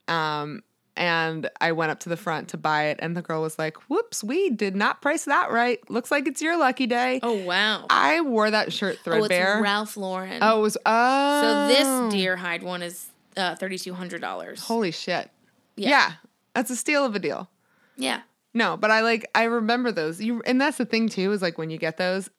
Um, 0.09 0.63
and 0.97 1.49
I 1.61 1.73
went 1.73 1.91
up 1.91 2.01
to 2.01 2.09
the 2.09 2.17
front 2.17 2.49
to 2.49 2.57
buy 2.57 2.85
it, 2.87 2.99
and 3.01 3.17
the 3.17 3.23
girl 3.23 3.43
was 3.43 3.59
like, 3.59 3.77
"Whoops, 3.89 4.25
we 4.25 4.51
did 4.51 4.75
not 4.75 5.03
price 5.03 5.25
that 5.25 5.51
right. 5.51 5.79
Looks 5.91 6.11
like 6.11 6.27
it's 6.27 6.43
your 6.43 6.57
lucky 6.59 6.87
day." 6.87 7.21
Oh 7.23 7.35
wow! 7.35 7.87
I 7.91 8.21
wore 8.23 8.51
that 8.51 8.73
shirt 8.73 8.95
oh, 8.95 8.95
it's 8.95 9.03
threadbare. 9.03 9.61
Ralph 9.63 9.97
Lauren. 9.97 10.39
Oh, 10.43 10.59
it 10.59 10.63
was 10.63 10.79
oh. 10.87 11.43
so 11.43 11.69
this 11.69 12.13
deer 12.13 12.37
hide 12.37 12.63
one 12.63 12.83
is 12.83 13.07
uh, 13.37 13.55
thirty 13.57 13.79
two 13.79 13.95
hundred 13.95 14.21
dollars. 14.21 14.63
Holy 14.63 14.91
shit. 14.91 15.31
Yeah. 15.77 15.91
Yeah. 15.91 16.13
That's 16.55 16.71
a 16.71 16.77
steal 16.77 17.05
of 17.05 17.15
a 17.15 17.19
deal. 17.19 17.51
Yeah. 17.97 18.23
No, 18.55 18.79
but 18.79 18.91
I 18.91 19.03
like 19.03 19.31
I 19.35 19.45
remember 19.45 19.93
those. 19.93 20.21
You 20.21 20.43
and 20.47 20.59
that's 20.59 20.79
the 20.79 20.87
thing 20.87 21.09
too 21.11 21.33
is 21.33 21.43
like 21.43 21.59
when 21.59 21.69
you 21.69 21.77
get 21.77 21.99
those, 21.99 22.31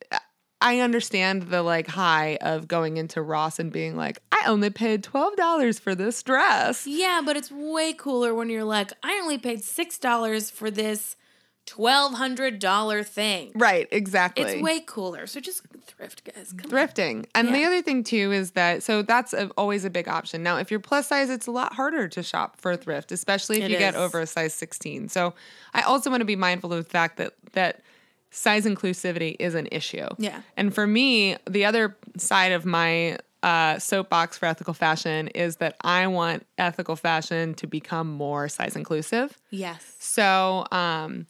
I 0.60 0.80
understand 0.80 1.42
the 1.44 1.62
like 1.62 1.86
high 1.86 2.36
of 2.40 2.66
going 2.66 2.96
into 2.96 3.22
Ross 3.22 3.58
and 3.58 3.72
being 3.72 3.96
like, 3.96 4.20
I 4.32 4.42
only 4.46 4.70
paid 4.70 5.04
twelve 5.04 5.36
dollars 5.36 5.78
for 5.78 5.94
this 5.94 6.22
dress. 6.22 6.86
Yeah, 6.86 7.20
but 7.24 7.36
it's 7.36 7.50
way 7.50 7.92
cooler 7.92 8.34
when 8.34 8.50
you're 8.50 8.64
like, 8.64 8.92
I 9.02 9.20
only 9.22 9.38
paid 9.38 9.62
six 9.62 9.98
dollars 9.98 10.50
for 10.50 10.70
this 10.70 11.16
twelve 11.64 12.14
hundred 12.14 12.58
dollar 12.58 13.02
thing. 13.02 13.52
Right, 13.54 13.86
exactly. 13.92 14.44
It's 14.44 14.62
way 14.62 14.80
cooler. 14.80 15.26
So 15.26 15.38
just 15.38 15.62
thrift, 15.86 16.24
guys. 16.24 16.52
Come 16.56 16.72
on. 16.72 16.78
thrifting. 16.78 17.26
And 17.34 17.54
the 17.54 17.64
other 17.64 17.82
thing 17.82 18.02
too 18.02 18.32
is 18.32 18.52
that 18.52 18.82
so 18.82 19.02
that's 19.02 19.32
a, 19.34 19.50
always 19.50 19.84
a 19.84 19.90
big 19.90 20.08
option. 20.08 20.42
Now, 20.42 20.56
if 20.56 20.70
you're 20.70 20.80
plus 20.80 21.06
size, 21.06 21.30
it's 21.30 21.46
a 21.46 21.52
lot 21.52 21.74
harder 21.74 22.08
to 22.08 22.22
shop 22.22 22.60
for 22.60 22.74
thrift, 22.76 23.12
especially 23.12 23.58
if 23.58 23.64
It 23.64 23.70
you 23.70 23.78
get 23.78 23.94
over 23.94 24.20
a 24.20 24.26
size 24.26 24.54
16. 24.54 25.08
So 25.08 25.34
I 25.74 25.82
also 25.82 26.10
want 26.10 26.22
to 26.22 26.24
be 26.24 26.36
mindful 26.36 26.72
of 26.72 26.82
the 26.82 26.90
fact 26.90 27.18
that 27.18 27.34
that 27.52 27.82
size 28.30 28.64
inclusivity 28.64 29.36
is 29.38 29.54
an 29.54 29.68
issue. 29.72 30.06
Yeah. 30.18 30.42
And 30.56 30.74
for 30.74 30.86
me, 30.86 31.36
the 31.48 31.64
other 31.64 31.96
side 32.16 32.52
of 32.52 32.64
my 32.64 33.18
uh, 33.42 33.78
soapbox 33.78 34.36
for 34.36 34.46
ethical 34.46 34.74
fashion 34.74 35.28
is 35.28 35.56
that 35.56 35.76
I 35.82 36.06
want 36.08 36.46
ethical 36.58 36.96
fashion 36.96 37.54
to 37.54 37.66
become 37.66 38.10
more 38.10 38.48
size 38.48 38.76
inclusive. 38.76 39.38
Yes. 39.50 39.96
So 39.98 40.66
um, 40.72 41.26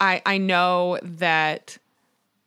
I 0.00 0.22
I 0.24 0.38
know 0.38 0.98
that 1.02 1.78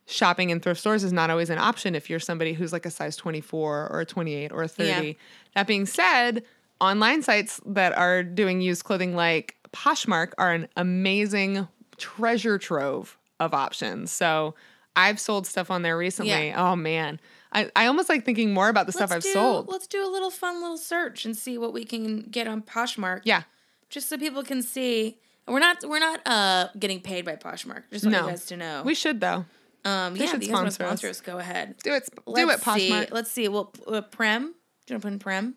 shopping 0.06 0.50
in 0.50 0.60
thrift 0.60 0.80
stores 0.80 1.04
is 1.04 1.13
not 1.13 1.30
always 1.30 1.50
an 1.50 1.58
option 1.58 1.96
if 1.96 2.10
you're 2.10 2.20
somebody 2.20 2.54
who's 2.54 2.74
like 2.74 2.86
a 2.86 2.92
size 2.92 3.16
24 3.16 3.89
or 3.89 4.02
a 4.02 4.06
28 4.06 4.52
or 4.52 4.63
a 4.63 4.68
30. 4.68 4.89
Yeah. 4.89 5.13
That 5.56 5.68
being 5.68 5.86
said, 5.86 6.44
online 6.82 7.22
sites 7.22 7.62
that 7.66 7.98
are 7.98 8.24
doing 8.24 8.62
used 8.62 8.84
clothing 8.84 9.16
like 9.16 9.56
Poshmark 9.72 10.34
are 10.38 10.52
an 10.52 10.68
amazing 10.76 11.68
treasure 11.98 12.58
trove 12.58 13.18
of 13.39 13.54
options. 13.54 14.12
So 14.12 14.56
I've 14.96 15.19
sold 15.19 15.48
stuff 15.48 15.72
on 15.72 15.82
there 15.82 15.98
recently. 15.98 16.48
Yeah. 16.48 16.72
Oh 16.72 16.76
man. 16.76 17.19
I, 17.52 17.69
I 17.76 17.86
almost 17.86 18.10
like 18.10 18.26
thinking 18.26 18.52
more 18.54 18.69
about 18.69 18.88
the 18.88 18.91
stuff 18.91 19.12
I've 19.12 19.22
do, 19.22 19.32
sold. 19.32 19.67
Let's 19.67 19.86
do 19.86 20.04
a 20.04 20.10
little 20.10 20.32
fun 20.32 20.60
little 20.62 20.78
search 20.78 21.24
and 21.26 21.38
see 21.38 21.58
what 21.58 21.72
we 21.72 21.84
can 21.86 22.22
get 22.22 22.48
on 22.48 22.63
Poshmark. 22.63 23.22
Yeah. 23.26 23.43
Just 23.89 24.10
so 24.10 24.17
people 24.17 24.43
can 24.43 24.63
see. 24.63 25.19
We're 25.48 25.60
not 25.60 25.84
we're 25.88 26.00
not 26.00 26.26
uh 26.26 26.69
getting 26.80 27.00
paid 27.02 27.26
by 27.26 27.36
Poshmark. 27.36 27.84
Just 27.91 28.06
want 28.06 28.13
No. 28.13 28.24
you 28.24 28.30
guys 28.30 28.46
to 28.48 28.58
know. 28.58 28.82
We 28.84 28.96
should 28.96 29.19
though. 29.19 29.46
um 29.86 30.15
yeah, 30.15 30.28
should 30.28 30.41
if 30.41 30.48
you 30.48 30.48
guys 30.48 30.54
want 30.54 30.65
to 30.67 30.72
sponsor 30.72 31.10
us. 31.10 31.17
us, 31.17 31.22
go 31.22 31.38
ahead. 31.38 31.76
Do 31.84 31.93
it. 31.93 32.10
Do 32.26 32.32
Let's 32.32 32.65
it, 32.67 32.74
see. 32.74 32.89
Poshmark. 32.91 33.12
Let's 33.12 33.32
see. 33.32 33.48
Well, 33.48 33.72
uh, 33.88 34.02
Prem. 34.02 34.41
Do 34.86 34.93
you 34.93 34.96
want 34.96 35.02
to 35.02 35.08
put 35.08 35.13
in 35.13 35.19
Prem? 35.19 35.56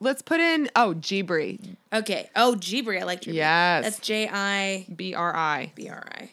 Let's 0.00 0.22
put 0.22 0.40
in 0.40 0.68
oh 0.76 0.94
Jibri. 0.96 1.76
Okay. 1.92 2.28
Oh, 2.36 2.56
Jibri. 2.58 3.00
I 3.00 3.04
like 3.04 3.22
Jibri. 3.22 3.34
Yes. 3.34 3.84
That's 3.84 3.98
J 4.00 4.28
I 4.30 4.86
B 4.94 5.14
R 5.14 5.34
I. 5.34 5.72
B 5.74 5.88
R 5.88 6.04
I. 6.12 6.30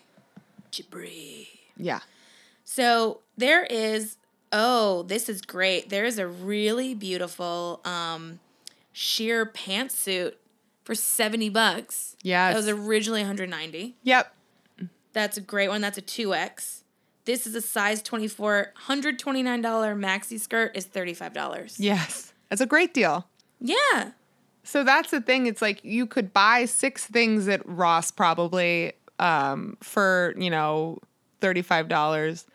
Yeah. 1.77 1.99
So 2.63 3.19
there 3.37 3.63
is. 3.65 4.17
Oh, 4.53 5.03
this 5.03 5.29
is 5.29 5.41
great. 5.41 5.89
There 5.89 6.03
is 6.03 6.19
a 6.19 6.27
really 6.27 6.93
beautiful 6.93 7.79
um, 7.85 8.39
sheer 8.91 9.45
pantsuit 9.45 10.33
for 10.83 10.93
seventy 10.93 11.49
bucks. 11.49 12.17
Yeah. 12.21 12.49
That 12.49 12.57
was 12.57 12.67
originally 12.67 13.21
one 13.21 13.27
hundred 13.27 13.49
ninety. 13.49 13.95
Yep. 14.03 14.35
That's 15.13 15.37
a 15.37 15.41
great 15.41 15.69
one. 15.69 15.81
That's 15.81 15.97
a 15.97 16.01
two 16.01 16.33
X. 16.33 16.83
This 17.23 17.47
is 17.47 17.55
a 17.55 17.61
size 17.61 18.01
twenty 18.01 18.27
four. 18.27 18.73
Hundred 18.75 19.19
twenty 19.19 19.41
nine 19.41 19.61
dollar 19.61 19.95
maxi 19.95 20.39
skirt 20.39 20.75
is 20.75 20.85
thirty 20.85 21.13
five 21.13 21.33
dollars. 21.33 21.79
Yes. 21.79 22.33
That's 22.49 22.61
a 22.61 22.65
great 22.65 22.93
deal. 22.93 23.27
Yeah. 23.61 24.11
So 24.63 24.83
that's 24.83 25.11
the 25.11 25.21
thing. 25.21 25.47
It's 25.47 25.61
like 25.61 25.83
you 25.83 26.05
could 26.05 26.33
buy 26.33 26.65
six 26.65 27.05
things 27.05 27.47
at 27.47 27.61
Ross 27.65 28.11
probably 28.11 28.93
um, 29.21 29.77
for, 29.81 30.33
you 30.37 30.49
know, 30.49 30.97
$35. 31.39 32.45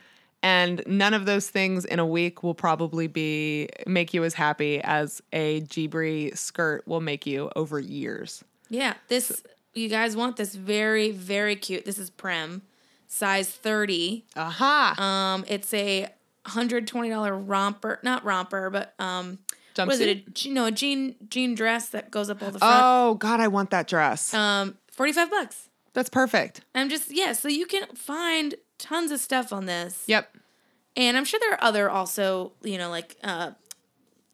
And 0.43 0.83
none 0.87 1.15
of 1.15 1.25
those 1.25 1.49
things 1.49 1.85
in 1.85 1.99
a 1.99 2.07
week 2.07 2.43
will 2.43 2.55
probably 2.55 3.07
be 3.07 3.69
make 3.87 4.13
you 4.13 4.23
as 4.23 4.35
happy 4.35 4.81
as 4.83 5.23
a 5.33 5.63
Jibri 5.63 6.37
skirt 6.37 6.87
will 6.87 7.01
make 7.01 7.27
you 7.27 7.51
over 7.57 7.81
years. 7.81 8.45
Yeah, 8.69 8.95
this 9.09 9.43
you 9.75 9.89
guys 9.89 10.15
want 10.15 10.37
this 10.37 10.55
very 10.55 11.11
very 11.11 11.57
cute. 11.57 11.85
This 11.85 11.99
is 11.99 12.11
Prem, 12.11 12.63
size 13.09 13.51
thirty. 13.51 14.25
Aha. 14.37 14.95
Um, 15.37 15.45
it's 15.49 15.73
a 15.75 16.09
hundred 16.45 16.87
twenty 16.87 17.09
dollar 17.09 17.37
romper, 17.37 17.99
not 18.03 18.25
romper, 18.25 18.71
but 18.71 18.95
um, 19.01 19.39
what 19.75 19.89
is 19.95 20.01
it? 20.01 20.47
A, 20.47 20.49
no, 20.51 20.67
a 20.67 20.71
jean 20.71 21.17
jean 21.29 21.55
dress 21.55 21.89
that 21.89 22.11
goes 22.11 22.31
up 22.31 22.43
all 22.43 22.51
the 22.51 22.59
front. 22.59 22.83
oh, 22.85 23.15
God, 23.15 23.41
I 23.41 23.49
want 23.49 23.71
that 23.71 23.89
dress. 23.89 24.33
Um, 24.33 24.77
forty 24.93 25.13
five 25.13 25.31
bucks. 25.31 25.71
That's 25.97 26.11
perfect. 26.11 26.61
I'm 26.75 26.91
just 26.91 27.11
yeah. 27.11 27.33
So 27.33 27.49
you 27.49 27.65
can 27.65 27.87
find 27.95 28.55
tons 28.79 29.11
of 29.11 29.19
stuff 29.19 29.51
on 29.51 29.65
this. 29.65 30.05
Yep. 30.07 30.37
And 30.95 31.17
I'm 31.17 31.25
sure 31.25 31.41
there 31.41 31.55
are 31.55 31.65
other 31.65 31.89
also, 31.89 32.53
you 32.63 32.77
know, 32.77 32.91
like 32.91 33.17
uh, 33.25 33.53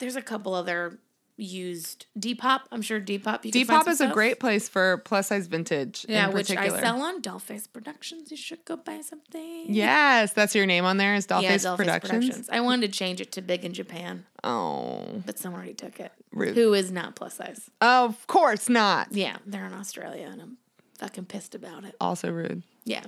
there's 0.01 0.17
a 0.17 0.23
couple 0.23 0.55
other 0.55 0.99
used 1.37 2.07
Depop. 2.19 2.63
I'm 2.73 2.83
sure 2.83 3.01
Depop. 3.01 3.45
You 3.45 3.53
can 3.53 3.65
find 3.65 3.85
Depop 3.85 3.89
is 3.89 4.01
a 4.01 4.09
great 4.09 4.41
place 4.41 4.69
for 4.69 4.99
plus 4.99 5.29
size 5.29 5.47
vintage. 5.47 6.05
Yeah, 6.09 6.31
which 6.31 6.51
I 6.51 6.57
particular. 6.57 6.81
sell 6.81 7.01
on 7.01 7.23
Dollface 7.23 7.73
Productions. 7.73 8.33
You 8.33 8.37
should 8.37 8.65
go 8.65 8.77
buy 8.77 9.01
something. 9.01 9.67
Yes, 9.69 10.33
that's 10.33 10.57
your 10.57 10.67
name 10.67 10.85
on 10.85 10.97
there 10.97 11.15
is 11.15 11.29
Dollface, 11.29 11.43
yeah, 11.43 11.57
Dollface 11.59 11.77
Productions. 11.77 12.11
Productions. 12.27 12.49
I 12.51 12.59
wanted 12.61 12.93
to 12.93 12.99
change 12.99 13.21
it 13.21 13.31
to 13.33 13.41
Big 13.41 13.65
in 13.65 13.73
Japan, 13.73 14.27
Oh, 14.43 15.23
but 15.25 15.39
someone 15.39 15.61
already 15.61 15.75
took 15.75 16.01
it. 16.01 16.11
Rude. 16.33 16.57
Who 16.57 16.75
is 16.75 16.91
not 16.91 17.15
plus 17.15 17.35
size? 17.35 17.71
of 17.81 18.27
course 18.27 18.69
not. 18.69 19.09
Yeah, 19.13 19.37
they're 19.47 19.67
in 19.67 19.75
Australia, 19.75 20.29
and 20.31 20.43
I'm 20.43 20.57
fucking 21.03 21.25
pissed 21.27 21.55
about 21.55 21.85
it. 21.85 21.95
Also 22.01 22.31
rude. 22.31 22.63
Yeah. 22.85 23.03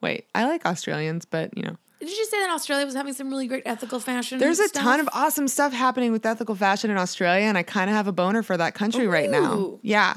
Wait, 0.00 0.26
I 0.34 0.46
like 0.46 0.64
Australians, 0.66 1.24
but 1.24 1.56
you 1.56 1.62
know, 1.62 1.76
Did 2.00 2.08
you 2.10 2.24
say 2.26 2.40
that 2.40 2.50
Australia 2.50 2.84
was 2.86 2.94
having 2.94 3.12
some 3.14 3.28
really 3.30 3.46
great 3.46 3.62
ethical 3.66 4.00
fashion? 4.00 4.38
there's 4.38 4.60
a 4.60 4.68
stuff? 4.68 4.82
ton 4.82 5.00
of 5.00 5.08
awesome 5.12 5.48
stuff 5.48 5.72
happening 5.72 6.12
with 6.12 6.24
ethical 6.26 6.54
fashion 6.54 6.90
in 6.90 6.96
Australia, 6.96 7.44
and 7.46 7.56
I 7.56 7.62
kind 7.62 7.88
of 7.90 7.96
have 7.96 8.06
a 8.08 8.12
boner 8.12 8.42
for 8.42 8.56
that 8.56 8.74
country 8.74 9.06
right 9.06 9.30
now. 9.30 9.78
Yeah. 9.82 10.14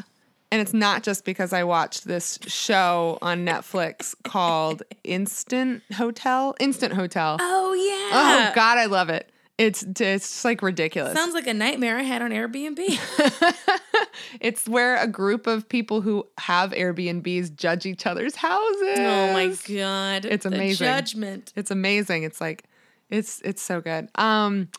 And 0.49 0.61
it's 0.61 0.73
not 0.73 1.03
just 1.03 1.25
because 1.25 1.51
I 1.51 1.65
watched 1.65 2.05
this 2.05 2.39
show 2.47 3.17
on 3.21 3.45
Netflix 3.45 4.15
called 4.23 4.81
Instant 5.03 5.83
Hotel. 5.93 6.55
Instant 6.61 6.93
Hotel. 6.93 7.35
Oh 7.41 7.73
yeah. 7.73 8.49
Oh 8.49 8.55
God, 8.55 8.77
I 8.77 8.85
love 8.85 9.09
it. 9.09 9.29
It's 9.57 9.81
it's 9.81 9.99
just 9.99 10.45
like 10.45 10.61
ridiculous. 10.61 11.13
Sounds 11.15 11.33
like 11.33 11.47
a 11.47 11.53
nightmare 11.53 11.97
I 11.97 12.03
had 12.03 12.21
on 12.21 12.29
Airbnb. 12.31 12.77
it's 14.39 14.67
where 14.67 14.97
a 14.97 15.07
group 15.07 15.47
of 15.47 15.67
people 15.67 16.01
who 16.01 16.27
have 16.37 16.71
Airbnbs 16.71 17.55
judge 17.55 17.85
each 17.85 18.05
other's 18.05 18.35
houses. 18.35 18.99
oh 18.99 19.33
my 19.33 19.47
god. 19.67 20.25
It's 20.25 20.43
The 20.45 20.53
amazing. 20.53 20.85
judgment. 20.85 21.53
It's 21.55 21.71
amazing. 21.71 22.23
It's 22.23 22.39
like 22.39 22.65
it's 23.09 23.41
it's 23.41 23.61
so 23.61 23.81
good. 23.81 24.09
Um 24.15 24.69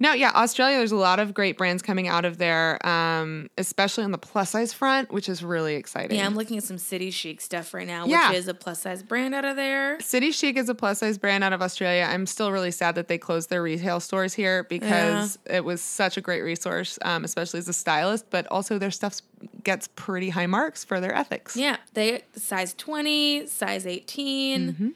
no, 0.00 0.12
yeah, 0.14 0.32
Australia, 0.34 0.78
there's 0.78 0.90
a 0.92 0.96
lot 0.96 1.20
of 1.20 1.34
great 1.34 1.56
brands 1.58 1.82
coming 1.82 2.08
out 2.08 2.24
of 2.24 2.38
there, 2.38 2.84
um, 2.86 3.48
especially 3.58 4.02
on 4.02 4.10
the 4.12 4.18
plus 4.18 4.50
size 4.50 4.72
front, 4.72 5.12
which 5.12 5.28
is 5.28 5.44
really 5.44 5.74
exciting. 5.76 6.16
Yeah, 6.18 6.26
I'm 6.26 6.34
looking 6.34 6.56
at 6.56 6.64
some 6.64 6.78
City 6.78 7.10
Chic 7.10 7.40
stuff 7.40 7.72
right 7.74 7.86
now, 7.86 8.06
Yeah. 8.06 8.30
which 8.30 8.38
is 8.38 8.48
a 8.48 8.54
plus 8.54 8.80
size 8.80 9.02
brand 9.02 9.34
out 9.34 9.44
of 9.44 9.56
there. 9.56 10.00
City 10.00 10.32
Chic 10.32 10.56
is 10.56 10.68
a 10.68 10.74
plus 10.74 10.98
size 11.00 11.18
brand 11.18 11.44
out 11.44 11.52
of 11.52 11.60
Australia. 11.62 12.08
I'm 12.10 12.26
still 12.26 12.50
really 12.50 12.70
sad 12.70 12.94
that 12.96 13.08
they 13.08 13.18
closed 13.18 13.50
their 13.50 13.62
retail 13.62 14.00
stores 14.00 14.32
here 14.34 14.64
because 14.64 15.38
it 15.44 15.64
was 15.64 15.80
such 15.82 16.16
a 16.16 16.20
great 16.20 16.40
resource, 16.40 16.98
um, 17.02 17.22
especially 17.24 17.58
as 17.58 17.68
a 17.68 17.72
stylist, 17.74 18.24
but 18.30 18.46
also 18.46 18.78
their 18.78 18.90
stuff 18.90 19.20
gets 19.62 19.88
pretty 19.96 20.30
high 20.30 20.46
marks 20.46 20.82
for 20.82 20.98
their 21.00 21.14
ethics. 21.14 21.56
Yeah, 21.56 21.76
they 21.94 22.22
size 22.36 22.72
20, 22.74 23.46
size 23.46 23.86
18, 23.86 24.68
Mm-hmm. 24.72 24.88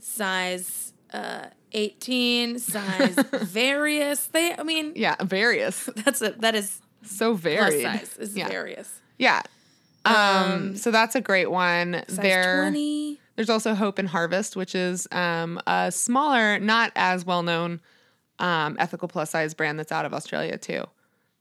size 0.00 0.92
uh 1.12 1.46
18, 1.72 2.58
size 2.58 3.14
various. 3.32 4.26
They 4.28 4.54
I 4.54 4.62
mean, 4.62 4.92
Yeah, 4.96 5.16
various. 5.22 5.88
that's 5.96 6.22
a 6.22 6.30
that 6.38 6.54
is 6.54 6.80
So 7.04 7.34
varied. 7.34 7.82
size 7.82 8.16
is 8.18 8.36
yeah. 8.36 8.48
various. 8.48 9.00
Yeah. 9.18 9.42
Um, 10.04 10.76
so 10.76 10.90
that's 10.90 11.14
a 11.14 11.20
great 11.20 11.50
one. 11.50 12.02
There 12.08 12.62
20. 12.62 13.20
there's 13.36 13.50
also 13.50 13.74
Hope 13.74 13.98
and 13.98 14.08
Harvest, 14.08 14.56
which 14.56 14.74
is 14.74 15.06
um, 15.12 15.60
a 15.66 15.92
smaller, 15.92 16.58
not 16.58 16.92
as 16.96 17.26
well 17.26 17.42
known 17.42 17.80
um, 18.38 18.76
ethical 18.78 19.08
plus 19.08 19.30
size 19.30 19.52
brand 19.52 19.78
that's 19.78 19.92
out 19.92 20.06
of 20.06 20.14
Australia 20.14 20.56
too. 20.56 20.84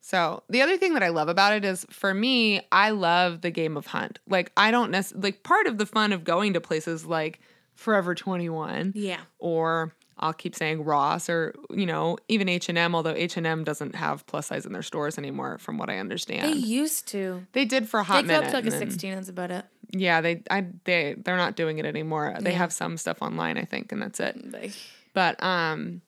So 0.02 0.44
the 0.50 0.62
other 0.62 0.78
thing 0.78 0.94
that 0.96 1.04
I 1.04 1.10
love 1.10 1.30
about 1.30 1.54
it 1.54 1.64
is 1.64 1.86
for 1.90 2.14
me, 2.14 2.62
I 2.72 2.90
love 2.90 3.42
the 3.42 3.52
game 3.52 3.78
of 3.78 3.88
hunt. 3.88 4.20
Like 4.28 4.52
I 4.58 4.72
don't 4.72 4.92
necessarily 4.92 5.30
like 5.32 5.44
part 5.44 5.68
of 5.68 5.78
the 5.78 5.86
fun 5.86 6.12
of 6.12 6.24
going 6.26 6.54
to 6.54 6.62
places 6.62 7.06
like 7.06 7.40
Forever 7.78 8.14
21 8.16 8.92
Yeah. 8.96 9.20
or 9.40 9.94
I'll 10.20 10.34
keep 10.34 10.56
saying 10.56 10.84
Ross 10.84 11.30
or 11.30 11.54
you 11.70 11.86
know 11.86 12.18
even 12.28 12.50
H 12.50 12.70
and 12.70 12.78
M. 12.78 12.96
Although 12.96 13.14
H 13.16 13.38
and 13.38 13.46
M 13.48 13.64
doesn't 13.64 13.96
have 13.96 14.26
plus 14.26 14.48
size 14.48 14.66
in 14.66 14.74
their 14.74 14.82
stores 14.82 15.18
anymore, 15.20 15.60
from 15.60 15.78
what 15.78 15.90
I 15.90 16.00
understand. 16.00 16.44
They 16.52 16.58
used 16.58 17.08
to. 17.10 17.46
They 17.54 17.66
did 17.66 17.88
for 17.88 18.00
a 18.00 18.04
They 18.04 18.08
hot 18.08 18.28
go 18.28 18.34
up 18.34 18.40
minute. 18.42 18.50
to 18.50 18.58
like 18.58 18.66
a 18.66 18.72
16, 18.72 19.14
that's 19.16 19.30
about 19.30 19.52
it. 19.52 19.64
Yeah, 19.92 20.20
they 20.22 20.42
I 20.50 20.66
they 20.86 21.16
they're 21.24 21.38
not 21.38 21.56
doing 21.56 21.78
it 21.78 21.86
anymore. 21.86 22.36
They 22.42 22.52
Yeah. 22.52 22.58
have 22.58 22.74
some 22.74 22.98
stuff 22.98 23.22
online, 23.22 23.58
I 23.60 23.64
think, 23.64 23.92
and 23.92 24.02
that's 24.02 24.20
it. 24.20 24.52
They, 24.52 24.72
But 25.14 25.42
um 25.44 26.02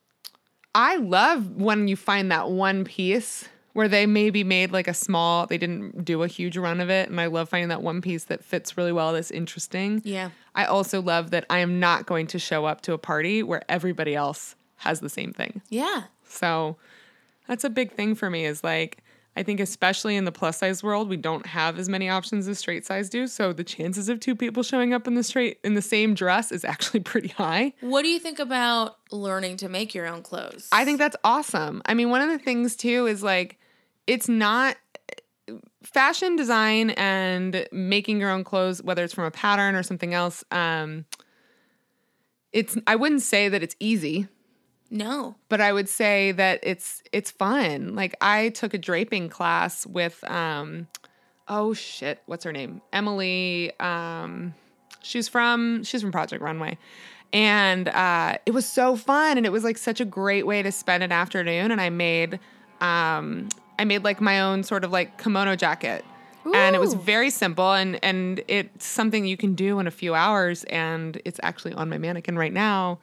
I 0.76 0.98
love 0.98 1.50
when 1.56 1.88
you 1.88 1.96
find 1.96 2.32
that 2.32 2.50
one 2.50 2.84
piece 2.86 3.48
where 3.74 3.88
they 3.88 4.06
maybe 4.06 4.44
made 4.44 4.72
like 4.72 4.88
a 4.88 4.94
small, 4.94 5.46
they 5.46 5.58
didn't 5.58 6.04
do 6.04 6.24
a 6.24 6.28
huge 6.28 6.58
run 6.58 6.80
of 6.80 6.90
it. 6.90 7.10
And 7.10 7.20
I 7.20 7.28
love 7.28 7.50
finding 7.50 7.70
that 7.70 7.82
one 7.82 8.02
piece 8.02 8.26
that 8.26 8.44
fits 8.44 8.78
really 8.78 8.92
well, 8.92 9.14
that's 9.14 9.32
interesting. 9.32 10.02
Yeah. 10.04 10.32
I 10.56 10.66
also 10.66 11.02
love 11.02 11.32
that 11.32 11.46
I 11.50 11.60
am 11.60 11.80
not 11.80 12.06
going 12.06 12.28
to 12.28 12.40
show 12.40 12.66
up 12.66 12.82
to 12.82 12.94
a 12.94 12.98
party 12.98 13.44
where 13.44 13.64
everybody 13.70 14.16
else 14.16 14.56
has 14.78 15.00
the 15.00 15.10
same 15.10 15.34
thing. 15.34 15.62
Yeah. 15.70 16.04
So 16.26 16.78
that's 17.48 17.64
a 17.64 17.70
big 17.70 17.92
thing 17.92 18.16
for 18.16 18.30
me 18.30 18.46
is 18.46 18.64
like, 18.64 19.04
I 19.36 19.44
think 19.44 19.60
especially 19.60 20.16
in 20.16 20.26
the 20.26 20.32
plus 20.32 20.58
size 20.58 20.84
world, 20.84 21.08
we 21.08 21.16
don't 21.16 21.46
have 21.46 21.78
as 21.80 21.88
many 21.88 22.10
options 22.10 22.48
as 22.48 22.60
straight 22.60 22.86
size 22.86 23.10
do. 23.10 23.28
So 23.28 23.54
the 23.54 23.64
chances 23.64 24.10
of 24.10 24.20
two 24.20 24.36
people 24.36 24.64
showing 24.64 24.94
up 24.94 25.08
in 25.08 25.16
the 25.16 25.24
straight 25.24 25.60
in 25.64 25.76
the 25.76 25.82
same 25.82 26.14
dress 26.14 26.52
is 26.52 26.66
actually 26.66 27.00
pretty 27.02 27.30
high. 27.30 27.74
What 27.82 28.02
do 28.02 28.10
you 28.10 28.20
think 28.20 28.40
about 28.40 28.98
learning 29.12 29.58
to 29.58 29.70
make 29.70 29.94
your 29.94 30.08
own 30.08 30.24
clothes? 30.24 30.68
I 30.72 30.84
think 30.84 30.98
that's 30.98 31.16
awesome. 31.24 31.82
I 31.86 31.94
mean, 31.94 32.10
one 32.10 32.22
of 32.22 32.30
the 32.30 32.40
things 32.40 32.76
too 32.76 33.06
is 33.06 33.24
like 33.24 33.59
it's 34.10 34.28
not 34.28 34.76
fashion 35.84 36.36
design 36.36 36.90
and 36.92 37.68
making 37.72 38.20
your 38.20 38.32
own 38.32 38.44
clothes, 38.44 38.82
whether 38.82 39.04
it's 39.04 39.14
from 39.14 39.26
a 39.26 39.32
pattern 39.32 39.76
or 39.76 39.84
something 39.84 40.16
else. 40.16 40.44
Um, 40.50 41.06
it's 42.52 42.76
I 42.88 42.96
wouldn't 42.96 43.22
say 43.22 43.50
that 43.50 43.62
it's 43.62 43.76
easy, 43.80 44.28
no. 44.90 45.36
but 45.48 45.62
I 45.62 45.72
would 45.72 45.88
say 45.88 46.32
that 46.32 46.60
it's 46.64 47.04
it's 47.12 47.30
fun. 47.30 47.94
Like 47.94 48.16
I 48.20 48.50
took 48.50 48.74
a 48.74 48.80
draping 48.80 49.30
class 49.30 49.86
with 49.86 50.24
um, 50.24 50.88
oh 51.48 51.76
shit, 51.76 52.20
what's 52.26 52.44
her 52.46 52.52
name? 52.52 52.82
Emily. 52.92 53.80
Um, 53.80 54.56
she's 55.04 55.28
from 55.28 55.84
she's 55.84 56.02
from 56.02 56.12
Project 56.12 56.42
Runway. 56.42 56.80
And 57.32 57.88
uh, 57.90 58.40
it 58.48 58.56
was 58.56 58.66
so 58.66 58.96
fun, 58.96 59.38
and 59.38 59.46
it 59.46 59.52
was 59.52 59.64
like 59.64 59.78
such 59.78 60.02
a 60.02 60.06
great 60.06 60.48
way 60.48 60.64
to 60.64 60.72
spend 60.72 61.04
an 61.04 61.12
afternoon. 61.12 61.70
And 61.70 61.80
I 61.80 61.92
made, 61.92 62.40
um, 62.82 63.50
I 63.80 63.86
made 63.86 64.04
like 64.04 64.22
my 64.22 64.42
own 64.42 64.64
sort 64.64 64.84
of 64.84 64.92
like 64.92 65.18
kimono 65.18 65.56
jacket, 65.56 66.06
and 66.54 66.76
it 66.76 66.80
was 66.80 66.94
very 66.94 67.30
simple. 67.30 67.72
And 67.74 67.98
and 68.04 68.42
it's 68.48 68.86
something 68.86 69.26
you 69.26 69.38
can 69.38 69.56
do 69.56 69.80
in 69.80 69.88
a 69.88 69.92
few 69.92 70.14
hours, 70.14 70.64
and 70.66 71.20
it's 71.26 71.40
actually 71.42 71.74
on 71.74 71.90
my 71.90 71.98
mannequin 71.98 72.38
right 72.38 72.54
now. 72.54 73.00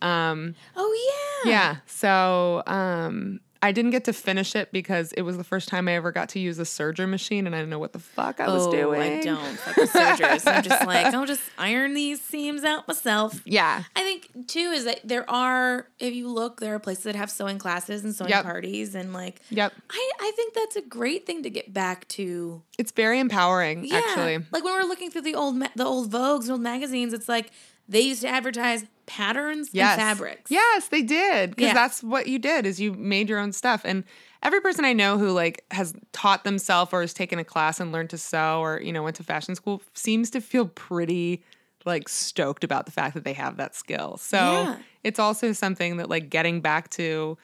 Um, 0.00 0.54
Oh 0.76 1.42
yeah. 1.44 1.50
yeah. 1.50 1.76
So 1.86 2.62
um, 2.66 3.40
I 3.64 3.70
didn't 3.70 3.92
get 3.92 4.04
to 4.04 4.12
finish 4.12 4.56
it 4.56 4.72
because 4.72 5.12
it 5.12 5.22
was 5.22 5.36
the 5.36 5.44
first 5.44 5.68
time 5.68 5.86
I 5.86 5.92
ever 5.94 6.10
got 6.10 6.30
to 6.30 6.40
use 6.40 6.58
a 6.58 6.62
serger 6.64 7.08
machine, 7.08 7.46
and 7.46 7.54
I 7.54 7.58
didn't 7.58 7.70
know 7.70 7.78
what 7.78 7.92
the 7.92 8.00
fuck 8.00 8.40
I 8.40 8.48
was 8.48 8.66
oh, 8.66 8.72
doing. 8.72 9.00
oh, 9.00 9.22
doing. 9.22 9.36
I 9.36 9.42
don't 9.44 9.56
fuck 9.58 9.76
with 9.76 9.90
sergers. 9.90 10.46
I'm 10.46 10.62
just 10.64 10.84
like, 10.86 11.06
I'll 11.06 11.24
just 11.26 11.42
iron 11.56 11.94
these 11.94 12.20
seams 12.20 12.64
out 12.64 12.88
myself. 12.88 13.40
Yeah. 13.44 13.84
I 13.94 14.00
think 14.02 14.48
too 14.48 14.70
is 14.72 14.84
that 14.86 15.00
there 15.04 15.28
are, 15.30 15.86
if 16.00 16.12
you 16.12 16.28
look, 16.28 16.58
there 16.60 16.74
are 16.74 16.80
places 16.80 17.04
that 17.04 17.14
have 17.14 17.30
sewing 17.30 17.58
classes 17.58 18.02
and 18.04 18.14
sewing 18.14 18.30
Yep. 18.30 18.42
parties, 18.44 18.94
and 18.96 19.12
like, 19.12 19.40
Yep. 19.50 19.72
I 19.90 20.10
I 20.20 20.32
think 20.34 20.54
that's 20.54 20.76
a 20.76 20.82
great 20.82 21.24
thing 21.26 21.42
to 21.44 21.50
get 21.50 21.72
back 21.72 22.08
to. 22.08 22.62
It's 22.78 22.90
very 22.90 23.20
empowering, 23.20 23.84
Yeah, 23.84 23.98
actually. 23.98 24.38
like 24.50 24.64
when 24.64 24.74
we're 24.74 24.88
looking 24.88 25.10
through 25.10 25.22
the 25.22 25.36
old 25.36 25.54
ma- 25.56 25.68
the 25.76 25.84
old 25.84 26.10
Vogues, 26.10 26.50
old 26.50 26.60
magazines, 26.62 27.12
it's 27.12 27.28
like 27.28 27.50
they 27.88 28.00
used 28.00 28.22
to 28.22 28.28
advertise 28.28 28.84
patterns 29.06 29.70
Yes. 29.72 29.98
and 29.98 30.00
fabrics. 30.00 30.50
Yes, 30.50 30.88
they 30.88 31.02
did. 31.02 31.50
Because 31.50 31.68
Yeah. 31.68 31.74
that's 31.74 32.02
what 32.02 32.26
you 32.28 32.38
did 32.38 32.64
is 32.66 32.80
you 32.80 32.92
made 32.94 33.28
your 33.28 33.38
own 33.38 33.52
stuff. 33.52 33.82
And 33.84 34.04
every 34.42 34.60
person 34.60 34.84
I 34.84 34.92
know 34.92 35.18
who 35.18 35.30
like 35.30 35.64
has 35.72 35.92
taught 36.12 36.44
themselves 36.44 36.92
or 36.92 37.00
has 37.00 37.12
taken 37.12 37.38
a 37.38 37.44
class 37.44 37.80
and 37.80 37.92
learned 37.92 38.10
to 38.10 38.18
sew 38.18 38.60
or, 38.60 38.80
you 38.80 38.92
know, 38.92 39.02
went 39.02 39.16
to 39.16 39.22
fashion 39.24 39.54
school 39.54 39.82
seems 39.94 40.30
to 40.30 40.40
feel 40.40 40.66
pretty 40.68 41.42
like 41.84 42.08
stoked 42.08 42.62
about 42.64 42.86
the 42.86 42.92
fact 42.92 43.14
that 43.14 43.24
they 43.24 43.32
have 43.32 43.56
that 43.56 43.74
skill. 43.74 44.16
So 44.18 44.38
Yeah. 44.38 44.76
it's 45.02 45.18
also 45.18 45.52
something 45.52 45.96
that 45.96 46.08
like 46.08 46.30
getting 46.30 46.60
back 46.60 46.88
to 46.90 47.36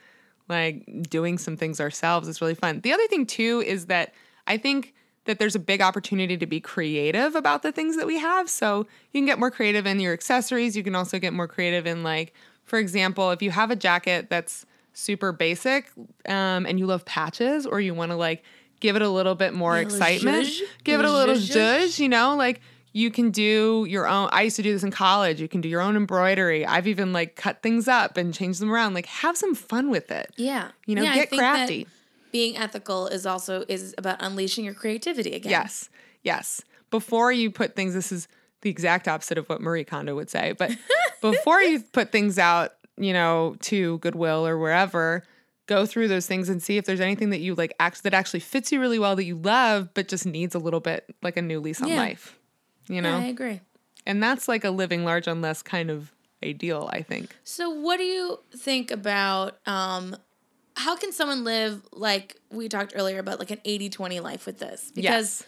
like 0.49 0.85
doing 1.11 1.37
some 1.39 1.57
things 1.57 1.81
ourselves 1.81 2.29
is 2.29 2.41
really 2.41 2.55
fun. 2.55 2.81
The 2.81 2.93
other 2.93 3.07
thing 3.09 3.27
too 3.27 3.63
is 3.67 3.87
that 3.87 4.15
I 4.47 4.57
think 4.57 4.95
that 5.29 5.39
there's 5.39 5.55
a 5.55 5.59
big 5.59 5.83
opportunity 5.83 6.39
to 6.39 6.47
be 6.47 6.59
creative 6.59 7.35
about 7.35 7.63
the 7.63 7.71
things 7.71 7.97
that 7.99 8.07
we 8.07 8.19
have. 8.19 8.49
So 8.49 8.87
you 9.13 9.21
can 9.21 9.27
get 9.27 9.39
more 9.39 9.51
creative 9.51 9.87
in 9.87 10.01
your 10.01 10.15
accessories. 10.15 10.75
You 10.75 10.83
can 10.83 10.95
also 10.95 11.19
get 11.19 11.35
more 11.35 11.47
creative 11.47 11.87
in 11.87 12.03
like, 12.03 12.33
for 12.65 12.79
example, 12.79 13.31
if 13.31 13.43
you 13.43 13.51
have 13.51 13.71
a 13.71 13.77
jacket 13.77 14.31
that's 14.31 14.65
super 14.95 15.31
basic 15.31 15.91
um, 16.27 16.65
and 16.65 16.79
you 16.79 16.87
love 16.87 17.05
patches 17.05 17.67
or 17.67 17.79
you 17.79 17.93
want 17.93 18.11
to 18.11 18.17
like 18.17 18.43
give 18.81 18.97
it 18.97 19.03
a 19.03 19.09
little 19.09 19.35
bit 19.35 19.53
more 19.53 19.75
little 19.75 19.87
excitement, 19.87 20.47
zhuzh, 20.47 20.63
give 20.83 20.99
it 20.99 21.05
a 21.05 21.13
little 21.13 21.35
zhuzh. 21.35 21.99
you 21.99 22.09
know, 22.09 22.35
like 22.35 22.63
you 22.95 23.11
can 23.11 23.31
do 23.31 23.87
your 23.87 24.09
own 24.09 24.31
i 24.33 24.43
used 24.43 24.57
to 24.57 24.63
do 24.63 24.73
this 24.73 24.83
in 24.83 24.91
college. 24.91 25.43
You 25.43 25.49
can 25.49 25.61
do 25.61 25.69
your 25.69 25.83
own 25.83 25.95
embroidery. 25.95 26.65
I've 26.65 26.87
even 26.87 27.13
like 27.13 27.37
cut 27.37 27.63
things 27.63 27.87
up 27.87 28.17
and 28.17 28.33
changed 28.33 28.63
them 28.63 28.73
around. 28.73 28.95
Like 28.95 29.05
have 29.07 29.37
some 29.37 29.55
fun 29.55 29.91
with 29.91 30.11
it. 30.11 30.33
Yeah, 30.39 30.71
you 30.87 30.95
know 30.95 31.03
Yeah, 31.03 31.15
get 31.15 31.31
crafty 31.31 31.87
Being 32.33 32.57
ethical 32.57 33.07
is 33.07 33.27
also 33.27 33.65
is 33.69 33.95
about 33.99 34.17
unleashing 34.21 34.65
your 34.65 34.75
creativity 34.75 35.35
again. 35.35 35.51
yes 35.51 35.89
yes 36.23 36.63
before 36.91 37.31
you 37.33 37.51
put 37.51 37.75
things 37.77 37.95
this 37.95 38.11
is 38.13 38.29
the 38.63 38.71
exact 38.71 39.07
opposite 39.07 39.39
of 39.39 39.49
what 39.49 39.61
marie 39.61 39.85
kondo 39.85 40.15
would 40.17 40.29
say 40.31 40.53
but 40.59 40.71
before 41.21 41.61
you 41.61 41.81
put 41.81 42.11
things 42.13 42.39
out 42.39 42.73
you 42.97 43.13
know 43.13 43.57
to 43.61 43.99
goodwill 43.99 44.47
or 44.47 44.59
wherever 44.59 45.23
go 45.67 45.87
through 45.87 46.09
those 46.09 46.27
things 46.27 46.49
and 46.49 46.63
see 46.63 46.77
if 46.77 46.85
there's 46.87 47.01
anything 47.01 47.31
that 47.31 47.41
you 47.41 47.55
like 47.55 47.73
act 47.79 48.03
that 48.03 48.15
actually 48.15 48.41
fits 48.41 48.73
you 48.73 48.81
really 48.81 48.99
well 48.99 49.15
that 49.17 49.25
you 49.25 49.37
love 49.37 49.89
but 49.95 50.09
just 50.09 50.27
needs 50.27 50.55
a 50.55 50.59
little 50.59 50.81
bit 50.81 51.15
like 51.23 51.37
a 51.37 51.43
new 51.43 51.61
lease 51.61 51.81
on 51.83 51.89
Yeah. 51.89 51.97
life 51.99 52.39
you 52.89 53.01
know 53.01 53.19
Yeah, 53.19 53.25
I 53.25 53.29
agree. 53.29 53.61
And 54.07 54.23
that's 54.23 54.49
like 54.49 54.65
a 54.65 54.71
living 54.71 55.05
large 55.05 55.29
on 55.29 55.43
less 55.43 55.63
kind 55.63 55.91
of 55.91 56.13
ideal, 56.43 56.89
I 56.91 57.03
think. 57.03 57.37
So, 57.45 57.69
what 57.69 57.99
do 57.99 58.05
you 58.05 58.39
think 58.57 58.91
about 58.91 59.59
um, 59.67 60.17
how 60.79 60.97
can 60.97 61.13
someone 61.13 61.45
live 61.45 61.83
like 61.93 62.37
we 62.51 62.69
talked 62.69 62.93
earlier 62.97 63.19
about 63.19 63.39
like 63.39 63.51
an 63.51 63.59
80-20 63.67 64.23
life 64.23 64.47
with 64.47 64.59
this? 64.59 64.91
Because 64.95 65.45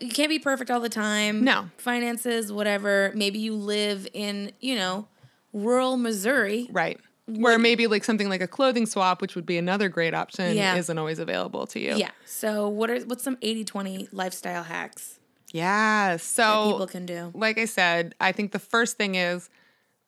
you 0.00 0.08
can't 0.08 0.28
be 0.30 0.38
perfect 0.38 0.70
all 0.70 0.80
the 0.80 0.88
time. 0.88 1.44
No. 1.44 1.70
Finances, 1.76 2.52
whatever. 2.52 3.12
Maybe 3.14 3.38
you 3.40 3.54
live 3.54 4.06
in, 4.12 4.52
you 4.60 4.76
know, 4.76 5.08
rural 5.52 5.96
Missouri. 5.96 6.68
Right. 6.70 6.98
Where 7.26 7.58
maybe 7.58 7.86
like 7.86 8.04
something 8.04 8.28
like 8.28 8.42
a 8.42 8.46
clothing 8.46 8.86
swap, 8.86 9.20
which 9.22 9.34
would 9.34 9.46
be 9.46 9.56
another 9.58 9.88
great 9.88 10.14
option, 10.14 10.56
Yeah. 10.56 10.76
isn't 10.76 10.98
always 10.98 11.18
available 11.18 11.66
to 11.68 11.80
you. 11.80 11.96
Yeah. 11.96 12.10
So, 12.26 12.68
what 12.68 12.90
are 12.90 13.00
what's 13.00 13.22
some 13.24 13.36
80-20 13.36 14.08
lifestyle 14.12 14.62
hacks 14.64 15.18
Yeah. 15.52 16.12
that 16.12 16.20
So, 16.20 16.72
people 16.72 16.86
can 16.86 17.06
do? 17.06 17.32
like 17.34 17.56
I 17.58 17.64
said, 17.64 18.14
I 18.20 18.32
think 18.32 18.52
the 18.52 18.58
first 18.58 18.96
thing 18.98 19.14
is 19.14 19.48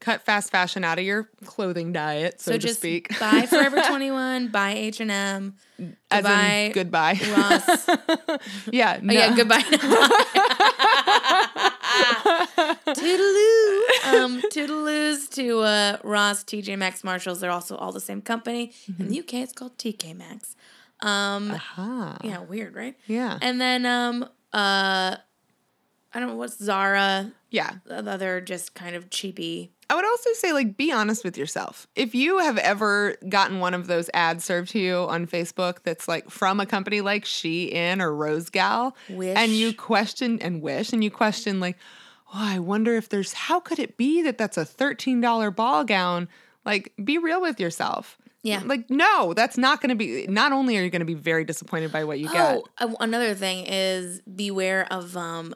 cut 0.01 0.23
fast 0.23 0.51
fashion 0.51 0.85
out 0.85 0.99
of 0.99 1.05
your 1.05 1.29
clothing 1.45 1.93
diet, 1.93 2.41
so, 2.41 2.53
So, 2.53 2.59
to 2.59 2.59
just 2.59 2.79
speak. 2.81 3.19
buy 3.19 3.47
Forever 3.51 3.81
21, 3.87 4.49
buy 4.49 4.73
H&M, 4.73 5.55
As 6.11 6.23
buy 6.23 6.71
goodbye. 6.75 7.19
Ross. 7.37 7.89
yeah. 8.73 8.97
Oh 8.99 9.05
No. 9.05 9.13
yeah, 9.15 9.35
goodbye. 9.37 9.63
Toodaloo. 12.87 14.15
Um, 14.15 14.43
toodaloos 14.53 15.29
to 15.35 15.61
uh, 15.61 15.99
Ross, 16.05 16.45
TJ 16.45 16.77
Maxx, 16.79 17.03
Marshalls. 17.05 17.41
They're 17.41 17.51
also 17.51 17.77
all 17.77 17.93
the 17.93 18.01
same 18.01 18.23
company. 18.23 18.73
In 18.99 19.09
the 19.09 19.21
UK, 19.21 19.35
it's 19.35 19.53
called 19.53 19.77
TK 19.79 20.17
Maxx. 20.17 20.57
Um, 21.01 21.51
Aha. 21.53 22.19
yeah, 22.25 22.39
weird, 22.41 22.75
right? 22.75 22.97
Yeah. 23.07 23.39
And 23.43 23.61
then 23.61 23.85
um, 23.87 24.23
uh, 24.53 25.17
I 26.15 26.19
don't 26.21 26.29
know 26.29 26.37
what's 26.37 26.59
Zara. 26.63 27.33
Yeah. 27.51 27.75
The 27.85 28.11
other 28.11 28.41
just 28.41 28.75
kind 28.75 28.97
of 28.97 29.11
cheapy. 29.11 29.73
I 29.89 29.95
would 29.95 30.05
also 30.05 30.31
say, 30.33 30.53
like, 30.53 30.77
be 30.77 30.91
honest 30.91 31.25
with 31.25 31.39
yourself. 31.39 31.87
If 31.95 32.15
you 32.15 32.39
have 32.39 32.59
ever 32.59 33.17
gotten 33.29 33.61
one 33.61 33.73
of 33.73 33.87
those 33.87 34.11
ads 34.13 34.45
served 34.45 34.71
to 34.71 34.81
you 34.81 34.97
on 34.97 35.27
Facebook 35.27 35.83
that's 35.85 36.09
like 36.09 36.29
from 36.29 36.59
a 36.59 36.67
company 36.67 37.01
like 37.01 37.25
Shein 37.25 38.01
or 38.01 38.15
Rose 38.15 38.51
Gal, 38.51 38.97
Wish. 39.09 39.37
and 39.37 39.53
you 39.53 39.73
question 39.73 40.41
and 40.41 40.61
wish, 40.61 40.93
and 40.93 41.05
you 41.05 41.11
question, 41.11 41.61
like, 41.61 41.77
oh, 42.35 42.55
I 42.55 42.59
wonder 42.59 42.97
if 42.97 43.09
there's, 43.09 43.33
how 43.33 43.61
could 43.61 43.79
it 43.79 43.97
be 43.97 44.23
that 44.23 44.39
that's 44.39 44.57
a 44.57 44.65
$13 44.65 45.55
ball 45.55 45.85
gown? 45.85 46.29
Like, 46.65 46.93
be 47.03 47.19
real 47.19 47.41
with 47.41 47.61
yourself. 47.61 48.19
Yeah. 48.43 48.63
Like, 48.65 48.91
no, 48.91 49.35
that's 49.35 49.59
not 49.59 49.81
going 49.81 49.91
to 49.91 49.97
be, 49.97 50.27
not 50.29 50.53
only 50.53 50.77
are 50.79 50.83
you 50.83 50.91
going 50.91 51.01
to 51.01 51.07
be 51.07 51.15
very 51.15 51.45
disappointed 51.45 51.93
by 51.93 52.05
what 52.05 52.19
you 52.19 52.29
get. 52.29 52.57
Oh, 52.57 52.65
uh, 52.79 52.95
another 53.01 53.35
thing 53.35 53.67
is 53.67 54.21
beware 54.23 54.87
of 54.91 55.17
um, 55.17 55.55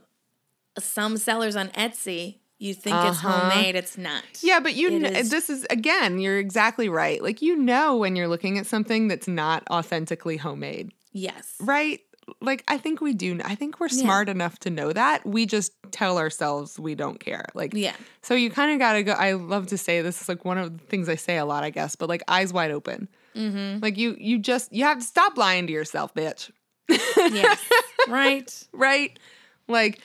some 0.78 1.16
sellers 1.16 1.56
on 1.56 1.68
Etsy. 1.68 2.39
You 2.61 2.74
think 2.74 2.94
it's 2.94 3.24
Uh-huh. 3.24 3.48
homemade, 3.50 3.74
it's 3.74 3.96
not. 3.98 4.22
Yeah, 4.42 4.61
but 4.61 4.74
you 4.76 4.90
kn- 4.90 5.16
is- 5.16 5.30
this 5.30 5.48
is 5.50 5.66
again, 5.70 6.18
you're 6.20 6.38
exactly 6.38 6.88
right. 6.88 7.20
Like 7.22 7.42
you 7.42 7.56
know 7.56 7.96
when 7.96 8.14
you're 8.16 8.28
looking 8.28 8.58
at 8.58 8.66
something 8.66 9.08
that's 9.08 9.26
not 9.26 9.64
authentically 9.70 10.36
homemade, 10.36 10.92
Yes. 11.12 11.54
right? 11.61 12.00
Like 12.40 12.62
I 12.68 12.76
think 12.78 13.00
we 13.00 13.12
do. 13.14 13.40
I 13.44 13.54
think 13.56 13.80
we're 13.80 13.88
Yeah. 13.90 14.02
smart 14.02 14.28
enough 14.28 14.58
to 14.61 14.70
know 14.70 14.92
that. 14.92 15.26
We 15.26 15.46
just 15.46 15.72
tell 15.90 16.18
ourselves 16.18 16.78
we 16.78 16.94
don't 16.94 17.18
care. 17.18 17.44
Like 17.54 17.72
Yeah. 17.74 17.94
So 18.22 18.34
you 18.34 18.50
kind 18.50 18.70
of 18.72 18.78
got 18.78 18.92
to 18.92 19.02
go. 19.02 19.12
I 19.12 19.32
love 19.32 19.66
to 19.68 19.78
say 19.78 20.00
this 20.02 20.20
is 20.20 20.28
like 20.28 20.44
one 20.44 20.58
of 20.58 20.78
the 20.78 20.84
things 20.84 21.08
I 21.08 21.16
say 21.16 21.38
a 21.38 21.44
lot, 21.44 21.64
I 21.64 21.70
guess. 21.70 21.96
But 21.96 22.08
like 22.08 22.22
eyes 22.28 22.52
wide 22.52 22.70
open. 22.70 23.08
Mm-hmm. 23.34 23.82
Like 23.82 23.96
you, 23.98 24.16
you 24.20 24.38
just 24.38 24.72
you 24.72 24.84
have 24.84 24.98
to 24.98 25.04
stop 25.04 25.36
lying 25.38 25.66
to 25.66 25.72
yourself, 25.72 26.14
bitch. 26.14 26.50
Yes. 26.88 27.58
right. 28.08 28.64
right? 28.72 29.18
Like 29.66 30.00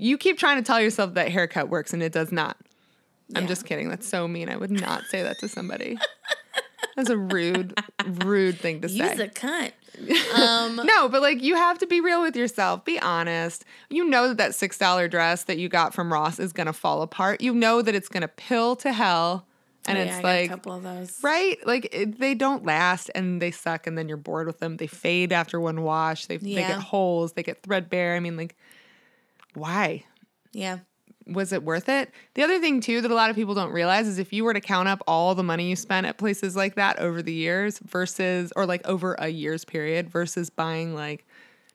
you 0.00 0.18
keep 0.18 0.38
trying 0.38 0.56
to 0.56 0.62
tell 0.62 0.80
yourself 0.80 1.14
that 1.14 1.28
haircut 1.28 1.68
works 1.68 1.92
and 1.92 2.02
it 2.02 2.12
does 2.12 2.32
not. 2.32 2.56
I'm 3.36 3.46
just 3.46 3.64
kidding. 3.64 3.88
That's 3.88 4.08
so 4.08 4.26
mean. 4.26 4.48
I 4.48 4.56
would 4.56 4.70
not 4.70 5.04
say 5.04 5.22
that 5.22 5.38
to 5.38 5.48
somebody. 5.48 5.96
That's 6.96 7.10
a 7.10 7.16
rude, 7.16 7.78
rude 8.24 8.58
thing 8.58 8.80
to 8.80 8.88
say. 8.88 8.96
Use 8.96 9.16
say. 9.16 9.24
a 9.24 9.28
cunt. 9.28 9.72
Um, 10.34 10.80
No, 10.82 11.08
but 11.10 11.20
like 11.20 11.42
you 11.42 11.56
have 11.56 11.78
to 11.78 11.86
be 11.86 12.00
real 12.00 12.22
with 12.22 12.34
yourself. 12.34 12.84
Be 12.84 12.98
honest. 12.98 13.64
You 13.90 14.08
know 14.08 14.28
that 14.28 14.38
that 14.38 14.54
six 14.54 14.78
dollar 14.78 15.08
dress 15.08 15.44
that 15.44 15.58
you 15.58 15.68
got 15.68 15.92
from 15.92 16.10
Ross 16.10 16.38
is 16.38 16.52
gonna 16.54 16.72
fall 16.72 17.02
apart. 17.02 17.42
You 17.42 17.52
know 17.52 17.82
that 17.82 17.94
it's 17.94 18.08
gonna 18.08 18.28
pill 18.28 18.76
to 18.76 18.92
hell, 18.92 19.46
and 19.86 19.98
oh, 19.98 20.00
yeah, 20.00 20.06
it's 20.06 20.16
got 20.16 20.24
a 20.24 20.40
like 20.40 20.50
couple 20.50 20.72
of 20.72 20.82
those. 20.82 21.18
right, 21.22 21.58
like 21.66 21.88
it, 21.92 22.18
they 22.18 22.34
don't 22.34 22.64
last 22.64 23.10
and 23.14 23.42
they 23.42 23.50
suck, 23.50 23.86
and 23.86 23.98
then 23.98 24.08
you're 24.08 24.16
bored 24.16 24.46
with 24.46 24.58
them. 24.58 24.78
They 24.78 24.86
fade 24.86 25.32
after 25.32 25.60
one 25.60 25.82
wash. 25.82 26.26
They 26.26 26.38
they 26.38 26.54
get 26.54 26.80
holes. 26.80 27.34
They 27.34 27.42
get 27.42 27.62
threadbare. 27.62 28.16
I 28.16 28.20
mean, 28.20 28.38
like, 28.38 28.56
why? 29.54 30.04
Yeah. 30.52 30.78
was 31.26 31.52
it 31.52 31.62
worth 31.62 31.88
it? 31.88 32.10
The 32.34 32.42
other 32.42 32.58
thing 32.60 32.80
too 32.80 33.00
that 33.02 33.10
a 33.10 33.14
lot 33.14 33.30
of 33.30 33.36
people 33.36 33.54
don't 33.54 33.70
realize 33.72 34.08
is 34.08 34.18
if 34.18 34.32
you 34.32 34.42
were 34.44 34.54
to 34.54 34.60
count 34.60 34.88
up 34.88 35.02
all 35.06 35.34
the 35.34 35.42
money 35.44 35.68
you 35.70 35.76
spent 35.76 36.06
at 36.06 36.18
places 36.18 36.56
like 36.56 36.74
that 36.74 36.98
over 36.98 37.22
the 37.22 37.32
years 37.32 37.78
versus 37.80 38.52
or 38.56 38.66
like 38.66 38.86
over 38.86 39.14
a 39.14 39.28
year's 39.28 39.64
period 39.64 40.10
versus 40.10 40.50
buying 40.50 40.94
like 40.94 41.24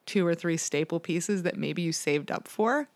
two 0.06 0.26
or 0.28 0.36
three 0.36 0.58
staple 0.58 1.00
pieces 1.00 1.44
that 1.44 1.58
maybe 1.58 1.82
you 1.82 1.92
saved 1.92 2.32
up 2.32 2.48
for, 2.48 2.90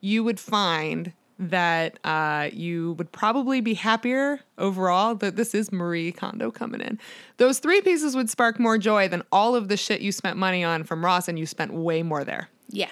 you 0.00 0.24
would 0.24 0.40
find 0.40 1.12
that 1.38 1.98
uh, 2.04 2.50
you 2.52 2.94
would 2.94 3.12
probably 3.12 3.60
be 3.60 3.74
happier 3.74 4.40
overall. 4.56 5.14
That 5.14 5.36
this 5.36 5.54
is 5.54 5.70
Marie 5.70 6.10
Kondo 6.10 6.50
coming 6.50 6.80
in. 6.80 6.98
Those 7.36 7.60
three 7.60 7.80
pieces 7.80 8.16
would 8.16 8.28
spark 8.28 8.58
more 8.58 8.76
joy 8.76 9.06
than 9.06 9.22
all 9.30 9.54
of 9.54 9.68
the 9.68 9.76
shit 9.76 10.00
you 10.00 10.10
spent 10.10 10.36
money 10.36 10.64
on 10.64 10.82
from 10.82 11.04
Ross, 11.04 11.28
and 11.28 11.38
you 11.38 11.46
spent 11.46 11.72
way 11.72 12.02
more 12.02 12.24
there. 12.24 12.48
Yeah. 12.70 12.90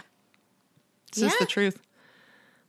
It's 1.08 1.20
just 1.20 1.38
the 1.38 1.46
truth. 1.46 1.80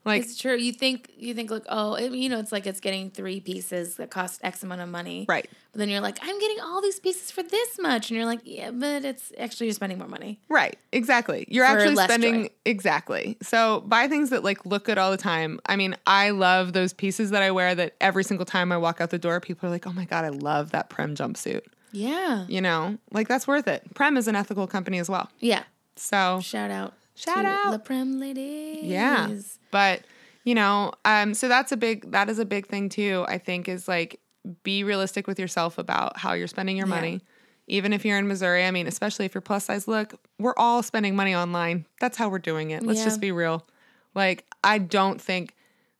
Like 0.06 0.22
It's 0.24 0.38
true. 0.38 0.56
You 0.56 0.72
think 0.72 1.12
you 1.18 1.34
think 1.34 1.52
like 1.52 1.66
oh 1.68 1.96
it, 1.96 2.14
you 2.14 2.30
know 2.30 2.40
it's 2.40 2.54
like 2.54 2.66
it's 2.66 2.80
getting 2.80 3.12
three 3.12 3.42
pieces 3.42 3.98
that 3.98 4.10
cost 4.10 4.40
X 4.42 4.64
amount 4.64 4.80
of 4.80 4.88
money. 4.88 5.26
right. 5.28 5.50
But 5.74 5.80
then 5.80 5.90
you're 5.90 6.00
like 6.00 6.18
I'm 6.22 6.40
getting 6.40 6.62
all 6.62 6.82
these 6.82 6.98
pieces 6.98 7.30
for 7.30 7.44
this 7.44 7.78
much, 7.78 8.10
and 8.10 8.16
you're 8.16 8.26
like 8.26 8.40
yeah, 8.46 8.72
but 8.72 9.04
it's 9.04 9.34
actually 9.38 9.68
you're 9.68 9.74
spending 9.74 9.98
more 9.98 10.08
money. 10.08 10.40
Right, 10.48 10.80
exactly. 10.94 11.46
You're 11.50 11.66
actually 11.66 11.98
spending 11.98 12.44
joy. 12.44 12.50
exactly. 12.64 13.38
So 13.42 13.82
buy 13.82 14.08
things 14.08 14.30
that 14.30 14.46
like 14.46 14.66
look 14.66 14.86
good 14.86 14.98
all 14.98 15.12
the 15.12 15.18
time. 15.18 15.60
I 15.66 15.76
mean, 15.76 15.98
I 16.08 16.30
love 16.30 16.72
those 16.72 16.94
pieces 16.94 17.32
that 17.32 17.44
I 17.44 17.52
wear 17.52 17.76
that 17.76 17.96
every 18.00 18.24
single 18.24 18.46
time 18.46 18.72
I 18.72 18.78
walk 18.78 19.02
out 19.02 19.10
the 19.10 19.20
door, 19.20 19.42
people 19.42 19.68
are 19.68 19.72
like, 19.72 19.86
"Oh 19.86 19.92
my 19.92 20.06
god, 20.06 20.24
I 20.24 20.30
love 20.30 20.72
that 20.72 20.90
Prem 20.90 21.16
jumpsuit." 21.16 21.64
Yeah. 21.92 22.46
You 22.48 22.62
know, 22.62 22.98
like 23.12 23.28
that's 23.28 23.46
worth 23.46 23.68
it. 23.68 23.94
Prem 23.94 24.16
is 24.16 24.30
an 24.30 24.38
ethical 24.38 24.68
company 24.68 25.00
as 25.00 25.10
well. 25.10 25.30
Yeah. 25.40 25.64
So 25.98 26.40
Shout 26.42 26.72
out. 26.72 26.94
Shout 27.18 27.44
to 27.44 27.50
out. 27.52 27.72
La 27.72 27.78
Prem 27.80 28.20
ladies. 28.20 28.84
yeah, 28.84 29.30
but 29.72 30.02
you 30.44 30.56
know, 30.56 30.94
um, 31.06 31.34
so 31.34 31.48
that's 31.48 31.72
a 31.72 31.78
big 31.78 32.12
that 32.12 32.30
is 32.30 32.40
a 32.40 32.46
big 32.46 32.68
thing 32.68 32.90
too. 32.90 33.26
I 33.28 33.38
think 33.38 33.68
is 33.68 33.88
like 33.88 34.20
be 34.64 34.84
realistic 34.84 35.28
with 35.28 35.40
yourself 35.40 35.78
about 35.78 36.18
how 36.18 36.34
you're 36.34 36.48
spending 36.48 36.78
your 36.78 36.88
Yeah. 36.88 36.96
money. 36.96 37.22
Even 37.68 37.92
if 37.92 38.06
you're 38.06 38.18
in 38.18 38.30
Missouri, 38.30 38.64
I 38.64 38.72
mean, 38.72 38.88
especially 38.88 39.26
if 39.26 39.34
you're 39.36 39.42
plus 39.42 39.66
size, 39.66 39.90
look, 39.90 40.14
we're 40.40 40.54
all 40.56 40.82
spending 40.82 41.18
money 41.18 41.36
online. 41.36 41.86
That's 42.00 42.18
how 42.18 42.30
we're 42.30 42.40
doing 42.40 42.72
it. 42.72 42.82
Let's 42.84 43.00
Yeah. 43.00 43.06
just 43.06 43.20
be 43.20 43.34
real. 43.34 43.68
Like, 44.16 44.46
I 44.64 44.78
don't 44.78 45.20
think 45.22 45.54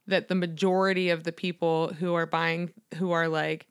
that 0.06 0.28
the 0.28 0.34
majority 0.34 1.10
of 1.10 1.24
the 1.24 1.32
people 1.32 1.92
who 1.92 2.14
are 2.14 2.24
buying, 2.24 2.70
who 2.96 3.10
are 3.12 3.28
like, 3.28 3.66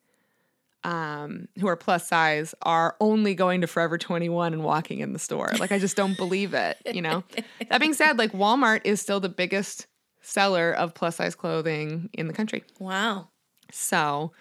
um, 0.84 1.48
who 1.58 1.66
are 1.66 1.76
plus 1.76 2.06
size, 2.08 2.54
are 2.62 2.96
only 3.00 3.34
going 3.34 3.60
to 3.62 3.66
Forever 3.66 3.98
21 3.98 4.52
and 4.52 4.62
walking 4.62 5.00
in 5.00 5.12
the 5.12 5.18
store. 5.18 5.50
Like, 5.58 5.72
I 5.72 5.78
just 5.78 5.96
don't 5.96 6.16
believe 6.16 6.54
it, 6.54 6.78
you 6.92 7.02
know? 7.02 7.24
that 7.68 7.80
being 7.80 7.94
said, 7.94 8.18
like, 8.18 8.32
Walmart 8.32 8.82
is 8.84 9.00
still 9.00 9.20
the 9.20 9.28
biggest 9.28 9.86
seller 10.20 10.72
of 10.72 10.94
plus 10.94 11.16
size 11.16 11.34
clothing 11.34 12.10
in 12.12 12.26
the 12.28 12.32
country. 12.32 12.64
Wow. 12.78 13.28
So 13.72 14.32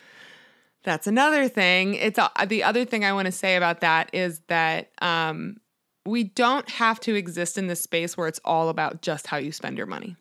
that's 0.84 1.08
another 1.08 1.48
thing. 1.50 1.96
It's 1.96 2.20
uh, 2.20 2.30
the 2.48 2.64
other 2.64 2.86
thing 2.86 3.04
I 3.04 3.14
want 3.14 3.26
to 3.26 3.32
say 3.32 3.56
about 3.56 3.82
that 3.82 4.10
is 4.14 4.40
that 4.48 4.92
um, 5.02 5.58
we 6.06 6.24
don't 6.24 6.70
have 6.70 7.00
to 7.02 7.16
exist 7.16 7.58
in 7.58 7.68
this 7.68 7.82
space 7.82 8.16
where 8.16 8.28
it's 8.28 8.40
all 8.46 8.70
about 8.70 9.02
just 9.02 9.28
how 9.28 9.38
you 9.38 9.52
spend 9.52 9.78
your 9.78 9.88
money. 9.88 10.16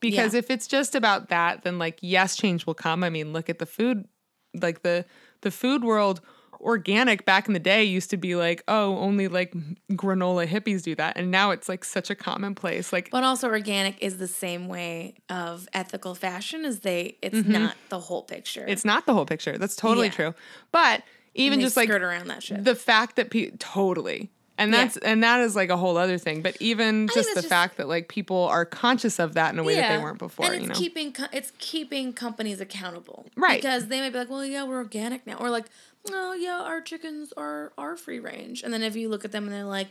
Because 0.00 0.32
Yeah. 0.34 0.38
if 0.38 0.50
it's 0.50 0.66
just 0.66 0.94
about 0.94 1.28
that, 1.28 1.62
then 1.62 1.78
like 1.78 1.98
yes, 2.00 2.36
change 2.36 2.66
will 2.66 2.74
come. 2.74 3.02
I 3.04 3.10
mean, 3.10 3.32
look 3.32 3.50
at 3.50 3.58
the 3.58 3.66
food, 3.66 4.06
like 4.54 4.82
the 4.82 5.04
the 5.42 5.50
food 5.50 5.84
world. 5.84 6.20
Organic 6.62 7.24
back 7.24 7.46
in 7.48 7.54
the 7.54 7.58
day 7.58 7.82
used 7.84 8.10
to 8.10 8.18
be 8.18 8.36
like, 8.36 8.62
oh, 8.68 8.98
only 8.98 9.28
like 9.28 9.54
granola 9.92 10.46
hippies 10.46 10.82
do 10.82 10.94
that, 10.94 11.16
and 11.16 11.30
now 11.30 11.52
it's 11.52 11.70
like 11.70 11.84
such 11.86 12.10
a 12.10 12.14
commonplace. 12.14 12.92
Like, 12.92 13.08
But 13.10 13.24
also 13.24 13.48
organic 13.48 13.96
is 14.02 14.18
the 14.18 14.28
same 14.28 14.68
way 14.68 15.14
of 15.30 15.66
ethical 15.72 16.14
fashion 16.14 16.66
as 16.66 16.80
they 16.80 17.16
it's 17.22 17.48
not 17.48 17.76
the 17.88 17.98
whole 17.98 18.24
picture. 18.24 18.60
Mm-hmm. 18.60 18.68
it's 18.72 18.84
not 18.84 19.06
the 19.06 19.14
whole 19.14 19.24
picture. 19.24 19.56
That's 19.56 19.74
totally 19.74 20.08
Yeah. 20.08 20.12
true. 20.12 20.34
But 20.70 21.02
even 21.34 21.60
just 21.60 21.78
like 21.78 21.88
around 21.88 22.26
that 22.28 22.42
shit. 22.42 22.62
the 22.62 22.74
fact 22.74 23.16
that 23.16 23.30
people 23.30 23.56
totally 23.58 24.30
and 24.60 24.70
Yeah. 24.72 24.84
that's 24.84 24.96
and 24.98 25.22
that 25.24 25.40
is 25.40 25.56
like 25.56 25.70
a 25.70 25.76
whole 25.76 25.96
other 25.96 26.18
thing 26.18 26.42
but 26.42 26.56
even 26.60 27.08
think 27.08 27.14
just 27.18 27.30
the 27.34 27.40
just- 27.42 27.48
fact 27.48 27.76
that 27.78 27.88
like 27.88 28.08
people 28.08 28.44
are 28.44 28.64
conscious 28.64 29.18
of 29.18 29.34
that 29.34 29.52
in 29.52 29.58
a 29.58 29.64
way 29.64 29.74
that 29.74 29.96
they 29.96 30.02
weren't 30.02 30.18
before 30.18 30.46
and 30.46 30.54
it's 30.54 30.62
you 30.62 30.68
know 30.68 30.74
keeping 30.74 31.14
it's 31.32 31.52
keeping 31.58 32.12
companies 32.12 32.60
accountable, 32.60 33.26
Right. 33.36 33.60
Because 33.60 33.88
they 33.88 34.00
might 34.00 34.12
be 34.12 34.18
like, 34.20 34.30
well, 34.30 34.44
yeah, 34.44 34.62
we're 34.64 34.78
organic 34.78 35.26
now, 35.26 35.36
or 35.38 35.50
like, 35.50 35.66
oh 36.10 36.32
yeah, 36.34 36.60
our 36.62 36.80
chickens 36.80 37.32
are 37.36 37.72
are 37.76 37.96
free 37.96 38.20
range, 38.20 38.62
and 38.62 38.72
then 38.72 38.82
if 38.82 38.94
you 38.96 39.08
look 39.08 39.24
at 39.24 39.32
them 39.32 39.44
and 39.44 39.52
they're 39.52 39.64
like, 39.64 39.88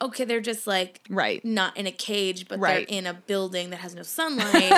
okay, 0.00 0.24
they're 0.24 0.40
just 0.40 0.66
like 0.66 1.00
right 1.08 1.44
not 1.44 1.76
in 1.76 1.86
a 1.86 1.92
cage, 1.92 2.48
but 2.48 2.58
Right. 2.58 2.88
they're 2.88 2.98
in 2.98 3.06
a 3.06 3.14
building 3.14 3.70
that 3.70 3.76
has 3.78 3.94
no 3.94 4.02
sunlight. 4.18 4.72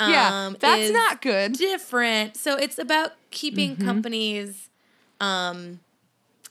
yeah 0.00 0.46
um, 0.46 0.56
that's 0.58 0.90
not 0.92 1.22
good 1.22 1.52
different. 1.52 2.36
So 2.36 2.56
it's 2.56 2.78
about 2.78 3.12
keeping 3.30 3.76
Mm-hmm. 3.76 3.84
companies 3.86 4.68
um 5.20 5.80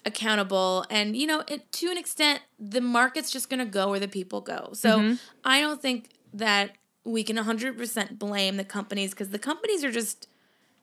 accountable 0.05 0.85
and 0.89 1.15
you 1.15 1.25
know 1.25 1.43
it, 1.47 1.71
to 1.71 1.87
an 1.89 1.97
extent 1.97 2.41
the 2.59 2.81
market's 2.81 3.31
just 3.31 3.49
going 3.49 3.59
to 3.59 3.65
go 3.65 3.89
where 3.89 3.99
the 3.99 4.07
people 4.07 4.41
go. 4.41 4.69
So 4.73 4.99
Mm-hmm. 4.99 5.15
I 5.43 5.61
don't 5.61 5.81
think 5.81 6.09
that 6.33 6.71
we 7.05 7.23
can 7.23 7.35
100% 7.35 8.17
blame 8.17 8.57
the 8.57 8.63
companies 8.63 9.11
because 9.11 9.29
the 9.29 9.39
companies 9.39 9.83
are 9.83 9.91
just 9.91 10.27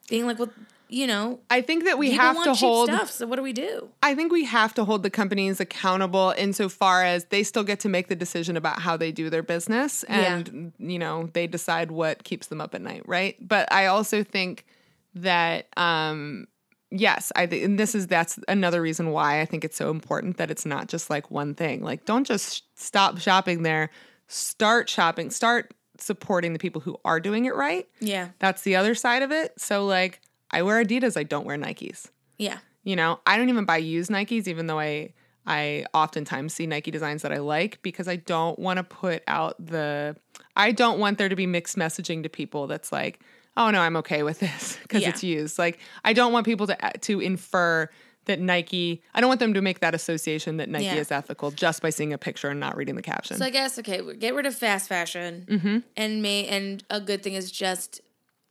being 0.08 0.26
like 0.26 0.38
well 0.38 0.50
you 0.88 1.06
know 1.06 1.38
i 1.50 1.60
think 1.60 1.84
that 1.84 1.96
we 1.96 2.10
have 2.10 2.42
to 2.42 2.52
hold 2.52 2.88
stuff 2.88 3.10
so 3.10 3.24
what 3.24 3.36
do 3.36 3.42
we 3.42 3.52
do 3.52 3.88
i 4.02 4.12
think 4.12 4.32
we 4.32 4.44
have 4.44 4.74
to 4.74 4.84
hold 4.84 5.04
the 5.04 5.10
companies 5.10 5.60
accountable 5.60 6.34
insofar 6.36 7.04
as 7.04 7.26
they 7.26 7.44
still 7.44 7.62
get 7.62 7.78
to 7.78 7.88
make 7.88 8.08
the 8.08 8.16
decision 8.16 8.56
about 8.56 8.80
how 8.80 8.96
they 8.96 9.12
do 9.12 9.30
their 9.30 9.42
business 9.42 10.02
and 10.04 10.72
you 10.78 10.98
know 10.98 11.30
they 11.32 11.46
decide 11.46 11.92
what 11.92 12.24
keeps 12.24 12.48
them 12.48 12.60
up 12.60 12.74
at 12.74 12.82
night 12.82 13.02
right 13.06 13.36
but 13.40 13.72
i 13.72 13.86
also 13.86 14.24
think 14.24 14.66
that 15.14 15.68
um 15.76 16.48
yes 16.90 17.30
i 17.36 17.46
think 17.46 17.64
and 17.64 17.78
this 17.78 17.94
is 17.94 18.06
that's 18.06 18.38
another 18.48 18.82
reason 18.82 19.10
why 19.10 19.40
i 19.40 19.44
think 19.44 19.64
it's 19.64 19.76
so 19.76 19.90
important 19.90 20.36
that 20.38 20.50
it's 20.50 20.66
not 20.66 20.88
just 20.88 21.10
like 21.10 21.30
one 21.30 21.54
thing. 21.54 21.82
Like 21.82 22.04
don't 22.04 22.26
just 22.26 22.64
stop 22.78 23.18
shopping 23.18 23.62
there. 23.62 23.90
Start 24.26 24.88
shopping 24.88 25.30
start 25.30 25.74
supporting 25.98 26.52
the 26.52 26.58
people 26.58 26.80
who 26.80 26.96
are 27.04 27.20
doing 27.20 27.44
it 27.44 27.54
right. 27.54 27.86
Yeah. 28.00 28.30
That's 28.38 28.62
the 28.62 28.76
other 28.76 28.94
side 28.94 29.22
of 29.22 29.30
it. 29.32 29.52
So 29.60 29.86
like 29.86 30.20
i 30.50 30.62
wear 30.62 30.82
adidas 30.82 31.16
i 31.16 31.22
don't 31.22 31.44
wear 31.44 31.56
nikes. 31.56 32.08
Yeah. 32.38 32.58
You 32.84 32.96
know 32.96 33.20
i 33.26 33.36
don't 33.36 33.48
even 33.48 33.64
buy 33.64 33.76
used 33.76 34.10
nikes 34.10 34.46
even 34.48 34.66
though 34.66 34.78
i 34.78 35.12
i 35.46 35.84
oftentimes 35.94 36.52
see 36.52 36.66
nike 36.66 36.90
designs 36.90 37.22
that 37.22 37.32
i 37.32 37.38
like 37.38 37.80
because 37.82 38.08
i 38.08 38.16
don't 38.16 38.58
want 38.58 38.76
to 38.76 38.84
put 38.84 39.22
out 39.26 39.54
the 39.64 40.14
i 40.54 40.70
don't 40.70 40.98
want 40.98 41.16
there 41.16 41.30
to 41.30 41.36
be 41.36 41.46
mixed 41.46 41.76
messaging 41.78 42.22
to 42.22 42.28
people 42.28 42.66
that's 42.66 42.92
like 42.92 43.20
oh 43.60 43.70
no 43.70 43.80
i'm 43.80 43.96
okay 43.96 44.22
with 44.24 44.40
this 44.40 44.76
because 44.82 45.02
Yeah. 45.02 45.10
it's 45.10 45.22
used 45.22 45.58
like 45.58 45.78
i 46.04 46.12
don't 46.12 46.32
want 46.32 46.44
people 46.46 46.66
to 46.66 46.76
to 47.02 47.20
infer 47.20 47.88
that 48.26 48.38
nike 48.40 49.02
i 49.14 49.20
don't 49.20 49.28
want 49.28 49.40
them 49.40 49.54
to 49.54 49.60
make 49.62 49.80
that 49.80 49.94
association 49.94 50.56
that 50.58 50.68
nike 50.68 50.84
Yeah. 50.86 50.96
is 50.96 51.10
ethical 51.12 51.50
just 51.52 51.80
by 51.82 51.90
seeing 51.90 52.12
a 52.12 52.18
picture 52.18 52.48
and 52.48 52.58
not 52.60 52.76
reading 52.76 52.94
the 52.96 53.02
caption 53.02 53.36
So 53.38 53.44
I 53.44 53.50
guess 53.50 53.78
okay, 53.78 54.00
get 54.16 54.34
rid 54.34 54.46
of 54.46 54.54
fast 54.54 54.88
fashion, 54.88 55.46
Mm-hmm. 55.48 55.78
and 55.96 56.22
may 56.22 56.46
and 56.46 56.82
a 56.90 57.00
good 57.00 57.22
thing 57.22 57.34
is 57.34 57.50
just 57.50 58.00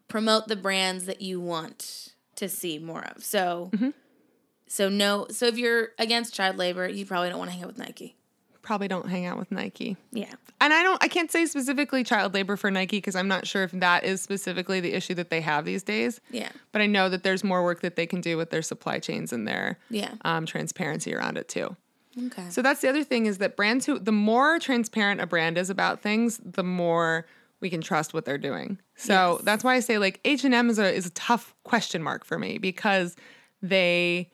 promote 0.07 0.47
the 0.47 0.55
brands 0.55 1.05
that 1.05 1.21
you 1.21 1.39
want 1.39 2.13
to 2.35 2.49
see 2.49 2.79
more 2.79 3.03
of. 3.15 3.23
So, 3.23 3.69
Mm-hmm. 3.73 3.89
so 4.67 4.89
no, 4.89 5.27
so 5.29 5.45
if 5.45 5.57
you're 5.57 5.89
against 5.99 6.33
child 6.33 6.57
labor, 6.57 6.87
you 6.87 7.05
probably 7.05 7.29
don't 7.29 7.37
want 7.37 7.49
to 7.51 7.55
hang 7.55 7.63
out 7.63 7.67
with 7.67 7.77
Nike. 7.77 8.15
Probably 8.69 8.87
don't 8.87 9.09
hang 9.09 9.25
out 9.25 9.39
with 9.39 9.51
nike 9.51 9.97
Yeah, 10.11 10.31
and 10.61 10.71
I 10.71 10.83
don't 10.83 11.03
I 11.03 11.07
can't 11.07 11.31
say 11.31 11.47
specifically 11.47 12.03
child 12.03 12.35
labor 12.35 12.55
for 12.55 12.69
Nike 12.69 12.97
because 12.97 13.15
I'm 13.15 13.27
not 13.27 13.47
sure 13.47 13.63
if 13.63 13.71
that 13.71 14.03
is 14.03 14.21
specifically 14.21 14.79
the 14.79 14.93
issue 14.93 15.15
that 15.15 15.31
they 15.31 15.41
have 15.41 15.65
these 15.65 15.81
days. 15.81 16.21
yeah, 16.29 16.49
But 16.71 16.81
I 16.83 16.85
know 16.85 17.09
that 17.09 17.23
there's 17.23 17.43
more 17.43 17.63
work 17.63 17.81
that 17.81 17.95
they 17.95 18.05
can 18.05 18.21
do 18.21 18.37
with 18.37 18.51
their 18.51 18.61
supply 18.61 18.99
chains 18.99 19.33
and 19.33 19.47
their 19.47 19.79
yeah. 19.89 20.13
um, 20.23 20.45
transparency 20.45 21.15
around 21.15 21.37
it 21.37 21.47
too. 21.49 21.75
Okay. 22.27 22.47
So 22.51 22.61
that's 22.61 22.81
the 22.81 22.89
other 22.89 23.03
thing 23.03 23.25
is 23.25 23.39
that 23.39 23.55
brands 23.55 23.87
who 23.87 23.97
the 23.97 24.11
more 24.11 24.59
transparent 24.59 25.19
a 25.19 25.25
brand 25.25 25.57
is 25.57 25.71
about 25.71 26.01
things, 26.01 26.39
the 26.45 26.63
more 26.63 27.25
we 27.61 27.69
can 27.71 27.81
trust 27.81 28.13
what 28.13 28.25
they're 28.25 28.37
doing. 28.37 28.77
So 28.95 29.13
Yes. 29.37 29.41
that's 29.45 29.63
why 29.63 29.73
I 29.75 29.79
say 29.79 29.97
like 29.97 30.19
H 30.25 30.43
and 30.43 30.53
M 30.53 30.69
is 30.69 30.77
a 30.77 30.93
is 30.93 31.07
a 31.07 31.11
tough 31.11 31.55
question 31.63 32.03
mark 32.03 32.23
for 32.23 32.37
me 32.37 32.59
because 32.59 33.15
they 33.63 34.29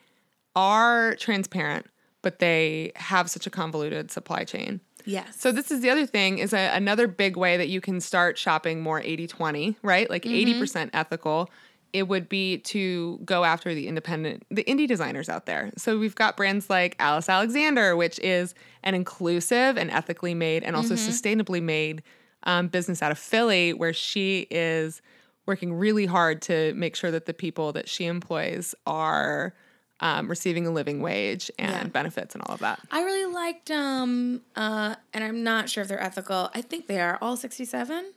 are 0.57 1.15
transparent, 1.15 1.85
but 2.25 2.39
they 2.39 2.91
have 2.95 3.29
such 3.29 3.45
a 3.45 3.51
convoluted 3.51 4.09
supply 4.09 4.43
chain. 4.43 4.81
yes. 5.05 5.39
So 5.39 5.51
this 5.51 5.69
is 5.69 5.81
the 5.81 5.91
other 5.91 6.07
thing 6.07 6.39
is 6.39 6.53
a, 6.53 6.75
another 6.75 7.05
big 7.05 7.37
way 7.37 7.55
that 7.55 7.69
you 7.69 7.79
can 7.81 8.01
start 8.01 8.35
shopping 8.39 8.81
more 8.81 8.99
80-20, 8.99 9.75
right? 9.83 10.09
Like 10.09 10.23
Mm-hmm. 10.23 10.63
80% 10.63 10.89
ethical 10.93 11.51
it 11.93 12.07
would 12.07 12.27
be 12.27 12.57
to 12.57 13.19
go 13.23 13.43
after 13.43 13.75
the 13.75 13.87
independent, 13.87 14.43
the 14.49 14.63
indie 14.63 14.87
designers 14.87 15.29
out 15.29 15.45
there. 15.45 15.71
So 15.77 15.99
we've 15.99 16.15
got 16.15 16.35
brands 16.35 16.67
like 16.67 16.95
Alice 16.97 17.29
Alexander, 17.29 17.95
which 17.95 18.17
is 18.19 18.55
an 18.81 18.95
inclusive 18.95 19.77
and 19.77 19.91
ethically 19.91 20.33
made 20.33 20.63
and 20.63 20.75
also 20.75 20.95
sustainably 20.95 21.61
made 21.61 22.01
um, 22.43 22.69
business 22.69 23.03
out 23.03 23.11
of 23.11 23.19
Philly, 23.19 23.71
where 23.71 23.93
she 23.93 24.47
is 24.49 25.01
working 25.45 25.73
really 25.75 26.07
hard 26.07 26.41
to 26.41 26.73
make 26.73 26.95
sure 26.95 27.11
that 27.11 27.27
the 27.27 27.33
people 27.35 27.71
that 27.73 27.87
she 27.87 28.07
employs 28.07 28.73
are 28.87 29.53
um, 30.01 30.27
receiving 30.29 30.67
a 30.67 30.71
living 30.71 31.01
wage 31.01 31.49
and 31.57 31.71
Yeah. 31.71 31.83
benefits 31.87 32.35
and 32.35 32.43
all 32.45 32.53
of 32.55 32.59
that. 32.61 32.79
I 32.91 33.03
really 33.03 33.31
liked 33.33 33.71
um 33.71 34.41
uh 34.55 34.95
and 35.13 35.23
I'm 35.23 35.43
not 35.43 35.69
sure 35.69 35.81
if 35.83 35.87
they're 35.89 36.01
ethical. 36.03 36.49
I 36.53 36.61
think 36.61 36.87
they 36.87 36.99
are 36.99 37.17
all 37.21 37.37
67. 37.37 38.13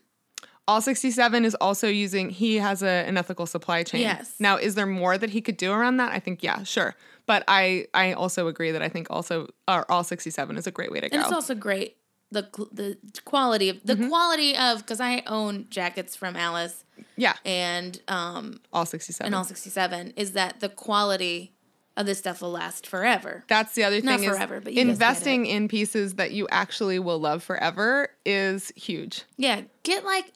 All 0.67 0.83
67 0.83 1.45
is 1.47 1.55
also 1.55 1.89
using, 1.89 2.29
he 2.29 2.57
has 2.57 2.83
a, 2.83 2.87
an 3.09 3.17
ethical 3.17 3.47
supply 3.47 3.83
chain. 3.85 4.03
Yes. 4.03 4.35
Now, 4.39 4.59
is 4.59 4.75
there 4.75 4.85
more 4.85 5.17
that 5.17 5.31
he 5.31 5.41
could 5.41 5.57
do 5.57 5.73
around 5.73 5.97
that? 5.97 6.13
I 6.13 6.19
think, 6.21 6.43
yeah, 6.43 6.63
sure. 6.63 6.95
But 7.25 7.43
I, 7.49 7.87
I 7.95 8.13
also 8.13 8.49
agree 8.49 8.71
that 8.73 8.83
I 8.83 8.91
think 8.91 9.07
also, 9.09 9.49
or 9.67 9.91
all 9.91 10.05
67 10.05 10.59
is 10.59 10.67
a 10.67 10.71
great 10.71 10.93
way 10.93 11.01
to 11.01 11.07
And 11.07 11.15
go. 11.15 11.21
it's 11.21 11.33
also 11.33 11.55
great 11.55 11.97
the 12.31 12.43
the 12.71 12.99
quality 13.25 13.71
of 13.71 13.79
the 13.83 13.95
Mm-hmm. 13.95 14.09
quality 14.09 14.55
of 14.55 14.85
cuz 14.85 15.01
I 15.01 15.23
own 15.27 15.67
jackets 15.71 16.15
from 16.15 16.37
Alice 16.37 16.85
yeah, 17.17 17.37
and 17.47 18.03
um 18.07 18.61
all 18.71 18.85
67. 18.85 19.25
and 19.25 19.35
all 19.35 19.45
67 19.45 20.13
is 20.17 20.33
that 20.33 20.61
the 20.61 20.69
quality 20.69 21.55
of 21.99 22.07
this 22.07 22.19
stuff 22.19 22.41
will 22.41 22.53
last 22.53 22.87
forever. 22.87 23.45
That's 23.49 23.75
the 23.75 23.83
other 23.83 24.01
Not 24.01 24.21
thing 24.21 24.31
is 24.31 24.37
forever, 24.37 24.61
but 24.61 24.73
you 24.73 24.81
investing 24.81 25.47
in 25.47 25.67
pieces 25.67 26.15
that 26.15 26.31
you 26.31 26.47
actually 26.51 27.01
will 27.01 27.19
love 27.19 27.43
forever 27.43 28.11
is 28.25 28.73
huge. 28.77 29.25
Yeah, 29.37 29.63
get 29.83 30.05
like 30.05 30.33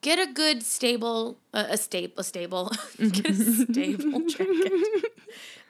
get 0.00 0.18
a 0.18 0.32
good 0.32 0.62
stable 0.62 1.38
uh, 1.52 1.66
a 1.68 1.76
staple 1.76 2.20
a 2.20 2.24
stable 2.24 2.72
get 2.98 3.28
a 3.28 3.34
stable 3.64 4.26
jacket. 4.26 4.72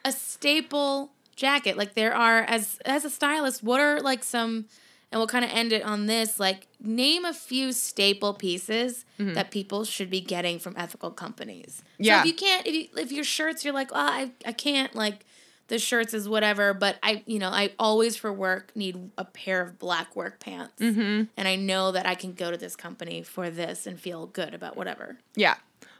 A 0.05 0.11
staple 0.13 1.11
jacket. 1.35 1.77
Like 1.77 1.95
there 1.95 2.15
are 2.15 2.39
as 2.43 2.79
as 2.85 3.03
a 3.03 3.09
stylist, 3.09 3.61
what 3.61 3.81
are 3.81 3.99
like 3.99 4.23
some 4.23 4.67
and 5.11 5.19
we'll 5.19 5.27
kind 5.27 5.43
of 5.43 5.51
end 5.51 5.73
it 5.73 5.83
on 5.83 6.05
this 6.05 6.39
like 6.39 6.67
name 6.79 7.25
a 7.25 7.33
few 7.33 7.73
staple 7.73 8.33
pieces 8.33 9.05
that 9.17 9.51
people 9.51 9.83
should 9.83 10.09
be 10.09 10.21
getting 10.21 10.59
from 10.59 10.73
ethical 10.77 11.11
companies. 11.11 11.83
Yeah. 11.97 12.17
So 12.17 12.19
if 12.21 12.25
you 12.27 12.33
can't 12.35 12.67
if 12.67 12.73
you, 12.73 12.87
if 12.97 13.11
your 13.11 13.23
shirts 13.23 13.65
you're 13.65 13.73
like, 13.73 13.89
"Oh, 13.91 13.97
I 13.97 14.31
I 14.45 14.53
can't 14.53 14.95
like 14.95 15.25
the 15.69 15.79
shirts 15.79 16.13
is 16.13 16.27
whatever, 16.27 16.73
but 16.73 16.97
I, 17.01 17.23
you 17.25 17.39
know, 17.39 17.49
I 17.49 17.71
always 17.79 18.17
for 18.17 18.33
work 18.33 18.71
need 18.75 19.11
a 19.17 19.23
pair 19.23 19.61
of 19.61 19.79
black 19.79 20.15
work 20.15 20.39
pants, 20.39 20.81
mm-hmm. 20.81 21.23
and 21.37 21.47
I 21.47 21.55
know 21.55 21.91
that 21.91 22.05
I 22.05 22.15
can 22.15 22.33
go 22.33 22.51
to 22.51 22.57
this 22.57 22.75
company 22.75 23.21
for 23.21 23.49
this 23.49 23.87
and 23.87 23.99
feel 23.99 24.25
good 24.25 24.53
about 24.53 24.75
whatever. 24.75 25.17
Yeah. 25.35 25.55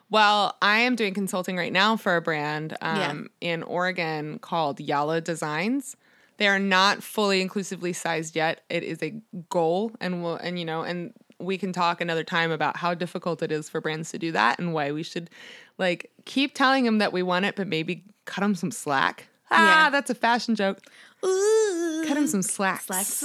Well, 0.10 0.58
I 0.60 0.80
am 0.80 0.96
doing 0.96 1.14
consulting 1.14 1.56
right 1.56 1.72
now 1.72 1.96
for 1.96 2.16
a 2.16 2.22
brand 2.22 2.76
um, 2.82 3.30
in 3.42 3.62
Oregon 3.62 4.40
called 4.40 4.80
Yala 4.80 5.24
Designs. 5.24 5.96
They 6.40 6.48
are 6.48 6.58
not 6.60 7.04
fully 7.04 7.42
inclusively 7.42 7.94
sized 7.94 8.36
yet. 8.36 8.62
It 8.70 8.84
is 8.84 9.04
a 9.04 9.14
goal, 9.50 9.92
and 10.02 10.24
we'll, 10.24 10.36
and 10.38 10.58
you 10.58 10.66
know, 10.66 10.82
and 10.82 11.14
we 11.40 11.58
can 11.58 11.72
talk 11.72 12.02
another 12.02 12.24
time 12.24 12.50
about 12.52 12.76
how 12.78 12.94
difficult 12.94 13.42
it 13.44 13.52
is 13.52 13.70
for 13.70 13.80
brands 13.80 14.12
to 14.12 14.18
do 14.18 14.32
that 14.34 14.58
and 14.60 14.74
why 14.74 14.92
we 14.92 15.04
should 15.04 15.30
like 15.78 16.12
keep 16.26 16.54
telling 16.56 16.84
them 16.86 16.98
that 16.98 17.14
we 17.14 17.24
want 17.24 17.46
it, 17.46 17.56
but 17.56 17.68
maybe 17.68 18.04
cut 18.26 18.42
them 18.42 18.56
some 18.56 18.72
slack. 18.72 19.28
Ah, 19.52 19.86
Yeah. 19.86 19.90
that's 19.90 20.10
a 20.10 20.16
fashion 20.16 20.56
joke. 20.56 20.80
Ooh, 21.26 22.04
Cut 22.08 22.18
him 22.18 22.28
some 22.28 22.42
slack. 22.42 22.82
Slacks. 22.82 23.24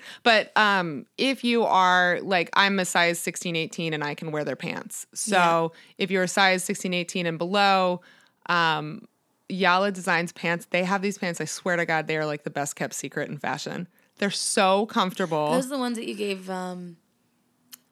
But 0.22 0.56
um, 0.56 1.04
if 1.18 1.44
you 1.44 1.64
are 1.64 2.20
like, 2.22 2.48
I'm 2.54 2.78
a 2.78 2.84
size 2.84 3.18
16, 3.18 3.56
18, 3.56 3.92
and 3.92 4.02
I 4.04 4.14
can 4.14 4.30
wear 4.32 4.44
their 4.44 4.56
pants. 4.56 5.06
So 5.14 5.72
Yeah. 5.74 5.80
if 6.04 6.10
you're 6.10 6.22
a 6.22 6.28
size 6.28 6.64
16, 6.64 6.94
18 6.94 7.26
and 7.26 7.36
below, 7.38 8.00
um, 8.46 9.06
Yala 9.50 9.92
Designs 9.92 10.32
pants, 10.32 10.66
they 10.70 10.84
have 10.84 11.02
these 11.02 11.18
pants. 11.18 11.40
I 11.40 11.44
swear 11.46 11.76
to 11.76 11.86
God, 11.86 12.06
they 12.06 12.16
are 12.16 12.26
like 12.26 12.44
the 12.44 12.50
best 12.50 12.76
kept 12.76 12.94
secret 12.94 13.28
in 13.30 13.38
fashion. 13.38 13.88
They're 14.18 14.30
so 14.30 14.86
comfortable. 14.86 15.52
Those 15.52 15.66
are 15.66 15.70
the 15.70 15.78
ones 15.78 15.96
that 15.96 16.06
you 16.06 16.14
gave 16.14 16.50
um 16.50 16.96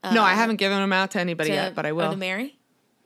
no, 0.04 0.22
I 0.22 0.34
haven't 0.34 0.56
given 0.56 0.78
them 0.78 0.92
out 0.92 1.10
to 1.12 1.20
anybody 1.20 1.50
to, 1.50 1.54
yet, 1.56 1.74
but 1.74 1.84
I 1.84 1.90
oh, 1.90 1.94
will. 1.94 2.10
to 2.12 2.16
Mary. 2.16 2.56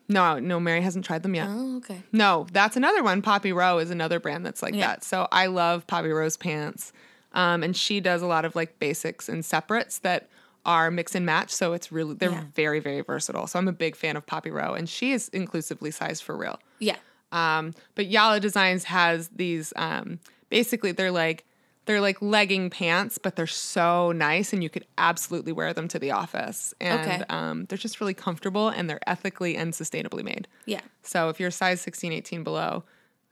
no, 0.08 0.38
no, 0.38 0.60
Mary 0.60 0.82
hasn't 0.82 1.04
tried 1.04 1.22
them 1.22 1.34
yet. 1.34 1.46
Oh, 1.48 1.78
okay. 1.78 2.02
No, 2.12 2.46
that's 2.52 2.76
another 2.76 3.02
one. 3.02 3.22
Poppy 3.22 3.52
Row 3.54 3.78
is 3.78 3.90
another 3.90 4.20
brand 4.20 4.44
that's 4.44 4.62
like 4.62 4.74
Yeah. 4.74 4.86
that. 4.88 5.04
So 5.04 5.26
I 5.32 5.46
love 5.46 5.86
Poppy 5.86 6.10
Row's 6.10 6.36
pants. 6.36 6.92
Um, 7.32 7.62
and 7.62 7.74
she 7.74 8.00
does 8.00 8.20
a 8.20 8.26
lot 8.26 8.44
of 8.44 8.54
like 8.54 8.78
basics 8.80 9.28
and 9.30 9.42
separates 9.44 9.98
that 10.00 10.28
are 10.66 10.90
mix 10.90 11.14
and 11.14 11.24
match. 11.24 11.50
So 11.52 11.72
it's 11.72 11.90
really, 11.90 12.14
they're 12.16 12.32
Yeah. 12.32 12.44
very, 12.54 12.80
very 12.80 13.00
versatile. 13.00 13.46
So 13.46 13.58
I'm 13.58 13.68
a 13.68 13.72
big 13.72 13.96
fan 13.96 14.16
of 14.16 14.26
Poppy 14.26 14.50
Row 14.50 14.74
and 14.74 14.86
she 14.86 15.12
is 15.12 15.28
inclusively 15.28 15.90
sized 15.90 16.22
for 16.22 16.36
real. 16.36 16.58
Yeah. 16.80 16.96
Um, 17.32 17.74
but 17.94 18.08
Yala 18.10 18.40
Designs 18.40 18.84
has 18.84 19.28
these, 19.28 19.72
um, 19.76 20.18
basically 20.48 20.92
they're 20.92 21.10
like, 21.12 21.44
they're 21.86 22.00
like 22.00 22.20
legging 22.22 22.70
pants, 22.70 23.18
but 23.18 23.36
they're 23.36 23.46
so 23.46 24.12
nice 24.12 24.52
and 24.52 24.62
you 24.62 24.68
could 24.70 24.84
absolutely 24.98 25.52
wear 25.52 25.72
them 25.72 25.88
to 25.88 25.98
the 25.98 26.10
office. 26.12 26.72
And 26.80 27.00
Okay. 27.00 27.22
um, 27.30 27.64
they're 27.64 27.78
just 27.78 28.00
really 28.00 28.14
comfortable 28.14 28.68
and 28.68 28.88
they're 28.88 29.00
ethically 29.08 29.56
and 29.56 29.72
sustainably 29.72 30.22
made. 30.22 30.46
Yeah. 30.66 30.80
So 31.02 31.28
if 31.30 31.40
you're 31.40 31.50
size 31.50 31.80
16, 31.80 32.12
18 32.12 32.44
below, 32.44 32.84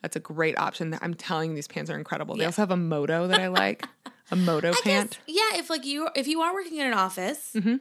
that's 0.03 0.17
a 0.17 0.21
great 0.21 0.59
option. 0.59 0.97
I'm 1.03 1.15
telling 1.15 1.51
you, 1.51 1.57
these 1.57 1.69
pants 1.69 1.91
are 1.91 1.99
incredible. 1.99 2.35
They 2.37 2.41
Yeah. 2.43 2.47
also 2.47 2.63
have 2.63 2.71
a 2.71 2.77
moto 2.77 3.27
that 3.29 3.39
I 3.41 3.49
like, 3.49 3.85
a 4.31 4.37
moto 4.37 4.71
I 4.71 4.81
pant. 4.83 5.11
guess, 5.11 5.19
yeah, 5.27 5.59
if 5.59 5.69
like 5.71 5.85
you 5.85 6.09
if 6.17 6.27
you 6.27 6.41
are 6.41 6.53
working 6.55 6.79
in 6.79 6.87
an 6.87 6.95
office, 6.95 7.51
Mm-hmm. 7.55 7.77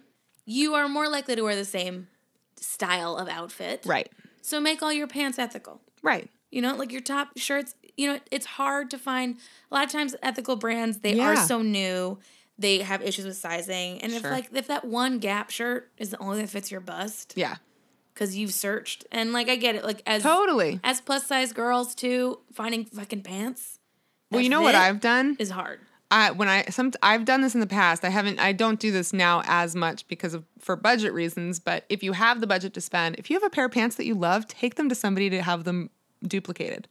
you 0.45 0.73
are 0.75 0.87
more 0.89 1.07
likely 1.07 1.35
to 1.35 1.41
wear 1.43 1.55
the 1.55 1.65
same 1.65 2.07
style 2.55 3.15
of 3.17 3.27
outfit. 3.29 3.83
Right, 3.85 4.11
So 4.41 4.59
make 4.59 4.81
all 4.83 4.91
your 4.93 5.07
pants 5.07 5.39
ethical. 5.39 5.81
Right. 6.07 6.29
You 6.49 6.61
know, 6.61 6.75
like 6.75 6.91
your 6.91 7.01
top 7.01 7.37
shirts, 7.37 7.75
you 7.97 8.07
know, 8.07 8.19
it's 8.31 8.45
hard 8.45 8.89
to 8.91 8.97
find 8.97 9.37
a 9.69 9.75
lot 9.75 9.83
of 9.85 9.91
times 9.91 10.15
ethical 10.23 10.55
brands, 10.55 10.99
they 10.99 11.15
Yeah. 11.15 11.25
are 11.27 11.35
so 11.35 11.61
new. 11.61 12.17
They 12.57 12.79
have 12.79 13.01
issues 13.03 13.25
with 13.25 13.37
sizing. 13.37 14.01
And 14.01 14.11
if 14.13 14.23
like 14.23 14.49
if 14.53 14.67
that 14.67 14.85
one 14.85 15.19
gap 15.19 15.49
shirt 15.51 15.91
is 15.97 16.09
the 16.09 16.17
only 16.19 16.41
that 16.41 16.49
fits 16.49 16.71
your 16.71 16.79
bust 16.81 17.33
Yeah, 17.35 17.57
cuz 18.15 18.35
you've 18.35 18.53
searched 18.53 19.05
and 19.11 19.31
like 19.33 19.47
I 19.49 19.57
get 19.57 19.75
it 19.75 19.83
like 19.83 20.01
as 20.07 20.23
totally. 20.23 20.79
as 20.83 21.01
plus 21.01 21.27
size 21.27 21.53
girls 21.53 21.93
too, 21.93 22.39
finding 22.53 22.85
fucking 22.85 23.21
pants 23.23 23.77
Well, 24.31 24.41
you 24.41 24.49
know 24.49 24.61
what 24.61 24.73
I've 24.75 24.99
done? 25.01 25.35
is 25.39 25.51
hard. 25.51 25.81
I 26.09 26.31
when 26.31 26.47
I 26.47 26.63
some 26.69 26.93
I've 27.03 27.25
done 27.25 27.41
this 27.41 27.53
in 27.53 27.59
the 27.59 27.67
past. 27.67 28.05
I 28.05 28.09
haven't. 28.09 28.39
I 28.39 28.53
don't 28.53 28.79
do 28.79 28.91
this 28.91 29.11
now 29.11 29.41
as 29.45 29.75
much 29.75 30.07
because 30.07 30.33
of 30.33 30.45
for 30.57 30.77
budget 30.77 31.11
reasons. 31.13 31.59
But 31.59 31.83
if 31.89 32.01
you 32.01 32.13
have 32.13 32.39
the 32.39 32.47
budget 32.47 32.73
to 32.75 32.81
spend, 32.81 33.17
if 33.19 33.29
you 33.29 33.35
have 33.35 33.43
a 33.43 33.49
pair 33.49 33.65
of 33.65 33.71
pants 33.73 33.97
that 33.97 34.05
you 34.05 34.15
love, 34.15 34.47
take 34.47 34.75
them 34.75 34.87
to 34.87 34.95
somebody 34.95 35.29
to 35.29 35.41
have 35.41 35.65
them 35.65 35.89
duplicated. 36.25 36.87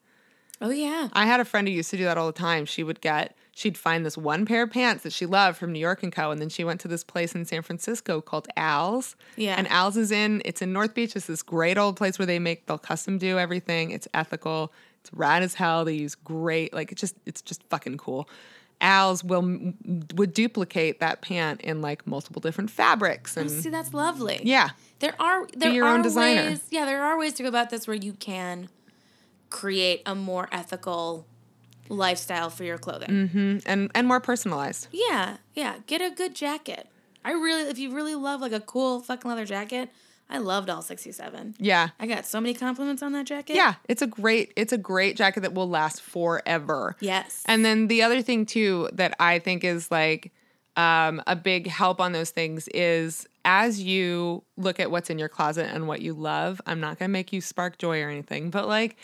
Oh 0.60 0.70
yeah. 0.70 1.08
I 1.12 1.26
had 1.26 1.40
a 1.40 1.44
friend 1.44 1.68
who 1.68 1.74
used 1.74 1.90
to 1.90 1.96
do 1.98 2.04
that 2.04 2.16
all 2.16 2.26
the 2.26 2.32
time. 2.32 2.64
She 2.64 2.82
would 2.82 3.02
get, 3.02 3.36
she'd 3.52 3.76
find 3.76 4.06
this 4.06 4.16
one 4.16 4.46
pair 4.46 4.62
of 4.62 4.70
pants 4.70 5.02
that 5.02 5.12
she 5.12 5.26
loved 5.26 5.58
from 5.58 5.70
New 5.70 5.78
York 5.78 6.02
and 6.02 6.10
Co. 6.10 6.30
And 6.30 6.40
then 6.40 6.48
she 6.48 6.64
went 6.64 6.80
to 6.80 6.88
this 6.88 7.04
place 7.04 7.34
in 7.34 7.44
San 7.44 7.60
Francisco 7.60 8.22
called 8.22 8.48
Al's. 8.56 9.16
Yeah. 9.36 9.56
And 9.58 9.68
Al's 9.68 9.98
is 9.98 10.10
in, 10.10 10.40
it's 10.46 10.62
in 10.62 10.72
North 10.72 10.94
Beach. 10.94 11.14
It's 11.14 11.26
this 11.26 11.42
great 11.42 11.76
old 11.76 11.96
place 11.96 12.18
where 12.18 12.24
they 12.24 12.38
make, 12.38 12.64
they'll 12.66 12.78
custom 12.78 13.18
do 13.18 13.38
everything. 13.38 13.90
It's 13.90 14.08
ethical. 14.14 14.72
It's 15.02 15.12
rad 15.12 15.42
as 15.42 15.52
hell. 15.52 15.84
They 15.84 15.92
use 15.92 16.14
great, 16.14 16.72
like 16.72 16.90
it's 16.90 17.02
just, 17.02 17.16
it's 17.26 17.42
just 17.42 17.62
fucking 17.64 17.98
cool. 17.98 18.26
Al's 18.80 19.22
will 19.24 19.42
would 20.14 20.32
duplicate 20.34 21.00
that 21.00 21.20
pant 21.22 21.60
in 21.62 21.80
like 21.82 22.06
multiple 22.06 22.40
different 22.40 22.70
fabrics 22.70 23.36
oh, 23.36 23.42
and 23.42 23.50
See, 23.50 23.70
that's 23.70 23.94
lovely. 23.94 24.40
yeah, 24.42 24.70
There 24.98 25.14
are 25.18 25.46
there 25.54 25.70
your 25.72 25.86
are 25.86 25.94
own 25.96 26.02
designer. 26.02 26.50
ways. 26.50 26.60
Yeah, 26.70 26.84
there 26.84 27.02
are 27.02 27.18
ways 27.18 27.32
to 27.34 27.42
go 27.42 27.48
about 27.48 27.70
this 27.70 27.86
where 27.86 27.96
you 27.96 28.12
can 28.12 28.68
create 29.50 30.02
a 30.06 30.14
more 30.14 30.48
ethical 30.52 31.26
lifestyle 31.88 32.50
for 32.50 32.64
your 32.64 32.78
clothing. 32.78 33.62
and 33.66 33.90
and 33.94 34.06
more 34.08 34.20
personalized. 34.20 34.88
Yeah, 34.92 35.38
yeah. 35.54 35.76
Get 35.86 36.00
a 36.00 36.10
good 36.10 36.34
jacket. 36.34 36.88
I 37.24 37.32
really, 37.32 37.68
if 37.68 37.78
you 37.78 37.92
really 37.92 38.14
love 38.14 38.40
like 38.40 38.52
a 38.52 38.60
cool 38.60 39.00
fucking 39.00 39.28
leather 39.28 39.44
jacket, 39.44 39.90
I 40.28 40.38
loved 40.38 40.70
all 40.70 40.82
sixty 40.82 41.12
seven. 41.12 41.54
Yeah. 41.58 41.88
I 41.98 42.06
got 42.06 42.26
so 42.26 42.40
many 42.40 42.54
compliments 42.54 43.02
on 43.02 43.12
that 43.12 43.26
jacket. 43.26 43.56
Yeah, 43.56 43.74
it's 43.88 44.02
a 44.02 44.06
great 44.06 44.52
it's 44.56 44.72
a 44.72 44.78
great 44.78 45.16
jacket 45.16 45.40
that 45.40 45.54
will 45.54 45.68
last 45.68 46.02
forever. 46.02 46.96
Yes. 47.00 47.42
And 47.46 47.64
then 47.64 47.88
the 47.88 48.02
other 48.02 48.22
thing 48.22 48.46
too 48.46 48.88
that 48.92 49.14
I 49.20 49.38
think 49.38 49.64
is 49.64 49.90
like 49.90 50.32
um, 50.76 51.22
a 51.26 51.34
big 51.36 51.68
help 51.68 52.00
on 52.00 52.12
those 52.12 52.30
things 52.30 52.68
is 52.68 53.26
as 53.44 53.80
you 53.80 54.42
look 54.56 54.78
at 54.80 54.90
what's 54.90 55.08
in 55.08 55.18
your 55.18 55.28
closet 55.28 55.70
and 55.72 55.86
what 55.88 56.00
you 56.00 56.12
love. 56.12 56.60
I'm 56.66 56.80
not 56.80 56.98
gonna 56.98 57.08
make 57.08 57.32
you 57.32 57.40
spark 57.40 57.78
joy 57.78 58.02
or 58.02 58.08
anything, 58.10 58.50
but 58.50 58.66
like 58.68 58.96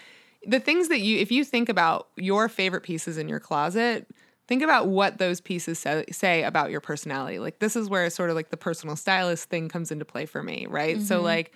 the 0.47 0.61
things 0.61 0.89
that 0.89 1.01
you 1.01 1.19
if 1.19 1.31
you 1.31 1.45
think 1.45 1.69
about 1.69 2.09
your 2.17 2.49
favorite 2.49 2.83
pieces 2.83 3.19
in 3.19 3.29
your 3.29 3.41
closet. 3.41 4.07
Think 4.49 4.63
about 4.63 4.89
what 4.89 5.19
those 5.19 5.41
pieces 5.41 5.79
say, 5.79 6.05
say 6.11 6.43
about 6.43 6.71
your 6.71 6.81
personality. 6.81 7.39
Like 7.39 7.61
this 7.61 7.77
is 7.77 7.89
where 7.89 8.11
sort 8.11 8.29
of 8.29 8.37
like 8.37 8.51
the 8.51 8.57
personal 8.57 8.97
stylist 8.97 9.49
thing 9.49 9.69
comes 9.69 9.91
into 9.91 10.05
play 10.05 10.27
for 10.27 10.43
me, 10.43 10.67
right? 10.69 11.01
So 11.01 11.17
mm-hmm. 11.17 11.25
like 11.25 11.53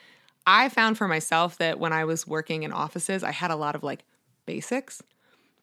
I 0.46 0.68
found 0.68 0.96
for 0.96 1.08
myself 1.08 1.58
that 1.58 1.78
when 1.80 1.92
I 1.92 2.04
was 2.04 2.26
working 2.26 2.62
in 2.62 2.72
offices, 2.72 3.24
I 3.24 3.32
had 3.32 3.50
a 3.50 3.56
lot 3.56 3.74
of 3.74 3.82
like 3.82 4.04
basics, 4.46 5.02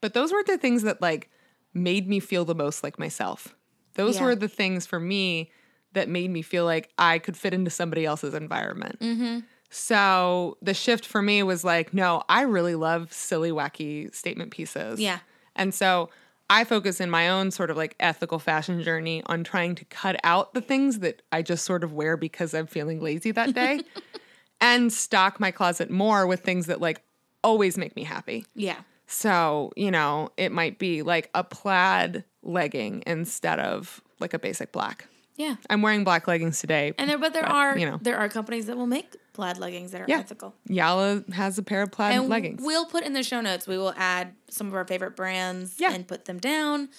but 0.02 0.14
those 0.14 0.32
were 0.34 0.44
the 0.46 0.58
things 0.58 0.84
that 0.84 1.02
like 1.02 1.30
made 1.74 2.08
me 2.08 2.20
feel 2.20 2.44
the 2.46 2.54
most 2.54 2.84
like 2.84 3.00
myself. 3.00 3.56
Those 3.96 4.18
Yeah. 4.18 4.26
were 4.26 4.36
the 4.36 4.50
things 4.50 4.86
for 4.86 5.00
me 5.00 5.50
that 5.94 6.10
made 6.10 6.30
me 6.30 6.42
feel 6.42 6.66
like 6.66 6.90
I 6.98 7.20
could 7.20 7.38
fit 7.38 7.54
into 7.54 7.72
somebody 7.72 8.06
else's 8.06 8.34
environment. 8.34 9.00
Mm-hmm. 9.00 9.40
So 9.74 10.58
the 10.62 10.76
shift 10.76 11.04
for 11.06 11.22
me 11.22 11.42
was 11.42 11.64
like, 11.64 11.94
no, 11.96 12.22
I 12.30 12.42
really 12.44 12.76
love 12.76 13.12
silly, 13.12 13.50
wacky 13.52 14.14
statement 14.14 14.52
pieces. 14.52 15.00
Yeah. 15.00 15.18
And 15.56 15.74
so 15.74 16.10
I 16.48 16.64
focus 16.64 17.02
in 17.02 17.10
my 17.10 17.28
own 17.30 17.50
sort 17.50 17.72
of 17.72 17.78
like 17.78 17.96
ethical 18.00 18.38
fashion 18.38 18.84
journey 18.84 19.24
on 19.26 19.44
trying 19.44 19.74
to 19.76 19.86
cut 19.86 20.16
out 20.24 20.54
the 20.54 20.62
things 20.62 21.00
that 21.00 21.24
I 21.32 21.42
just 21.42 21.66
sort 21.66 21.84
of 21.84 21.92
wear 21.92 22.18
because 22.18 22.54
I'm 22.54 22.68
feeling 22.68 23.02
lazy 23.02 23.32
that 23.32 23.56
day 23.56 23.82
and 24.62 24.94
stock 24.94 25.40
my 25.40 25.50
closet 25.50 25.90
more 25.90 26.28
with 26.28 26.42
things 26.42 26.68
that 26.68 26.80
like 26.80 27.02
always 27.44 27.76
make 27.76 27.96
me 27.96 28.04
happy. 28.04 28.46
Yeah. 28.54 28.78
So, 29.08 29.72
you 29.76 29.90
know, 29.90 30.30
it 30.38 30.52
might 30.52 30.78
be 30.78 31.02
like 31.02 31.32
a 31.34 31.44
plaid 31.44 32.24
legging 32.44 33.04
instead 33.08 33.60
of 33.60 34.02
like 34.20 34.36
a 34.36 34.40
basic 34.40 34.72
black. 34.72 35.08
Yeah. 35.36 35.56
I'm 35.68 35.82
wearing 35.82 36.04
black 36.04 36.28
leggings 36.28 36.60
today. 36.60 36.94
And 37.00 37.10
there, 37.10 37.18
but 37.18 37.34
there 37.34 37.42
But, 37.42 37.52
are 37.52 37.78
you 37.78 37.90
know. 37.90 37.98
there 38.04 38.18
are 38.18 38.30
companies 38.30 38.68
that 38.68 38.78
will 38.78 38.86
make 38.86 39.16
plaid 39.34 39.58
leggings 39.58 39.92
that 39.92 40.02
are 40.02 40.06
Yeah. 40.08 40.20
ethical. 40.20 40.54
Yala 40.70 41.32
has 41.34 41.58
a 41.58 41.64
pair 41.64 41.82
of 41.82 41.92
plaid 41.92 42.16
And 42.16 42.30
leggings. 42.30 42.62
we'll 42.64 42.86
put 42.86 43.04
in 43.04 43.14
the 43.14 43.24
show 43.24 43.42
notes. 43.42 43.68
We 43.68 43.78
will 43.78 43.94
add 43.98 44.34
some 44.50 44.68
of 44.68 44.74
our 44.76 44.86
favorite 44.86 45.16
brands 45.16 45.76
Yeah. 45.80 45.92
and 45.94 46.08
put 46.08 46.26
them 46.26 46.40
down. 46.40 46.90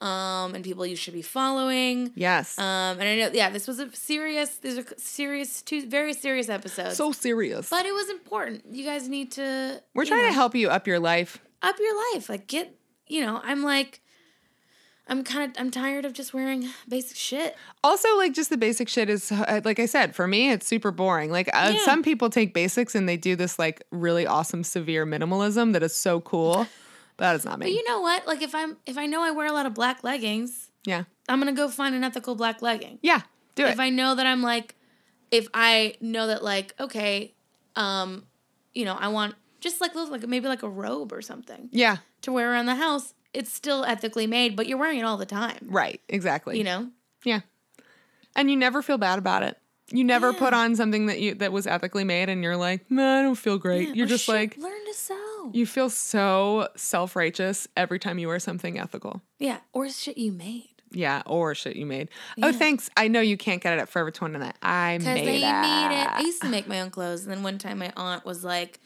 Um, 0.00 0.56
and 0.56 0.64
people 0.64 0.84
you 0.84 0.96
should 0.96 1.14
be 1.14 1.22
following. 1.22 2.10
yes. 2.16 2.58
Um, 2.58 2.64
and 2.98 3.02
I 3.04 3.16
know, 3.16 3.30
yeah, 3.32 3.50
this 3.50 3.68
was 3.68 3.78
a 3.78 3.94
serious. 3.94 4.56
These 4.56 4.78
are 4.78 4.84
serious, 4.96 5.62
two 5.62 5.86
very 5.86 6.12
serious 6.12 6.48
episodes. 6.48 6.96
so 6.96 7.12
serious. 7.12 7.70
but 7.70 7.86
it 7.86 7.92
was 7.94 8.10
important. 8.10 8.64
You 8.72 8.84
guys 8.84 9.08
need 9.08 9.30
to. 9.32 9.80
We're 9.94 10.04
trying 10.04 10.22
know, 10.22 10.28
to 10.28 10.34
help 10.34 10.56
you 10.56 10.70
up 10.70 10.88
your 10.88 10.98
life. 10.98 11.38
up 11.62 11.76
your 11.78 11.96
life. 12.14 12.28
Like 12.28 12.48
get, 12.48 12.74
you 13.06 13.20
know, 13.24 13.40
I'm 13.44 13.62
like, 13.62 14.00
I'm 15.12 15.24
kind 15.24 15.50
of, 15.50 15.60
I'm 15.60 15.70
tired 15.70 16.06
of 16.06 16.14
just 16.14 16.32
wearing 16.32 16.70
basic 16.88 17.18
shit. 17.18 17.54
Also, 17.84 18.08
like 18.16 18.32
just 18.32 18.48
the 18.48 18.56
basic 18.56 18.88
shit 18.88 19.10
is 19.10 19.30
uh, 19.30 19.60
like 19.62 19.78
I 19.78 19.84
said, 19.84 20.16
for 20.16 20.26
me 20.26 20.50
it's 20.50 20.66
super 20.66 20.90
boring. 20.90 21.30
Like 21.30 21.48
uh, 21.48 21.72
Yeah. 21.74 21.84
some 21.84 22.02
people 22.02 22.30
take 22.30 22.54
basics 22.54 22.94
and 22.94 23.06
they 23.06 23.18
do 23.18 23.36
this 23.36 23.58
like 23.58 23.82
really 23.90 24.26
awesome 24.26 24.64
severe 24.64 25.04
minimalism 25.04 25.74
that 25.74 25.82
is 25.82 25.94
so 25.94 26.20
cool. 26.22 26.66
But 27.18 27.24
that 27.24 27.36
is 27.36 27.44
not 27.44 27.58
me. 27.58 27.66
But 27.66 27.72
you 27.72 27.86
know 27.86 28.00
what? 28.00 28.26
Like 28.26 28.40
if 28.40 28.54
I'm, 28.54 28.78
if 28.86 28.96
I 28.96 29.04
know 29.04 29.22
I 29.22 29.32
wear 29.32 29.46
a 29.46 29.52
lot 29.52 29.66
of 29.66 29.74
black 29.74 30.02
leggings, 30.02 30.70
yeah. 30.86 31.04
I'm 31.28 31.38
gonna 31.38 31.52
go 31.52 31.68
find 31.68 31.94
an 31.94 32.04
ethical 32.04 32.34
black 32.34 32.62
legging. 32.62 32.98
Yeah. 33.02 33.20
Do 33.54 33.66
it. 33.66 33.72
if 33.72 33.80
I 33.80 33.90
know 33.90 34.14
that 34.14 34.26
I'm 34.26 34.40
like, 34.40 34.76
if 35.30 35.46
I 35.52 35.96
know 36.00 36.28
that 36.28 36.42
like, 36.42 36.74
okay, 36.80 37.34
um, 37.76 38.24
you 38.72 38.86
know, 38.86 38.94
I 38.94 39.08
want 39.08 39.34
just 39.60 39.82
like 39.82 39.94
like 39.94 40.26
maybe 40.26 40.48
like 40.48 40.62
a 40.62 40.70
robe 40.70 41.12
or 41.12 41.20
something 41.20 41.68
yeah. 41.70 41.98
to 42.22 42.32
wear 42.32 42.50
around 42.50 42.64
the 42.64 42.76
house. 42.76 43.12
It's 43.34 43.52
still 43.52 43.84
ethically 43.84 44.26
made, 44.26 44.56
but 44.56 44.66
you're 44.66 44.78
wearing 44.78 44.98
it 44.98 45.04
all 45.04 45.16
the 45.16 45.26
time. 45.26 45.58
Right. 45.62 46.00
Exactly. 46.08 46.58
You 46.58 46.64
know? 46.64 46.88
Yeah. 47.24 47.40
And 48.36 48.50
you 48.50 48.56
never 48.56 48.82
feel 48.82 48.98
bad 48.98 49.18
about 49.18 49.42
it. 49.42 49.58
You 49.90 50.04
never 50.04 50.30
Yeah. 50.32 50.38
put 50.38 50.54
on 50.54 50.74
something 50.76 51.06
that 51.06 51.20
you 51.20 51.34
that 51.34 51.52
was 51.52 51.66
ethically 51.66 52.04
made 52.04 52.28
and 52.30 52.42
you're 52.42 52.56
like, 52.56 52.90
"Nah, 52.90 53.18
I 53.18 53.22
don't 53.22 53.34
feel 53.34 53.58
great." 53.58 53.88
Yeah, 53.88 53.94
you're 53.94 54.06
just 54.06 54.26
like 54.26 54.56
learn 54.56 54.84
to 54.86 54.94
sew. 54.94 55.50
you 55.52 55.66
feel 55.66 55.90
so 55.90 56.68
self-righteous 56.76 57.68
every 57.76 57.98
time 57.98 58.18
you 58.18 58.28
wear 58.28 58.38
something 58.38 58.78
ethical. 58.78 59.20
yeah, 59.38 59.58
or 59.72 59.88
shit 59.90 60.16
you 60.16 60.32
made. 60.32 60.68
Yeah, 60.94 61.22
or 61.26 61.54
shit 61.54 61.76
you 61.76 61.84
made. 61.86 62.08
Oh, 62.42 62.52
thanks. 62.52 62.90
I 62.96 63.08
know 63.08 63.20
you 63.22 63.36
can't 63.38 63.62
get 63.62 63.72
it 63.76 63.80
at 63.80 63.88
Forever 63.88 64.10
21. 64.10 64.52
I 64.62 64.98
Because 64.98 65.14
made 65.14 65.26
they 65.26 65.36
it. 65.36 65.60
made 65.60 66.02
it. 66.02 66.08
I 66.10 66.20
used 66.20 66.42
to 66.42 66.48
make 66.48 66.68
my 66.68 66.80
own 66.80 66.90
clothes, 66.90 67.22
and 67.24 67.32
then 67.32 67.42
one 67.42 67.56
time 67.58 67.78
my 67.78 67.92
aunt 67.96 68.24
was 68.26 68.44
like, 68.44 68.78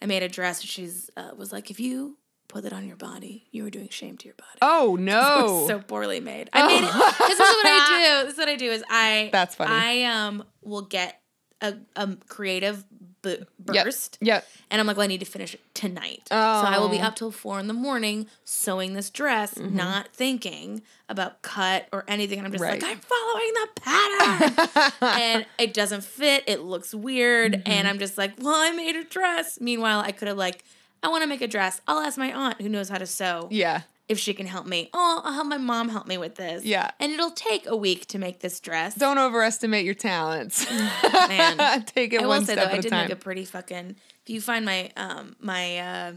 I 0.00 0.06
made 0.06 0.22
a 0.24 0.28
dress, 0.28 0.60
and 0.60 0.68
she's 0.68 1.08
uh, 1.16 1.30
was 1.36 1.52
like, 1.52 1.70
if 1.70 1.78
you 1.78 2.16
put 2.52 2.64
it 2.66 2.72
on 2.72 2.86
your 2.86 2.96
body, 2.96 3.46
you 3.50 3.62
were 3.62 3.70
doing 3.70 3.88
shame 3.88 4.16
to 4.18 4.26
your 4.26 4.34
body. 4.34 4.58
Oh 4.60 4.96
no. 5.00 5.64
so 5.66 5.78
poorly 5.80 6.20
made. 6.20 6.50
I 6.52 6.66
made 6.66 6.84
it. 6.84 6.92
This 6.92 7.32
is 7.32 7.38
what 7.38 7.66
I 7.66 8.18
do. 8.20 8.24
This 8.26 8.32
is 8.34 8.38
what 8.38 8.48
I 8.48 8.56
do. 8.56 8.70
Is 8.70 8.84
I 8.90 9.30
That's 9.32 9.54
funny. 9.54 9.72
I 9.72 10.02
um 10.04 10.44
will 10.62 10.82
get 10.82 11.20
a, 11.60 11.74
a 11.96 12.16
creative 12.28 12.84
Yep. 13.24 13.46
burst, 13.84 14.18
Yep. 14.20 14.44
and 14.68 14.80
I'm 14.80 14.86
like, 14.88 14.96
well, 14.96 15.04
I 15.04 15.06
need 15.06 15.20
to 15.20 15.24
finish 15.26 15.54
it 15.54 15.60
tonight. 15.74 16.22
So 16.28 16.34
I 16.34 16.78
will 16.80 16.88
be 16.88 16.98
Oh. 16.98 17.02
up 17.04 17.14
till 17.14 17.30
four 17.30 17.60
in 17.60 17.68
the 17.68 17.72
morning 17.72 18.26
sewing 18.44 18.94
this 18.94 19.10
dress, 19.10 19.54
Mm-hmm. 19.54 19.76
not 19.76 20.08
thinking 20.12 20.82
about 21.08 21.40
cut 21.42 21.86
or 21.92 22.04
anything. 22.08 22.38
And 22.38 22.46
I'm 22.48 22.52
just 22.52 22.64
like, 22.64 22.82
I'm 22.82 22.98
following 22.98 23.52
the 23.54 23.68
pattern, 23.80 24.92
and 25.20 25.46
it 25.56 25.72
doesn't 25.72 26.02
fit. 26.02 26.42
It 26.48 26.62
looks 26.62 26.92
weird, 26.92 27.52
Mm-hmm. 27.52 27.70
and 27.70 27.86
I'm 27.86 28.00
just 28.00 28.18
like, 28.18 28.32
well, 28.40 28.56
I 28.60 28.72
made 28.72 28.96
a 28.96 29.04
dress. 29.04 29.60
Meanwhile, 29.60 30.00
I 30.00 30.10
could 30.10 30.26
have 30.26 30.36
like. 30.36 30.64
I 31.02 31.08
want 31.08 31.22
to 31.22 31.28
make 31.28 31.40
a 31.42 31.48
dress. 31.48 31.80
I'll 31.88 31.98
ask 32.00 32.16
my 32.18 32.32
aunt 32.32 32.60
who 32.60 32.68
knows 32.68 32.88
how 32.88 32.98
to 32.98 33.06
sew 33.06 33.48
yeah. 33.50 33.82
if 34.08 34.18
she 34.18 34.34
can 34.34 34.46
help 34.46 34.66
me. 34.66 34.88
Oh, 34.94 35.20
I'll 35.24 35.32
have 35.32 35.46
my 35.46 35.58
mom 35.58 35.88
help 35.88 36.06
me 36.06 36.16
with 36.18 36.36
this. 36.36 36.64
Yeah. 36.64 36.90
And 37.00 37.10
it'll 37.12 37.30
take 37.32 37.66
a 37.66 37.76
week 37.76 38.06
to 38.08 38.18
make 38.18 38.40
this 38.40 38.60
dress. 38.60 38.94
Don't 38.94 39.18
overestimate 39.18 39.84
your 39.84 39.94
talents. 39.94 40.64
Man. 41.28 41.84
Take 41.86 42.12
it 42.12 42.22
I 42.22 42.26
one 42.26 42.40
will 42.40 42.46
say 42.46 42.52
step 42.54 42.66
though, 42.68 42.70
I 42.70 42.74
at 42.74 42.78
a 42.78 42.82
did 42.82 42.90
time. 42.90 43.04
make 43.08 43.12
a 43.12 43.16
pretty 43.16 43.44
fucking. 43.44 43.96
If 44.24 44.30
you 44.30 44.40
find 44.40 44.64
my 44.64 44.90
um 44.96 45.34
my 45.40 45.78
uh, 45.78 46.12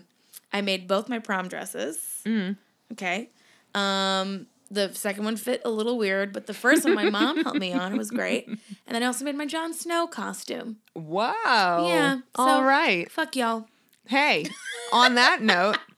I 0.53 0.61
made 0.61 0.87
both 0.87 1.09
my 1.09 1.19
prom 1.19 1.47
dresses. 1.47 1.97
Mm. 2.25 2.57
Okay. 2.91 3.29
Um, 3.73 4.47
the 4.71 4.93
second 4.93 5.25
one 5.25 5.35
fit 5.37 5.61
a 5.65 5.69
little 5.69 5.97
weird, 5.97 6.31
but 6.33 6.45
the 6.47 6.53
first 6.53 6.85
one 6.85 6.95
my 6.95 7.09
mom 7.09 7.43
helped 7.43 7.59
me 7.59 7.73
on. 7.73 7.97
Was 7.97 8.11
great. 8.11 8.47
And 8.87 8.93
then 8.93 9.01
I 9.01 9.07
also 9.07 9.25
made 9.25 9.35
my 9.35 9.47
Jon 9.47 9.73
Snow 9.73 10.05
costume. 10.05 10.77
wow. 10.93 11.85
Yeah, 11.87 12.19
All 12.35 12.59
so- 12.59 12.63
right. 12.63 13.09
Fuck 13.11 13.35
y'all. 13.35 13.67
Hey, 14.07 14.45
on 14.93 15.15
that 15.15 15.41
note, 15.41 15.77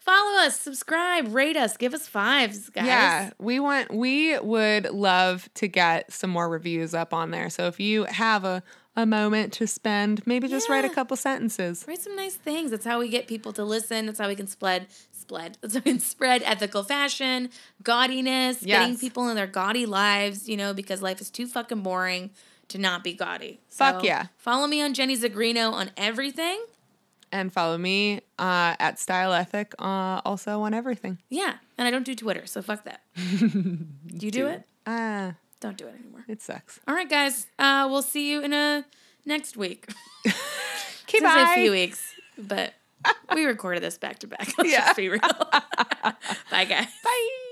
Follow 0.00 0.40
us, 0.40 0.58
subscribe, 0.58 1.32
rate 1.32 1.56
us, 1.56 1.76
give 1.76 1.94
us 1.94 2.08
fives, 2.08 2.68
guys. 2.70 2.86
yeah, 2.86 3.30
we 3.38 3.60
want 3.60 3.94
we 3.94 4.36
would 4.36 4.86
love 4.90 5.48
to 5.54 5.68
get 5.68 6.12
some 6.12 6.28
more 6.28 6.48
reviews 6.48 6.92
up 6.92 7.14
on 7.14 7.30
there. 7.30 7.48
So 7.48 7.68
if 7.68 7.78
you 7.78 8.04
have 8.06 8.44
a 8.44 8.64
a 8.96 9.06
moment 9.06 9.52
to 9.54 9.66
spend, 9.66 10.26
maybe 10.26 10.48
just 10.48 10.68
write 10.68 10.84
a 10.84 10.90
couple 10.90 11.16
sentences. 11.16 11.84
Write 11.88 12.02
some 12.02 12.16
nice 12.16 12.34
things. 12.34 12.72
That's 12.72 12.84
how 12.84 12.98
we 12.98 13.08
get 13.08 13.26
people 13.26 13.52
to 13.54 13.64
listen. 13.64 14.06
That's 14.06 14.18
how 14.18 14.28
we 14.28 14.34
can 14.34 14.48
spread 14.48 14.88
spread. 15.12 15.56
That's 15.62 15.74
how 15.74 15.82
we 15.84 15.92
can 15.92 16.00
spread 16.00 16.42
ethical 16.44 16.82
fashion, 16.82 17.50
gaudiness, 17.84 18.66
getting 18.66 18.98
people 18.98 19.28
in 19.28 19.36
their 19.36 19.46
gaudy 19.46 19.86
lives, 19.86 20.48
you 20.48 20.56
know, 20.56 20.74
because 20.74 21.00
life 21.00 21.20
is 21.20 21.30
too 21.30 21.46
fucking 21.46 21.82
boring 21.82 22.30
to 22.68 22.78
not 22.78 23.04
be 23.04 23.14
gaudy. 23.14 23.60
Fuck 23.68 24.00
So, 24.00 24.06
yeah. 24.06 24.26
Follow 24.36 24.66
me 24.66 24.82
on 24.82 24.94
Jenny 24.94 25.16
Zagrino 25.16 25.72
on 25.72 25.90
everything. 25.96 26.62
And 27.32 27.50
follow 27.52 27.78
me 27.78 28.20
uh, 28.38 28.76
at 28.78 28.98
Style 28.98 29.32
Ethic 29.32 29.74
uh, 29.78 30.20
also 30.24 30.60
on 30.60 30.74
everything. 30.74 31.18
Yeah. 31.30 31.54
And 31.78 31.88
I 31.88 31.90
don't 31.90 32.04
do 32.04 32.14
Twitter, 32.14 32.44
so 32.46 32.60
fuck 32.62 32.84
that. 32.84 33.00
do 33.16 34.26
you 34.26 34.30
do 34.30 34.46
it? 34.48 34.64
Ah, 34.86 35.34
Don't 35.60 35.78
do 35.78 35.86
it 35.86 35.94
anymore. 35.98 36.24
it 36.28 36.42
sucks. 36.42 36.78
All 36.86 36.94
right, 36.94 37.08
guys. 37.08 37.46
Uh, 37.58 37.88
we'll 37.90 38.02
see 38.02 38.30
you 38.30 38.42
in 38.42 38.52
a 38.52 38.84
next 39.26 39.56
week. 39.56 39.88
Okay, 41.04 41.18
It's 41.18 41.26
gonna 41.26 41.34
say 41.40 41.44
bye. 41.44 41.52
a 41.52 41.62
few 41.62 41.70
weeks, 41.72 42.14
but 42.38 42.72
we 43.34 43.44
recorded 43.44 43.82
this 43.82 43.98
back 43.98 44.20
to 44.20 44.26
back. 44.26 44.48
Let's 44.56 44.70
Yeah. 44.70 44.84
just 44.86 44.96
be 44.96 45.08
real. 45.10 45.20
Bye, 46.50 46.64
guys. 46.64 46.86
Bye. 47.04 47.48